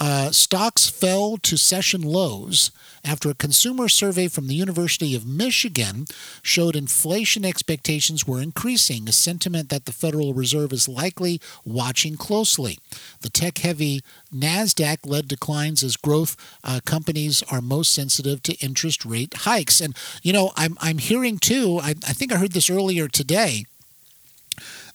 Uh, 0.00 0.30
stocks 0.30 0.88
fell 0.88 1.36
to 1.38 1.56
session 1.56 2.02
lows 2.02 2.70
after 3.04 3.30
a 3.30 3.34
consumer 3.34 3.88
survey 3.88 4.28
from 4.28 4.46
the 4.46 4.54
University 4.54 5.14
of 5.14 5.26
Michigan 5.26 6.06
showed 6.42 6.76
inflation 6.76 7.44
expectations 7.44 8.26
were 8.26 8.40
increasing, 8.40 9.08
a 9.08 9.12
sentiment 9.12 9.70
that 9.70 9.86
the 9.86 9.92
Federal 9.92 10.34
Reserve 10.34 10.72
is 10.72 10.88
likely 10.88 11.40
watching 11.64 12.16
closely. 12.16 12.78
The 13.22 13.28
tech 13.28 13.58
heavy 13.58 14.02
NASDAQ 14.34 14.98
led 15.04 15.26
declines 15.26 15.82
as 15.82 15.96
growth 15.96 16.36
uh, 16.62 16.80
companies 16.84 17.42
are 17.50 17.60
most 17.60 17.92
sensitive 17.92 18.42
to 18.44 18.54
interest 18.54 19.04
rate 19.04 19.34
hikes. 19.38 19.80
And, 19.80 19.96
you 20.22 20.32
know, 20.32 20.52
I'm, 20.56 20.76
I'm 20.80 20.98
hearing 20.98 21.38
too, 21.38 21.80
I, 21.82 21.90
I 21.90 22.12
think 22.12 22.32
I 22.32 22.36
heard 22.36 22.52
this 22.52 22.70
earlier 22.70 23.08
today, 23.08 23.64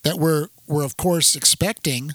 that 0.03 0.17
we're, 0.17 0.47
we're 0.67 0.85
of 0.85 0.97
course 0.97 1.35
expecting 1.35 2.11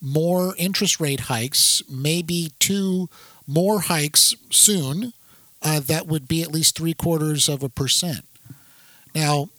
more 0.00 0.54
interest 0.56 1.00
rate 1.00 1.20
hikes, 1.20 1.82
maybe 1.88 2.52
two 2.58 3.08
more 3.46 3.80
hikes 3.80 4.34
soon. 4.50 5.12
Uh, 5.62 5.80
that 5.80 6.06
would 6.06 6.26
be 6.26 6.42
at 6.42 6.52
least 6.52 6.76
three 6.76 6.94
quarters 6.94 7.48
of 7.48 7.62
a 7.62 7.68
percent. 7.68 8.24
Now, 9.14 9.50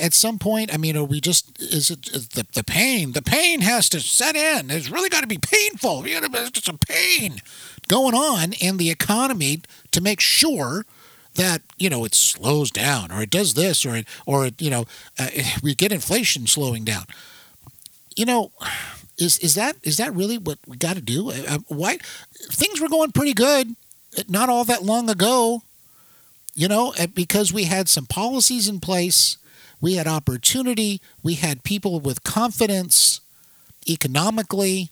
at 0.00 0.14
some 0.14 0.38
point, 0.38 0.72
I 0.72 0.78
mean, 0.78 0.96
are 0.96 1.04
we 1.04 1.20
just 1.20 1.60
is 1.60 1.90
it 1.90 2.08
is 2.08 2.28
the 2.28 2.46
the 2.54 2.64
pain? 2.64 3.12
The 3.12 3.22
pain 3.22 3.60
has 3.60 3.88
to 3.90 4.00
set 4.00 4.34
in. 4.34 4.70
It's 4.70 4.90
really 4.90 5.08
got 5.08 5.20
to 5.20 5.26
be 5.26 5.38
painful. 5.38 6.06
You 6.08 6.20
know, 6.20 6.28
it's 6.32 6.50
just 6.50 6.68
a 6.68 6.78
pain 6.78 7.40
going 7.86 8.14
on 8.14 8.54
in 8.54 8.78
the 8.78 8.90
economy 8.90 9.60
to 9.92 10.00
make 10.00 10.20
sure 10.20 10.86
that 11.34 11.62
you 11.78 11.90
know 11.90 12.04
it 12.04 12.14
slows 12.14 12.70
down 12.70 13.10
or 13.10 13.22
it 13.22 13.30
does 13.30 13.54
this 13.54 13.84
or 13.84 13.96
it 13.96 14.06
or 14.26 14.46
it 14.46 14.60
you 14.60 14.70
know 14.70 14.84
uh, 15.18 15.28
we 15.62 15.74
get 15.74 15.92
inflation 15.92 16.46
slowing 16.46 16.84
down 16.84 17.04
you 18.16 18.24
know 18.24 18.52
is 19.18 19.38
is 19.38 19.54
that 19.54 19.76
is 19.82 19.96
that 19.96 20.14
really 20.14 20.38
what 20.38 20.58
we 20.66 20.76
got 20.76 20.96
to 20.96 21.02
do? 21.02 21.30
Uh, 21.30 21.58
why 21.68 21.98
things 22.50 22.80
were 22.80 22.88
going 22.88 23.12
pretty 23.12 23.34
good 23.34 23.74
not 24.28 24.48
all 24.48 24.64
that 24.64 24.82
long 24.82 25.10
ago 25.10 25.62
you 26.54 26.68
know 26.68 26.94
uh, 26.98 27.06
because 27.08 27.52
we 27.52 27.64
had 27.64 27.88
some 27.88 28.06
policies 28.06 28.68
in 28.68 28.78
place 28.78 29.38
we 29.80 29.94
had 29.94 30.06
opportunity 30.06 31.00
we 31.22 31.34
had 31.34 31.64
people 31.64 31.98
with 31.98 32.22
confidence 32.22 33.20
economically 33.88 34.90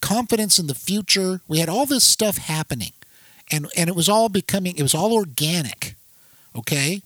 confidence 0.00 0.58
in 0.58 0.66
the 0.66 0.74
future. 0.74 1.40
We 1.46 1.58
had 1.58 1.68
all 1.68 1.86
this 1.86 2.04
stuff 2.04 2.38
happening 2.38 2.92
and 3.50 3.66
and 3.76 3.88
it 3.88 3.96
was 3.96 4.08
all 4.08 4.28
becoming 4.28 4.76
it 4.76 4.82
was 4.82 4.94
all 4.94 5.12
organic 5.12 5.94
okay 6.54 7.02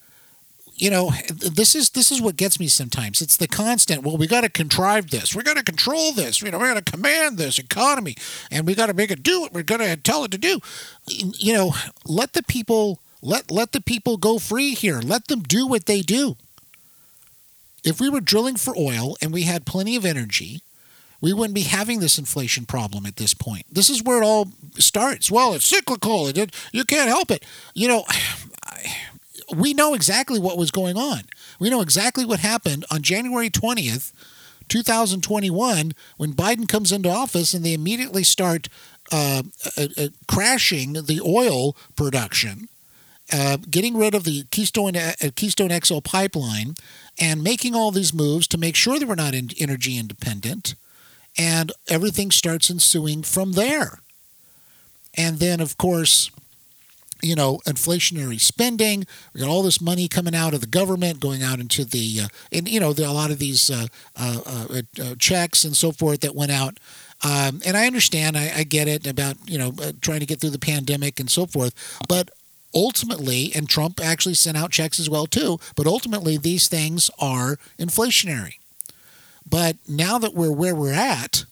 you 0.76 0.90
know 0.90 1.12
this 1.28 1.74
is 1.74 1.90
this 1.90 2.10
is 2.10 2.20
what 2.20 2.36
gets 2.36 2.58
me 2.58 2.66
sometimes 2.66 3.22
it's 3.22 3.36
the 3.36 3.46
constant 3.46 4.02
well 4.02 4.16
we 4.16 4.26
got 4.26 4.42
to 4.42 4.48
contrive 4.48 5.10
this 5.10 5.34
we 5.34 5.42
got 5.42 5.56
to 5.56 5.62
control 5.62 6.12
this 6.12 6.42
you 6.42 6.50
know 6.50 6.58
we 6.58 6.66
got 6.66 6.84
to 6.84 6.92
command 6.92 7.38
this 7.38 7.58
economy 7.58 8.16
and 8.50 8.66
we 8.66 8.74
got 8.74 8.86
to 8.86 8.94
make 8.94 9.10
it 9.10 9.22
do 9.22 9.40
what 9.40 9.52
we're 9.52 9.62
going 9.62 9.80
to 9.80 9.96
tell 9.96 10.24
it 10.24 10.30
to 10.30 10.38
do 10.38 10.60
you 11.06 11.52
know 11.52 11.74
let 12.06 12.32
the 12.32 12.42
people 12.42 13.00
let 13.22 13.50
let 13.50 13.72
the 13.72 13.80
people 13.80 14.16
go 14.16 14.38
free 14.38 14.74
here 14.74 15.00
let 15.00 15.28
them 15.28 15.40
do 15.40 15.66
what 15.66 15.86
they 15.86 16.00
do 16.00 16.36
if 17.84 18.00
we 18.00 18.08
were 18.08 18.20
drilling 18.20 18.56
for 18.56 18.76
oil 18.76 19.16
and 19.22 19.32
we 19.32 19.42
had 19.42 19.64
plenty 19.66 19.94
of 19.96 20.04
energy 20.04 20.60
we 21.24 21.32
wouldn't 21.32 21.54
be 21.54 21.62
having 21.62 22.00
this 22.00 22.18
inflation 22.18 22.66
problem 22.66 23.06
at 23.06 23.16
this 23.16 23.32
point. 23.32 23.64
This 23.72 23.88
is 23.88 24.02
where 24.02 24.20
it 24.20 24.26
all 24.26 24.48
starts. 24.74 25.30
Well, 25.30 25.54
it's 25.54 25.64
cyclical. 25.64 26.26
It, 26.26 26.54
you 26.70 26.84
can't 26.84 27.08
help 27.08 27.30
it. 27.30 27.46
You 27.72 27.88
know, 27.88 28.04
we 29.54 29.74
know 29.74 29.94
exactly 29.94 30.38
what 30.38 30.58
was 30.58 30.70
going 30.70 30.96
on. 30.96 31.22
We 31.58 31.70
know 31.70 31.80
exactly 31.80 32.24
what 32.24 32.40
happened 32.40 32.84
on 32.90 33.02
January 33.02 33.50
20th, 33.50 34.12
2021, 34.68 35.92
when 36.16 36.32
Biden 36.32 36.68
comes 36.68 36.92
into 36.92 37.10
office 37.10 37.52
and 37.54 37.64
they 37.64 37.74
immediately 37.74 38.24
start 38.24 38.68
uh, 39.12 39.42
uh, 39.76 39.86
uh, 39.98 40.08
crashing 40.26 40.94
the 40.94 41.20
oil 41.24 41.76
production. 41.96 42.68
Uh, 43.32 43.56
getting 43.70 43.96
rid 43.96 44.14
of 44.14 44.24
the 44.24 44.44
Keystone 44.50 44.96
uh, 44.96 45.14
Keystone 45.34 45.70
XL 45.70 46.00
pipeline 46.00 46.74
and 47.18 47.42
making 47.42 47.74
all 47.74 47.90
these 47.90 48.12
moves 48.12 48.46
to 48.48 48.58
make 48.58 48.76
sure 48.76 48.98
that 48.98 49.08
we're 49.08 49.14
not 49.14 49.34
in 49.34 49.48
energy 49.58 49.98
independent 49.98 50.74
and 51.36 51.72
everything 51.88 52.30
starts 52.30 52.70
ensuing 52.70 53.22
from 53.22 53.52
there. 53.52 54.00
And 55.16 55.38
then, 55.38 55.60
of 55.60 55.78
course, 55.78 56.30
you 57.24 57.34
know, 57.34 57.58
inflationary 57.66 58.38
spending. 58.38 59.06
We 59.32 59.40
got 59.40 59.48
all 59.48 59.62
this 59.62 59.80
money 59.80 60.08
coming 60.08 60.34
out 60.34 60.52
of 60.54 60.60
the 60.60 60.66
government, 60.66 61.20
going 61.20 61.42
out 61.42 61.58
into 61.58 61.84
the, 61.84 62.20
uh, 62.24 62.28
and 62.52 62.68
you 62.68 62.78
know, 62.78 62.90
are 62.90 63.04
a 63.04 63.12
lot 63.12 63.30
of 63.30 63.38
these 63.38 63.70
uh, 63.70 63.86
uh, 64.16 64.40
uh, 64.46 64.82
uh 65.02 65.14
checks 65.18 65.64
and 65.64 65.76
so 65.76 65.90
forth 65.90 66.20
that 66.20 66.34
went 66.34 66.52
out. 66.52 66.78
Um, 67.22 67.62
and 67.64 67.76
I 67.76 67.86
understand, 67.86 68.36
I, 68.36 68.52
I, 68.54 68.64
get 68.64 68.86
it 68.86 69.06
about 69.06 69.36
you 69.46 69.56
know 69.56 69.72
uh, 69.82 69.92
trying 70.02 70.20
to 70.20 70.26
get 70.26 70.40
through 70.40 70.50
the 70.50 70.58
pandemic 70.58 71.18
and 71.18 71.30
so 71.30 71.46
forth. 71.46 71.74
But 72.08 72.30
ultimately, 72.74 73.52
and 73.54 73.68
Trump 73.68 74.00
actually 74.02 74.34
sent 74.34 74.56
out 74.56 74.72
checks 74.72 75.00
as 75.00 75.08
well 75.08 75.26
too. 75.26 75.58
But 75.76 75.86
ultimately, 75.86 76.36
these 76.36 76.68
things 76.68 77.10
are 77.18 77.58
inflationary. 77.78 78.56
But 79.48 79.76
now 79.88 80.18
that 80.18 80.34
we're 80.34 80.52
where 80.52 80.74
we're 80.74 80.92
at, 80.92 81.44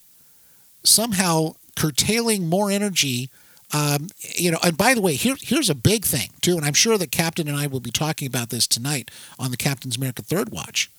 somehow 0.84 1.54
curtailing 1.76 2.48
more 2.48 2.70
energy. 2.70 3.30
Um, 3.72 4.08
you 4.36 4.50
know, 4.50 4.58
and 4.62 4.76
by 4.76 4.94
the 4.94 5.00
way, 5.00 5.14
here, 5.14 5.36
here's 5.40 5.70
a 5.70 5.74
big 5.74 6.04
thing 6.04 6.30
too, 6.40 6.56
and 6.56 6.64
I'm 6.64 6.74
sure 6.74 6.98
that 6.98 7.10
Captain 7.10 7.48
and 7.48 7.56
I 7.56 7.66
will 7.66 7.80
be 7.80 7.90
talking 7.90 8.26
about 8.26 8.50
this 8.50 8.66
tonight 8.66 9.10
on 9.38 9.50
the 9.50 9.56
Captain's 9.56 9.96
America 9.96 10.22
Third 10.22 10.50
Watch, 10.50 10.90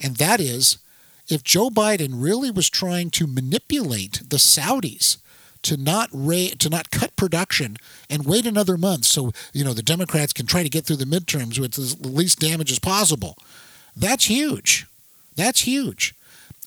and 0.00 0.16
that 0.16 0.40
is 0.40 0.78
if 1.28 1.42
Joe 1.42 1.70
Biden 1.70 2.10
really 2.12 2.50
was 2.50 2.68
trying 2.68 3.10
to 3.10 3.26
manipulate 3.26 4.20
the 4.28 4.36
Saudis 4.36 5.16
to 5.62 5.76
not 5.76 6.10
ra- 6.12 6.54
to 6.58 6.68
not 6.68 6.90
cut 6.90 7.16
production 7.16 7.76
and 8.08 8.26
wait 8.26 8.46
another 8.46 8.76
month 8.76 9.04
so 9.04 9.32
you 9.52 9.64
know 9.64 9.72
the 9.72 9.82
Democrats 9.82 10.32
can 10.32 10.46
try 10.46 10.62
to 10.62 10.68
get 10.68 10.84
through 10.84 10.96
the 10.96 11.04
midterms 11.04 11.58
with 11.58 11.72
the 11.72 12.08
least 12.08 12.38
damage 12.38 12.70
as 12.70 12.78
possible. 12.78 13.36
That's 13.96 14.26
huge. 14.26 14.86
That's 15.36 15.62
huge 15.62 16.14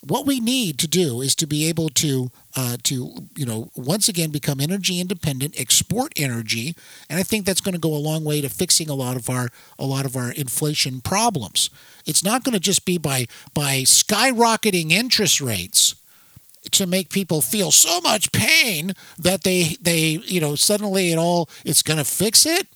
what 0.05 0.25
we 0.25 0.39
need 0.39 0.77
to 0.79 0.87
do 0.87 1.21
is 1.21 1.33
to 1.35 1.47
be 1.47 1.67
able 1.69 1.89
to 1.89 2.29
uh, 2.55 2.77
to 2.83 3.27
you 3.35 3.45
know 3.45 3.69
once 3.75 4.09
again 4.09 4.31
become 4.31 4.59
energy 4.59 4.99
independent, 4.99 5.59
export 5.59 6.11
energy, 6.15 6.75
and 7.09 7.19
I 7.19 7.23
think 7.23 7.45
that's 7.45 7.61
going 7.61 7.73
to 7.73 7.79
go 7.79 7.93
a 7.93 7.97
long 7.97 8.23
way 8.23 8.41
to 8.41 8.49
fixing 8.49 8.89
a 8.89 8.95
lot 8.95 9.15
of 9.15 9.29
our 9.29 9.49
a 9.79 9.85
lot 9.85 10.05
of 10.05 10.15
our 10.15 10.31
inflation 10.31 11.01
problems. 11.01 11.69
It's 12.05 12.23
not 12.23 12.43
going 12.43 12.53
to 12.53 12.59
just 12.59 12.85
be 12.85 12.97
by 12.97 13.27
by 13.53 13.83
skyrocketing 13.83 14.91
interest 14.91 15.39
rates 15.39 15.95
to 16.71 16.87
make 16.87 17.09
people 17.09 17.41
feel 17.41 17.71
so 17.71 18.01
much 18.01 18.31
pain 18.31 18.93
that 19.17 19.43
they 19.43 19.77
they 19.81 20.21
you 20.25 20.41
know 20.41 20.55
suddenly 20.55 21.11
it 21.11 21.17
all 21.17 21.49
it's 21.63 21.81
going 21.81 21.97
to 21.97 22.05
fix 22.05 22.45
it 22.45 22.67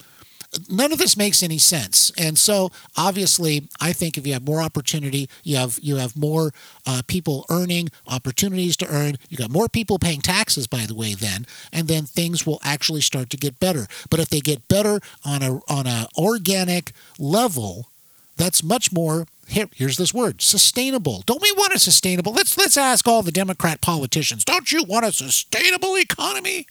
none 0.69 0.91
of 0.91 0.97
this 0.97 1.17
makes 1.17 1.43
any 1.43 1.57
sense. 1.57 2.11
And 2.17 2.37
so, 2.37 2.71
obviously, 2.95 3.67
I 3.79 3.93
think 3.93 4.17
if 4.17 4.25
you 4.25 4.33
have 4.33 4.45
more 4.45 4.61
opportunity, 4.61 5.29
you 5.43 5.57
have 5.57 5.79
you 5.81 5.97
have 5.97 6.15
more 6.15 6.53
uh, 6.85 7.01
people 7.07 7.45
earning 7.49 7.89
opportunities 8.07 8.77
to 8.77 8.87
earn. 8.87 9.17
You 9.29 9.37
got 9.37 9.51
more 9.51 9.67
people 9.67 9.99
paying 9.99 10.21
taxes, 10.21 10.67
by 10.67 10.85
the 10.85 10.95
way. 10.95 11.13
Then, 11.13 11.45
and 11.71 11.87
then 11.87 12.05
things 12.05 12.45
will 12.45 12.59
actually 12.63 13.01
start 13.01 13.29
to 13.31 13.37
get 13.37 13.59
better. 13.59 13.87
But 14.09 14.19
if 14.19 14.29
they 14.29 14.39
get 14.39 14.67
better 14.67 14.99
on 15.25 15.43
a 15.43 15.59
on 15.67 15.87
a 15.87 16.07
organic 16.17 16.91
level, 17.19 17.89
that's 18.35 18.63
much 18.63 18.91
more. 18.91 19.27
Here, 19.47 19.69
here's 19.73 19.97
this 19.97 20.13
word: 20.13 20.41
sustainable. 20.41 21.23
Don't 21.25 21.41
we 21.41 21.51
want 21.53 21.73
a 21.73 21.79
sustainable? 21.79 22.33
Let's 22.33 22.57
let's 22.57 22.77
ask 22.77 23.07
all 23.07 23.21
the 23.21 23.31
Democrat 23.31 23.81
politicians. 23.81 24.43
Don't 24.43 24.71
you 24.71 24.83
want 24.83 25.05
a 25.05 25.11
sustainable 25.11 25.95
economy? 25.97 26.67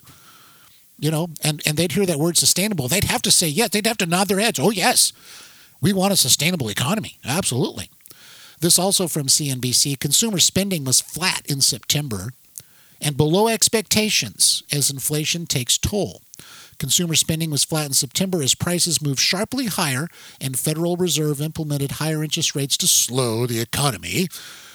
You 0.99 1.11
know, 1.11 1.29
and, 1.43 1.63
and 1.67 1.77
they'd 1.77 1.93
hear 1.93 2.07
that 2.07 2.19
word 2.19 2.37
sustainable, 2.37 2.89
they'd 2.89 3.05
have 3.05 3.23
to 3.23 3.31
say 3.31 3.49
yes. 3.49 3.71
They'd 3.71 3.87
have 3.87 3.99
to 3.99 4.07
nod 4.07 4.29
their 4.29 4.41
heads. 4.41 4.59
Oh, 4.59 4.71
yes, 4.71 5.13
we 5.81 5.93
want 5.93 6.13
a 6.13 6.17
sustainable 6.17 6.69
economy. 6.69 7.19
Absolutely. 7.25 7.91
This 8.61 8.79
also 8.79 9.07
from 9.07 9.27
CNBC 9.27 10.01
consumer 10.01 10.39
spending 10.39 10.85
was 10.85 11.01
flat 11.01 11.43
in 11.47 11.61
September 11.61 12.31
and 13.01 13.17
below 13.17 13.49
expectations 13.49 14.63
as 14.73 14.91
inflation 14.91 15.47
takes 15.47 15.77
toll. 15.77 16.23
Consumer 16.79 17.15
spending 17.15 17.51
was 17.51 17.65
flat 17.65 17.87
in 17.87 17.93
September 17.93 18.43
as 18.43 18.55
prices 18.55 19.03
moved 19.03 19.21
sharply 19.21 19.67
higher 19.67 20.09
and 20.41 20.59
Federal 20.59 20.97
Reserve 20.97 21.41
implemented 21.41 21.93
higher 21.93 22.23
interest 22.23 22.55
rates 22.55 22.77
to 22.79 22.87
slow 22.87 23.47
the 23.47 23.61
economy 23.61 24.29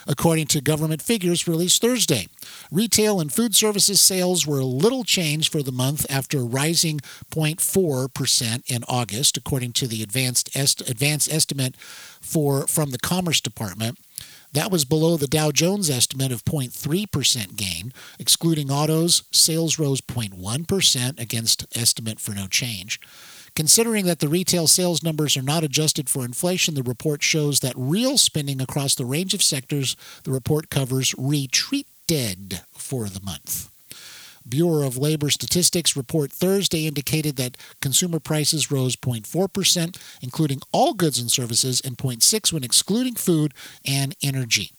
according 0.06 0.46
to 0.46 0.60
government 0.60 1.02
figures 1.02 1.48
released 1.48 1.80
Thursday. 1.80 2.28
Retail 2.70 3.20
and 3.20 3.32
food 3.32 3.54
services 3.54 4.00
sales 4.00 4.46
were 4.46 4.62
little 4.62 5.04
changed 5.04 5.52
for 5.52 5.62
the 5.62 5.72
month 5.72 6.06
after 6.10 6.44
rising 6.44 7.00
0.4% 7.30 8.62
in 8.70 8.84
August, 8.88 9.36
according 9.36 9.72
to 9.72 9.86
the 9.86 10.02
advanced, 10.02 10.54
est- 10.56 10.88
advanced 10.88 11.32
estimate 11.32 11.76
for, 11.76 12.66
from 12.66 12.90
the 12.90 12.98
Commerce 12.98 13.40
Department. 13.40 13.98
That 14.52 14.70
was 14.70 14.84
below 14.84 15.16
the 15.16 15.26
Dow 15.26 15.50
Jones 15.50 15.88
estimate 15.88 16.30
of 16.30 16.44
0.3% 16.44 17.56
gain. 17.56 17.92
Excluding 18.18 18.70
autos, 18.70 19.22
sales 19.30 19.78
rose 19.78 20.02
0.1% 20.02 21.18
against 21.18 21.66
estimate 21.76 22.20
for 22.20 22.32
no 22.32 22.46
change. 22.48 23.00
Considering 23.54 24.06
that 24.06 24.20
the 24.20 24.28
retail 24.28 24.66
sales 24.66 25.02
numbers 25.02 25.36
are 25.36 25.42
not 25.42 25.62
adjusted 25.62 26.08
for 26.08 26.24
inflation, 26.24 26.74
the 26.74 26.82
report 26.82 27.22
shows 27.22 27.60
that 27.60 27.74
real 27.76 28.16
spending 28.16 28.60
across 28.60 28.94
the 28.94 29.04
range 29.04 29.34
of 29.34 29.42
sectors 29.42 29.94
the 30.24 30.32
report 30.32 30.70
covers 30.70 31.14
retreated 31.18 32.60
for 32.72 33.08
the 33.08 33.20
month. 33.20 33.70
Bureau 34.48 34.86
of 34.86 34.96
Labor 34.96 35.30
Statistics 35.30 35.96
report 35.96 36.32
Thursday 36.32 36.86
indicated 36.86 37.36
that 37.36 37.56
consumer 37.80 38.18
prices 38.18 38.70
rose 38.70 38.96
0.4%, 38.96 39.96
including 40.20 40.60
all 40.72 40.94
goods 40.94 41.18
and 41.18 41.30
services, 41.30 41.80
and 41.84 41.96
0.6 41.96 42.52
when 42.52 42.64
excluding 42.64 43.14
food 43.14 43.54
and 43.86 44.16
energy. 44.22 44.72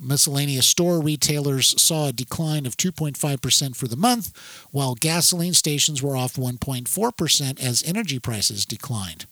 Miscellaneous 0.00 0.66
store 0.66 1.00
retailers 1.00 1.80
saw 1.80 2.08
a 2.08 2.12
decline 2.12 2.66
of 2.66 2.76
2.5% 2.76 3.76
for 3.76 3.86
the 3.86 3.96
month, 3.96 4.32
while 4.70 4.94
gasoline 4.94 5.54
stations 5.54 6.02
were 6.02 6.16
off 6.16 6.34
1.4% 6.34 7.62
as 7.62 7.82
energy 7.84 8.18
prices 8.18 8.64
declined. 8.64 9.26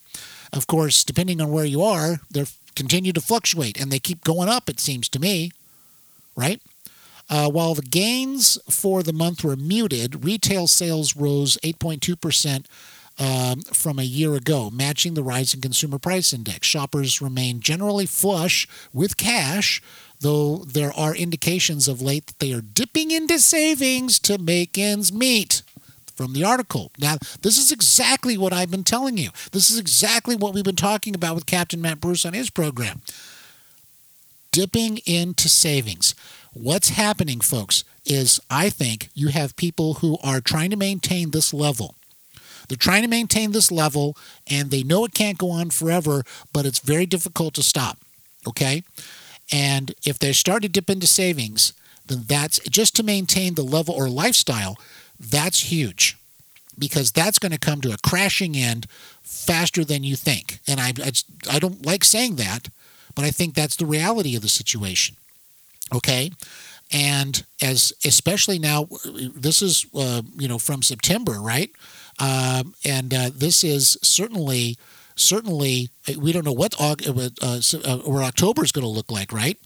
Of 0.53 0.67
course, 0.67 1.05
depending 1.05 1.41
on 1.41 1.51
where 1.51 1.65
you 1.65 1.83
are, 1.83 2.21
they 2.31 2.45
continue 2.75 3.13
to 3.13 3.21
fluctuate 3.21 3.81
and 3.81 3.91
they 3.91 3.99
keep 3.99 4.25
going 4.25 4.49
up, 4.49 4.69
it 4.69 4.81
seems 4.81 5.09
to 5.11 5.21
me, 5.21 5.53
right? 6.37 6.61
Uh, 7.29 7.49
while 7.49 7.75
the 7.75 7.83
gains 7.83 8.59
for 8.69 9.03
the 9.03 9.13
month 9.13 9.45
were 9.45 9.57
muted, 9.57 10.25
retail 10.25 10.67
sales 10.67 11.15
rose 11.15 11.57
8.2% 11.63 12.67
um, 13.21 13.61
from 13.63 13.99
a 13.99 14.05
year 14.05 14.35
ago, 14.35 14.71
matching 14.71 15.15
the 15.15 15.23
rise 15.23 15.55
in 15.55 15.61
consumer 15.61 15.99
price 15.99 16.33
index. 16.33 16.67
Shoppers 16.67 17.21
remain 17.21 17.61
generally 17.61 18.07
flush 18.07 18.67
with 18.93 19.17
cash, 19.17 19.81
though 20.21 20.59
there 20.67 20.93
are 20.93 21.15
indications 21.15 21.89
of 21.89 22.03
late 22.03 22.27
that 22.27 22.39
they 22.39 22.53
are 22.53 22.61
dipping 22.61 23.11
into 23.11 23.39
savings 23.39 24.19
to 24.21 24.39
make 24.39 24.79
ends 24.79 25.13
meet. 25.13 25.63
from 26.15 26.35
the 26.35 26.45
article. 26.45 26.93
Now, 26.99 27.17
this 27.41 27.57
is 27.57 27.73
exactly 27.73 28.37
what 28.37 28.53
I've 28.53 28.71
been 28.71 28.85
telling 28.85 29.17
you. 29.17 29.31
This 29.53 29.71
is 29.71 29.79
exactly 29.79 30.37
what 30.37 30.53
we've 30.53 30.63
been 30.63 30.77
talking 30.77 31.15
about 31.15 31.35
with 31.35 31.47
Captain 31.47 31.81
Matt 31.81 31.99
Bruce 31.99 32.27
on 32.27 32.35
his 32.35 32.51
program. 32.51 33.01
Dipping 34.53 34.99
into 35.07 35.49
savings. 35.49 36.15
What's 36.53 36.91
happening, 36.91 37.41
folks, 37.41 37.85
is 38.05 38.39
I 38.51 38.69
think 38.69 39.09
you 39.15 39.29
have 39.29 39.57
people 39.57 39.95
who 39.95 40.19
are 40.23 40.43
trying 40.43 40.69
to 40.71 40.77
maintain 40.77 41.31
this 41.31 41.55
level. 41.55 41.95
They're 42.69 42.77
trying 42.77 43.03
to 43.03 43.09
maintain 43.09 43.53
this 43.53 43.73
level 43.73 44.15
and 44.47 44.71
they 44.71 44.83
know 44.83 45.07
it 45.07 45.15
can't 45.15 45.39
go 45.39 45.51
on 45.51 45.71
forever, 45.71 46.23
but 46.53 46.67
it's 46.67 46.81
very 46.81 47.07
difficult 47.07 47.55
to 47.55 47.63
stop. 47.63 47.97
Okay? 48.47 48.83
And 49.53 49.95
if 50.05 50.19
they 50.19 50.33
start 50.33 50.63
to 50.63 50.69
dip 50.69 50.91
into 50.91 51.07
savings, 51.07 51.73
then 52.07 52.25
that's 52.27 52.59
just 52.61 52.97
to 52.97 53.03
maintain 53.03 53.55
the 53.55 53.63
level 53.63 53.95
or 53.95 54.09
lifestyle, 54.09 54.79
that's 55.19 55.71
huge 55.73 56.17
because 56.79 57.13
that's 57.13 57.39
going 57.39 57.53
to 57.53 57.59
come 57.59 57.81
to 57.83 57.93
a 57.93 57.99
crashing 57.99 58.57
end 58.57 58.87
faster 59.23 59.85
than 59.85 60.03
you 60.03 60.17
think. 60.17 60.61
And 60.67 60.81
I, 60.81 60.93
I, 61.05 61.13
I 61.51 61.59
don't 61.59 61.85
like 61.85 62.05
saying 62.05 62.37
that, 62.37 62.69
but 63.15 63.25
I 63.25 63.31
think 63.31 63.55
that's 63.55 63.77
the 63.77 63.87
reality 63.87 64.35
of 64.35 64.43
the 64.43 64.49
situation. 64.49 65.17
Okay? 65.95 66.33
And 66.93 67.45
as 67.63 67.93
especially 68.05 68.59
now, 68.59 68.89
this 69.05 69.63
is 69.63 69.87
uh, 69.95 70.23
you 70.37 70.49
know 70.49 70.59
from 70.59 70.83
September, 70.83 71.35
right? 71.41 71.71
Um, 72.19 72.75
and 72.85 73.15
uh, 73.15 73.31
this 73.33 73.63
is 73.63 73.97
certainly 74.03 74.77
certainly 75.21 75.91
we 76.19 76.33
don't 76.33 76.45
know 76.45 76.53
what 76.53 76.75
August, 76.81 77.75
uh, 77.75 77.79
uh, 77.85 77.99
or 77.99 78.23
October 78.23 78.65
is 78.65 78.73
going 78.73 78.85
to 78.85 78.89
look 78.89 79.11
like, 79.11 79.33
right? 79.33 79.59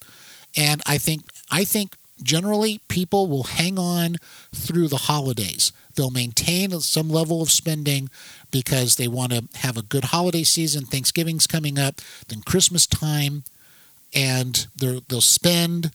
And 0.56 0.82
I 0.86 0.98
think 0.98 1.22
I 1.50 1.64
think 1.64 1.96
generally 2.22 2.80
people 2.88 3.26
will 3.26 3.44
hang 3.44 3.78
on 3.78 4.16
through 4.54 4.88
the 4.88 4.96
holidays. 4.96 5.72
They'll 5.94 6.10
maintain 6.10 6.78
some 6.80 7.08
level 7.08 7.42
of 7.42 7.50
spending 7.50 8.08
because 8.50 8.96
they 8.96 9.08
want 9.08 9.32
to 9.32 9.44
have 9.58 9.76
a 9.76 9.82
good 9.82 10.04
holiday 10.06 10.44
season. 10.44 10.86
Thanksgiving's 10.86 11.46
coming 11.46 11.78
up, 11.78 12.00
then 12.28 12.42
Christmas 12.42 12.86
time, 12.86 13.44
and 14.14 14.66
they'll 14.76 15.20
spend. 15.20 15.92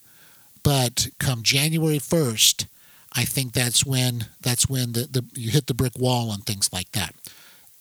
But 0.63 1.07
come 1.19 1.43
January 1.43 1.99
first, 1.99 2.67
I 3.13 3.23
think 3.25 3.53
that's 3.53 3.85
when 3.85 4.27
that's 4.41 4.69
when 4.69 4.93
the, 4.93 5.01
the 5.01 5.25
you 5.33 5.51
hit 5.51 5.67
the 5.67 5.73
brick 5.73 5.97
wall 5.97 6.31
and 6.31 6.45
things 6.45 6.71
like 6.71 6.91
that. 6.91 7.15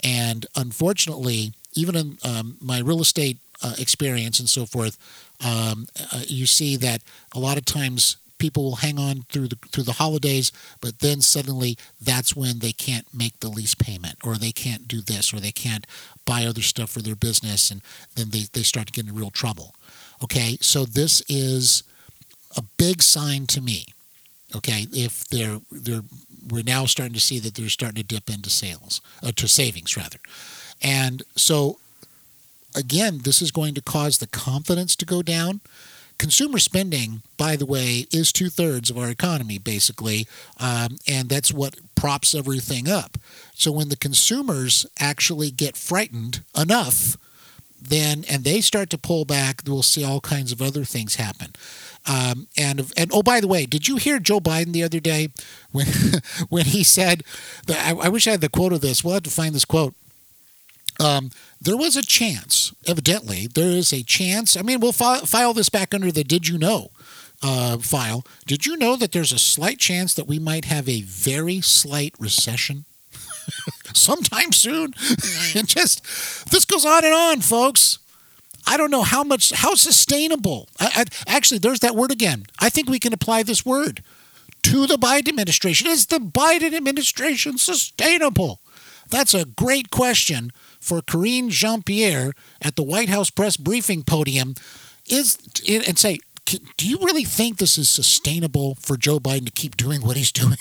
And 0.05 0.47
unfortunately, 0.55 1.53
even 1.79 1.97
in 1.97 2.19
um, 2.25 2.57
my 2.61 2.81
real 2.81 3.01
estate 3.01 3.39
uh, 3.63 3.75
experience 3.79 4.41
and 4.41 4.49
so 4.49 4.67
forth, 4.67 4.99
um, 5.45 5.87
uh, 6.13 6.23
you 6.27 6.47
see 6.47 6.77
that 6.77 7.03
a 7.35 7.39
lot 7.39 7.57
of 7.57 7.65
times 7.65 8.17
people 8.39 8.63
will 8.63 8.77
hang 8.77 8.99
on 8.99 9.23
through 9.31 9.49
the 9.49 9.57
through 9.71 9.85
the 9.85 10.01
holidays, 10.05 10.53
but 10.81 10.99
then 11.01 11.21
suddenly 11.21 11.77
that's 12.01 12.35
when 12.35 12.59
they 12.61 12.73
can't 12.73 13.07
make 13.13 13.39
the 13.41 13.49
lease 13.49 13.75
payment, 13.75 14.17
or 14.25 14.37
they 14.37 14.53
can't 14.53 14.89
do 14.89 15.01
this, 15.01 15.33
or 15.33 15.41
they 15.41 15.53
can't 15.53 15.87
buy 16.25 16.45
other 16.45 16.63
stuff 16.63 16.91
for 16.91 17.03
their 17.03 17.17
business, 17.17 17.71
and 17.71 17.81
then 18.15 18.31
they, 18.31 18.45
they 18.53 18.63
start 18.63 18.87
to 18.87 18.93
get 18.93 19.07
in 19.07 19.15
real 19.15 19.31
trouble. 19.31 19.75
Okay, 20.23 20.59
so 20.61 20.85
this 20.85 21.23
is 21.29 21.83
a 22.57 22.63
big 22.77 23.03
sign 23.03 23.47
to 23.47 23.61
me. 23.61 23.87
Okay, 24.57 24.87
if 24.93 25.27
they're 25.29 25.61
they're 25.71 26.03
we're 26.51 26.65
now 26.65 26.87
starting 26.87 27.15
to 27.15 27.21
see 27.21 27.39
that 27.41 27.55
they're 27.55 27.69
starting 27.69 28.03
to 28.03 28.15
dip 28.15 28.31
into 28.31 28.51
sales, 28.51 29.01
uh, 29.23 29.33
to 29.37 29.47
savings 29.47 29.97
rather, 29.97 30.19
and 30.83 31.23
so 31.37 31.79
again, 32.75 33.21
this 33.25 33.43
is 33.43 33.51
going 33.51 33.75
to 33.75 33.83
cause 33.83 34.19
the 34.19 34.27
confidence 34.27 34.95
to 34.97 35.05
go 35.05 35.23
down. 35.23 35.61
Consumer 36.19 36.59
spending, 36.59 37.23
by 37.37 37.55
the 37.55 37.67
way, 37.67 38.07
is 38.13 38.33
two 38.33 38.49
thirds 38.49 38.91
of 38.91 38.99
our 38.99 39.09
economy, 39.09 39.59
basically, 39.59 40.27
um, 40.59 40.99
and 41.07 41.29
that's 41.29 41.53
what 41.53 41.79
props 41.95 42.35
everything 42.35 42.89
up. 42.89 43.17
So 43.55 43.71
when 43.71 43.89
the 43.89 43.97
consumers 43.97 44.85
actually 44.99 45.51
get 45.53 45.77
frightened 45.77 46.43
enough, 46.57 47.17
then 47.81 48.25
and 48.29 48.43
they 48.43 48.61
start 48.61 48.91
to 48.91 48.99
pull 48.99 49.25
back, 49.25 49.63
we'll 49.65 49.85
see 49.85 50.05
all 50.05 50.21
kinds 50.21 50.51
of 50.51 50.61
other 50.61 50.85
things 50.85 51.15
happen. 51.15 51.55
Um, 52.07 52.49
and 52.57 52.91
and 52.97 53.11
oh, 53.13 53.23
by 53.23 53.41
the 53.41 53.47
way, 53.47 53.67
did 53.67 53.87
you 53.87 53.97
hear 53.97 54.19
Joe 54.19 54.41
Biden 54.41 54.73
the 54.73 54.83
other 54.83 54.99
day 54.99 55.29
when 55.71 55.87
when 56.49 56.67
he 56.67 56.83
said 56.83 57.23
I, 57.69 57.95
I 57.95 58.09
wish 58.09 58.27
I 58.27 58.33
had 58.33 58.41
the 58.41 58.49
quote 58.49 58.73
of 58.73 58.81
this. 58.81 59.05
We'll 59.05 59.15
have 59.15 59.23
to 59.25 59.31
find 59.31 59.55
this 59.55 59.65
quote. 59.65 59.95
Um, 61.01 61.31
there 61.61 61.77
was 61.77 61.97
a 61.97 62.03
chance, 62.03 62.73
evidently, 62.87 63.47
there 63.47 63.71
is 63.71 63.93
a 63.93 64.03
chance. 64.03 64.57
I 64.57 64.63
mean, 64.63 64.81
we'll 64.81 64.93
file, 64.93 65.27
file 65.27 65.55
this 65.55 65.69
back 65.69 65.95
under 65.95 66.11
the 66.11 66.25
did 66.25 66.49
you 66.49 66.59
know 66.59 66.91
uh, 67.43 67.79
file. 67.79 68.25
Did 68.47 68.67
you 68.67 68.77
know 68.77 68.97
that 68.97 69.13
there's 69.13 69.33
a 69.33 69.39
slight 69.39 69.79
chance 69.79 70.15
that 70.15 70.27
we 70.27 70.39
might 70.39 70.65
have 70.65 70.89
a 70.89 71.03
very 71.03 71.61
slight 71.61 72.15
recession? 72.19 72.85
sometime 73.95 74.53
soon. 74.53 74.95
and 75.55 75.67
just 75.69 76.05
this 76.51 76.65
goes 76.65 76.85
on 76.85 77.05
and 77.05 77.15
on, 77.15 77.41
folks. 77.41 77.99
I 78.67 78.77
don't 78.77 78.91
know 78.91 79.03
how 79.03 79.23
much 79.25 79.51
how 79.53 79.75
sustainable. 79.75 80.69
I, 80.79 80.91
I, 80.97 81.05
actually, 81.27 81.59
there's 81.59 81.81
that 81.81 81.97
word 81.97 82.11
again. 82.11 82.47
I 82.59 82.69
think 82.69 82.89
we 82.89 82.99
can 82.99 83.13
apply 83.13 83.43
this 83.43 83.65
word 83.65 84.03
to 84.65 84.87
the 84.87 84.97
Biden 84.97 85.29
administration. 85.29 85.89
Is 85.89 86.07
the 86.07 86.19
Biden 86.19 86.75
administration 86.75 87.57
sustainable? 87.59 88.61
That's 89.09 89.33
a 89.33 89.47
great 89.47 89.91
question 89.91 90.53
for 90.81 91.01
Karine 91.03 91.51
Jean 91.51 91.83
Pierre 91.83 92.33
at 92.61 92.77
the 92.77 92.83
White 92.83 93.09
House 93.09 93.31
press 93.31 93.57
briefing 93.57 94.03
podium. 94.03 94.55
Is 95.11 95.39
and 95.67 95.99
say, 95.99 96.19
do 96.77 96.89
you 96.89 96.99
really 96.99 97.25
think 97.25 97.59
this 97.59 97.77
is 97.77 97.89
sustainable 97.89 98.75
for 98.77 98.97
Joe 98.97 99.19
Biden 99.19 99.47
to 99.47 99.53
keep 99.53 99.77
doing 99.77 100.01
what 100.01 100.17
he's 100.17 100.33
doing? 100.41 100.57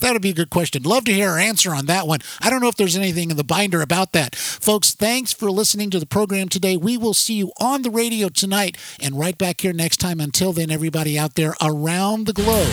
that 0.00 0.12
would 0.12 0.22
be 0.22 0.30
a 0.30 0.34
good 0.34 0.50
question. 0.50 0.82
Love 0.82 1.04
to 1.04 1.12
hear 1.12 1.32
her 1.32 1.38
answer 1.38 1.74
on 1.74 1.86
that 1.86 2.06
one. 2.06 2.20
I 2.40 2.50
don't 2.50 2.60
know 2.60 2.68
if 2.68 2.76
there's 2.76 2.96
anything 2.96 3.30
in 3.30 3.36
the 3.36 3.44
binder 3.44 3.82
about 3.82 4.12
that. 4.12 4.34
Folks, 4.34 4.94
thanks 4.94 5.32
for 5.32 5.50
listening 5.50 5.90
to 5.90 5.98
the 5.98 6.06
program 6.06 6.48
today. 6.48 6.76
We 6.76 6.96
will 6.96 7.14
see 7.14 7.34
you 7.34 7.52
on 7.60 7.82
the 7.82 7.90
radio 7.90 8.28
tonight 8.28 8.76
and 9.00 9.18
right 9.18 9.36
back 9.36 9.60
here 9.60 9.72
next 9.72 9.98
time. 9.98 10.20
Until 10.20 10.52
then, 10.52 10.70
everybody 10.70 11.18
out 11.18 11.34
there 11.34 11.54
around 11.62 12.26
the 12.26 12.32
globe. 12.32 12.72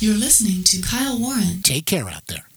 You're 0.00 0.16
listening 0.16 0.62
to 0.64 0.80
Kyle 0.80 1.18
Warren. 1.18 1.62
Take 1.62 1.86
care 1.86 2.08
out 2.08 2.26
there. 2.28 2.47